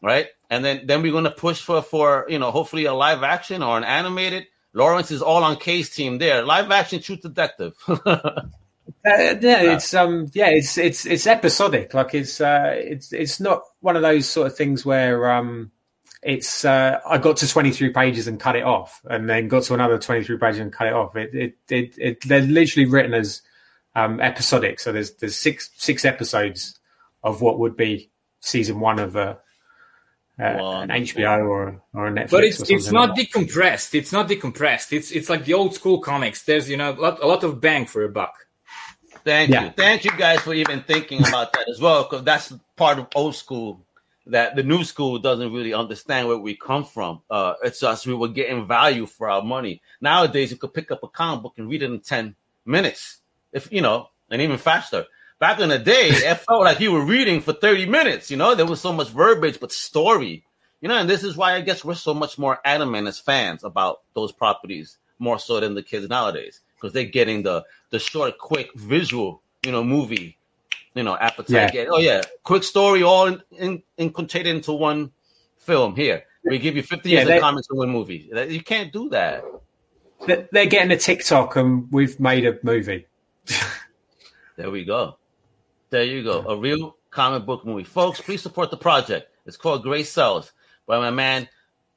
Right? 0.00 0.28
And 0.50 0.64
then, 0.64 0.86
then 0.86 1.02
we're 1.02 1.12
going 1.12 1.24
to 1.24 1.30
push 1.30 1.60
for, 1.60 1.82
for, 1.82 2.26
you 2.28 2.38
know, 2.38 2.52
hopefully 2.52 2.84
a 2.84 2.94
live 2.94 3.24
action 3.24 3.62
or 3.62 3.76
an 3.76 3.84
animated. 3.84 4.46
Lawrence 4.72 5.10
is 5.10 5.22
all 5.22 5.42
on 5.42 5.56
Kay's 5.56 5.90
team 5.90 6.18
there. 6.18 6.42
Live 6.42 6.70
action 6.70 7.02
True 7.02 7.16
Detective. 7.16 7.74
Uh, 9.04 9.36
yeah, 9.40 9.62
it's 9.62 9.94
um, 9.94 10.30
yeah, 10.32 10.48
it's 10.48 10.78
it's 10.78 11.06
it's 11.06 11.26
episodic. 11.26 11.94
Like 11.94 12.14
it's 12.14 12.40
uh, 12.40 12.74
it's 12.76 13.12
it's 13.12 13.40
not 13.40 13.62
one 13.80 13.96
of 13.96 14.02
those 14.02 14.28
sort 14.28 14.48
of 14.48 14.56
things 14.56 14.84
where 14.84 15.30
um, 15.30 15.70
it's 16.22 16.64
uh, 16.64 16.98
I 17.06 17.18
got 17.18 17.36
to 17.38 17.48
twenty 17.48 17.70
three 17.70 17.90
pages 17.90 18.26
and 18.26 18.40
cut 18.40 18.56
it 18.56 18.64
off, 18.64 19.00
and 19.04 19.28
then 19.28 19.48
got 19.48 19.64
to 19.64 19.74
another 19.74 19.98
twenty 19.98 20.24
three 20.24 20.38
pages 20.38 20.60
and 20.60 20.72
cut 20.72 20.88
it 20.88 20.92
off. 20.92 21.16
It 21.16 21.34
it, 21.34 21.56
it, 21.68 21.94
it 21.98 22.28
they're 22.28 22.40
literally 22.40 22.88
written 22.88 23.14
as 23.14 23.42
um, 23.94 24.20
episodic. 24.20 24.80
So 24.80 24.92
there's 24.92 25.12
there's 25.14 25.36
six 25.36 25.70
six 25.76 26.04
episodes 26.04 26.78
of 27.22 27.40
what 27.42 27.58
would 27.58 27.76
be 27.76 28.10
season 28.40 28.80
one 28.80 28.98
of 28.98 29.16
a. 29.16 29.38
Uh, 30.38 30.80
an 30.82 30.90
HBO 30.90 31.48
or 31.48 31.82
or 31.94 32.08
a 32.08 32.10
Netflix, 32.10 32.30
but 32.30 32.44
it's 32.44 32.68
it's 32.68 32.92
not 32.92 33.16
like 33.16 33.30
decompressed. 33.30 33.94
It's 33.94 34.12
not 34.12 34.28
decompressed. 34.28 34.92
It's 34.92 35.10
it's 35.10 35.30
like 35.30 35.46
the 35.46 35.54
old 35.54 35.74
school 35.74 35.98
comics. 36.00 36.42
There's 36.42 36.68
you 36.68 36.76
know 36.76 36.92
a 36.92 37.00
lot, 37.00 37.22
a 37.22 37.26
lot 37.26 37.42
of 37.42 37.58
bang 37.58 37.86
for 37.86 38.04
a 38.04 38.10
buck. 38.10 38.45
Thank 39.26 39.50
yeah. 39.50 39.64
you. 39.64 39.70
Thank 39.70 40.04
you 40.04 40.12
guys 40.12 40.38
for 40.38 40.54
even 40.54 40.84
thinking 40.84 41.18
about 41.26 41.52
that 41.54 41.68
as 41.68 41.80
well, 41.80 42.04
because 42.04 42.22
that's 42.22 42.54
part 42.76 43.00
of 43.00 43.08
old 43.16 43.34
school 43.34 43.84
that 44.26 44.54
the 44.54 44.62
new 44.62 44.84
school 44.84 45.18
doesn't 45.18 45.52
really 45.52 45.74
understand 45.74 46.28
where 46.28 46.38
we 46.38 46.54
come 46.54 46.84
from. 46.84 47.22
Uh, 47.28 47.54
it's 47.64 47.82
us, 47.82 48.06
we 48.06 48.14
were 48.14 48.28
getting 48.28 48.68
value 48.68 49.04
for 49.04 49.28
our 49.28 49.42
money. 49.42 49.82
Nowadays, 50.00 50.52
you 50.52 50.56
could 50.56 50.72
pick 50.72 50.92
up 50.92 51.02
a 51.02 51.08
comic 51.08 51.42
book 51.42 51.54
and 51.56 51.68
read 51.68 51.82
it 51.82 51.90
in 51.90 51.98
10 51.98 52.36
minutes, 52.66 53.18
if 53.52 53.72
you 53.72 53.80
know, 53.80 54.10
and 54.30 54.40
even 54.40 54.58
faster. 54.58 55.06
Back 55.40 55.58
in 55.58 55.70
the 55.70 55.78
day, 55.80 56.08
it 56.10 56.36
felt 56.36 56.62
like 56.62 56.78
you 56.78 56.92
were 56.92 57.04
reading 57.04 57.40
for 57.40 57.52
30 57.52 57.86
minutes, 57.86 58.30
you 58.30 58.36
know, 58.36 58.54
there 58.54 58.64
was 58.64 58.80
so 58.80 58.92
much 58.92 59.08
verbiage, 59.08 59.58
but 59.58 59.72
story, 59.72 60.44
you 60.80 60.88
know, 60.88 60.98
and 60.98 61.10
this 61.10 61.24
is 61.24 61.36
why 61.36 61.54
I 61.54 61.62
guess 61.62 61.84
we're 61.84 61.94
so 61.94 62.14
much 62.14 62.38
more 62.38 62.60
adamant 62.64 63.08
as 63.08 63.18
fans 63.18 63.64
about 63.64 64.02
those 64.14 64.30
properties 64.30 64.98
more 65.18 65.40
so 65.40 65.58
than 65.58 65.74
the 65.74 65.82
kids 65.82 66.08
nowadays 66.08 66.60
because 66.76 66.92
they're 66.92 67.04
getting 67.04 67.42
the 67.42 67.64
the 67.90 67.98
short, 67.98 68.38
quick 68.38 68.70
visual, 68.74 69.42
you 69.64 69.72
know, 69.72 69.84
movie, 69.84 70.38
you 70.94 71.02
know, 71.02 71.16
appetite. 71.16 71.74
Yeah. 71.74 71.86
Oh 71.88 71.98
yeah, 71.98 72.22
quick 72.42 72.62
story, 72.62 73.02
all 73.02 73.26
in, 73.26 73.42
in, 73.52 73.82
in 73.96 74.12
contained 74.12 74.48
into 74.48 74.72
one 74.72 75.12
film. 75.58 75.96
Here, 75.96 76.24
we 76.44 76.58
give 76.58 76.76
you 76.76 76.82
fifty 76.82 77.10
years 77.10 77.28
of 77.28 77.40
comics 77.40 77.68
in 77.70 77.76
one 77.76 77.90
movie. 77.90 78.30
You 78.48 78.62
can't 78.62 78.92
do 78.92 79.08
that. 79.10 79.44
They're 80.26 80.66
getting 80.66 80.90
a 80.90 80.96
TikTok, 80.96 81.56
and 81.56 81.90
we've 81.92 82.18
made 82.18 82.46
a 82.46 82.58
movie. 82.62 83.06
there 84.56 84.70
we 84.70 84.84
go. 84.84 85.18
There 85.90 86.04
you 86.04 86.24
go. 86.24 86.40
A 86.48 86.56
real 86.56 86.96
comic 87.10 87.46
book 87.46 87.64
movie, 87.64 87.84
folks. 87.84 88.20
Please 88.20 88.42
support 88.42 88.70
the 88.70 88.76
project. 88.76 89.30
It's 89.46 89.56
called 89.56 89.82
Gray 89.82 90.02
Cells 90.02 90.52
by 90.86 90.98
my 90.98 91.10
man 91.10 91.48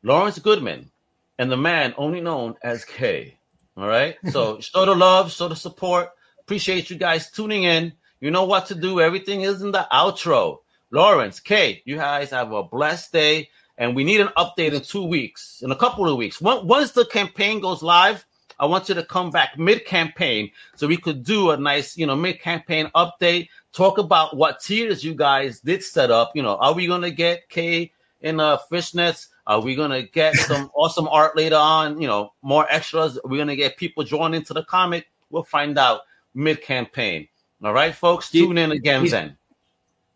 Lawrence 0.04 0.38
Goodman 0.38 0.92
and 1.40 1.52
the 1.52 1.58
man 1.58 1.96
only 1.98 2.22
known 2.22 2.56
as 2.62 2.86
K. 2.86 3.39
All 3.80 3.88
right. 3.88 4.18
So 4.32 4.60
show 4.60 4.86
the 4.86 4.94
love, 4.94 5.32
show 5.32 5.48
the 5.48 5.56
support. 5.56 6.10
Appreciate 6.42 6.90
you 6.90 6.98
guys 6.98 7.32
tuning 7.32 7.64
in. 7.64 7.94
You 8.20 8.30
know 8.30 8.44
what 8.44 8.66
to 8.68 8.76
do. 8.76 9.00
Everything 9.00 9.42
is 9.42 9.62
in 9.62 9.72
the 9.72 9.88
outro. 9.92 10.58
Lawrence, 10.92 11.40
Kay, 11.40 11.82
you 11.86 11.96
guys 11.96 12.32
have 12.32 12.52
a 12.52 12.64
blessed 12.64 13.14
day. 13.14 13.50
And 13.78 13.96
we 13.96 14.04
need 14.04 14.20
an 14.20 14.30
update 14.36 14.74
in 14.74 14.82
two 14.82 15.06
weeks, 15.06 15.62
in 15.64 15.72
a 15.72 15.76
couple 15.76 16.10
of 16.10 16.18
weeks. 16.18 16.42
Once 16.42 16.92
the 16.92 17.06
campaign 17.06 17.62
goes 17.62 17.82
live, 17.82 18.26
I 18.60 18.66
want 18.66 18.90
you 18.90 18.96
to 18.96 19.06
come 19.06 19.30
back 19.32 19.58
mid 19.58 19.86
campaign 19.86 20.52
so 20.76 20.86
we 20.86 20.98
could 20.98 21.24
do 21.24 21.52
a 21.52 21.58
nice, 21.58 21.96
you 21.96 22.06
know, 22.06 22.18
mid 22.18 22.42
campaign 22.42 22.92
update, 22.94 23.48
talk 23.72 23.98
about 23.98 24.36
what 24.36 24.60
tiers 24.60 25.02
you 25.02 25.16
guys 25.16 25.62
did 25.62 25.82
set 25.82 26.12
up. 26.12 26.32
You 26.36 26.44
know, 26.44 26.58
are 26.58 26.74
we 26.74 26.88
gonna 26.88 27.12
get 27.12 27.48
K 27.48 27.94
in 28.22 28.40
uh, 28.40 28.58
fishnets? 28.72 29.28
Are 29.48 29.62
we 29.62 29.76
gonna 29.76 30.04
get 30.04 30.36
some 30.36 30.70
awesome 30.76 31.08
art 31.08 31.36
later 31.36 31.56
on? 31.58 32.02
You 32.02 32.08
know, 32.08 32.34
more 32.42 32.66
extras. 32.70 33.20
We're 33.24 33.32
we 33.32 33.38
gonna 33.38 33.56
get 33.56 33.78
people 33.78 34.04
drawn 34.04 34.34
into 34.34 34.54
the 34.54 34.64
comic? 34.64 35.08
We'll 35.30 35.44
find 35.44 35.78
out 35.78 36.02
mid 36.34 36.62
campaign. 36.62 37.28
All 37.64 37.74
right, 37.74 37.94
folks, 37.94 38.32
tune 38.32 38.58
in 38.58 38.72
again 38.72 39.04
you- 39.06 39.10
then. 39.10 39.38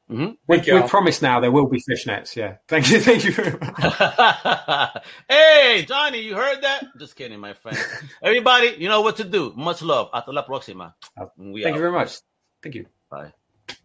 hmm 0.07 0.25
We, 0.47 0.57
Thank 0.57 0.67
you, 0.67 0.75
we 0.75 0.87
promise 0.87 1.21
now 1.21 1.39
there 1.39 1.51
will 1.51 1.67
be 1.67 1.81
fishnets. 1.81 2.35
Yeah. 2.35 2.57
Thank 2.67 2.89
you. 2.91 2.99
Thank 2.99 3.23
you 3.25 3.31
very 3.31 3.57
much. 3.57 5.03
hey, 5.29 5.85
Johnny, 5.87 6.19
you 6.21 6.35
heard 6.35 6.61
that? 6.61 6.85
Just 6.99 7.15
kidding, 7.15 7.39
my 7.39 7.53
friend. 7.53 7.77
Everybody, 8.21 8.75
you 8.77 8.87
know 8.87 9.01
what 9.01 9.17
to 9.17 9.23
do. 9.23 9.51
Much 9.55 9.81
love. 9.81 10.09
Hasta 10.13 10.31
la 10.31 10.43
próxima. 10.45 10.93
We 11.37 11.63
Thank 11.63 11.73
out. 11.73 11.75
you 11.75 11.81
very 11.81 11.91
much. 11.91 12.19
Thank 12.61 12.75
you. 12.75 12.85
Bye. 13.09 13.33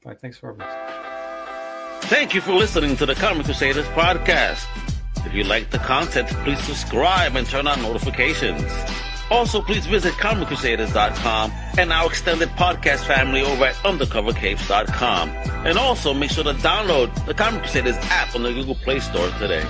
Bye. 0.05 0.15
Thanks 0.15 0.37
for 0.39 0.49
having 0.53 0.63
us. 0.63 1.15
Thank 2.09 2.35
you 2.35 2.41
for 2.41 2.53
listening 2.53 2.97
to 2.97 3.07
the 3.07 3.15
Comic 3.15 3.45
Crusaders 3.45 3.87
podcast. 3.89 4.65
If 5.27 5.35
you 5.35 5.45
like 5.45 5.69
the 5.69 5.79
content, 5.79 6.29
please 6.43 6.59
subscribe 6.61 7.37
and 7.37 7.47
turn 7.47 7.67
on 7.67 7.83
notifications. 7.83 8.65
Also, 9.31 9.61
please 9.61 9.85
visit 9.85 10.15
ComicCrusaders.com 10.15 11.53
and 11.77 11.93
our 11.93 12.07
extended 12.07 12.49
podcast 12.51 13.05
family 13.07 13.43
over 13.43 13.67
at 13.67 13.75
UndercoverCapes.com. 13.77 15.29
And 15.67 15.77
also 15.77 16.15
make 16.15 16.31
sure 16.31 16.45
to 16.45 16.55
download 16.55 17.27
the 17.27 17.35
Comic 17.35 17.61
Crusaders 17.61 17.97
app 17.97 18.35
on 18.35 18.43
the 18.43 18.55
Google 18.55 18.77
Play 18.77 19.01
Store 19.01 19.29
today. 19.39 19.65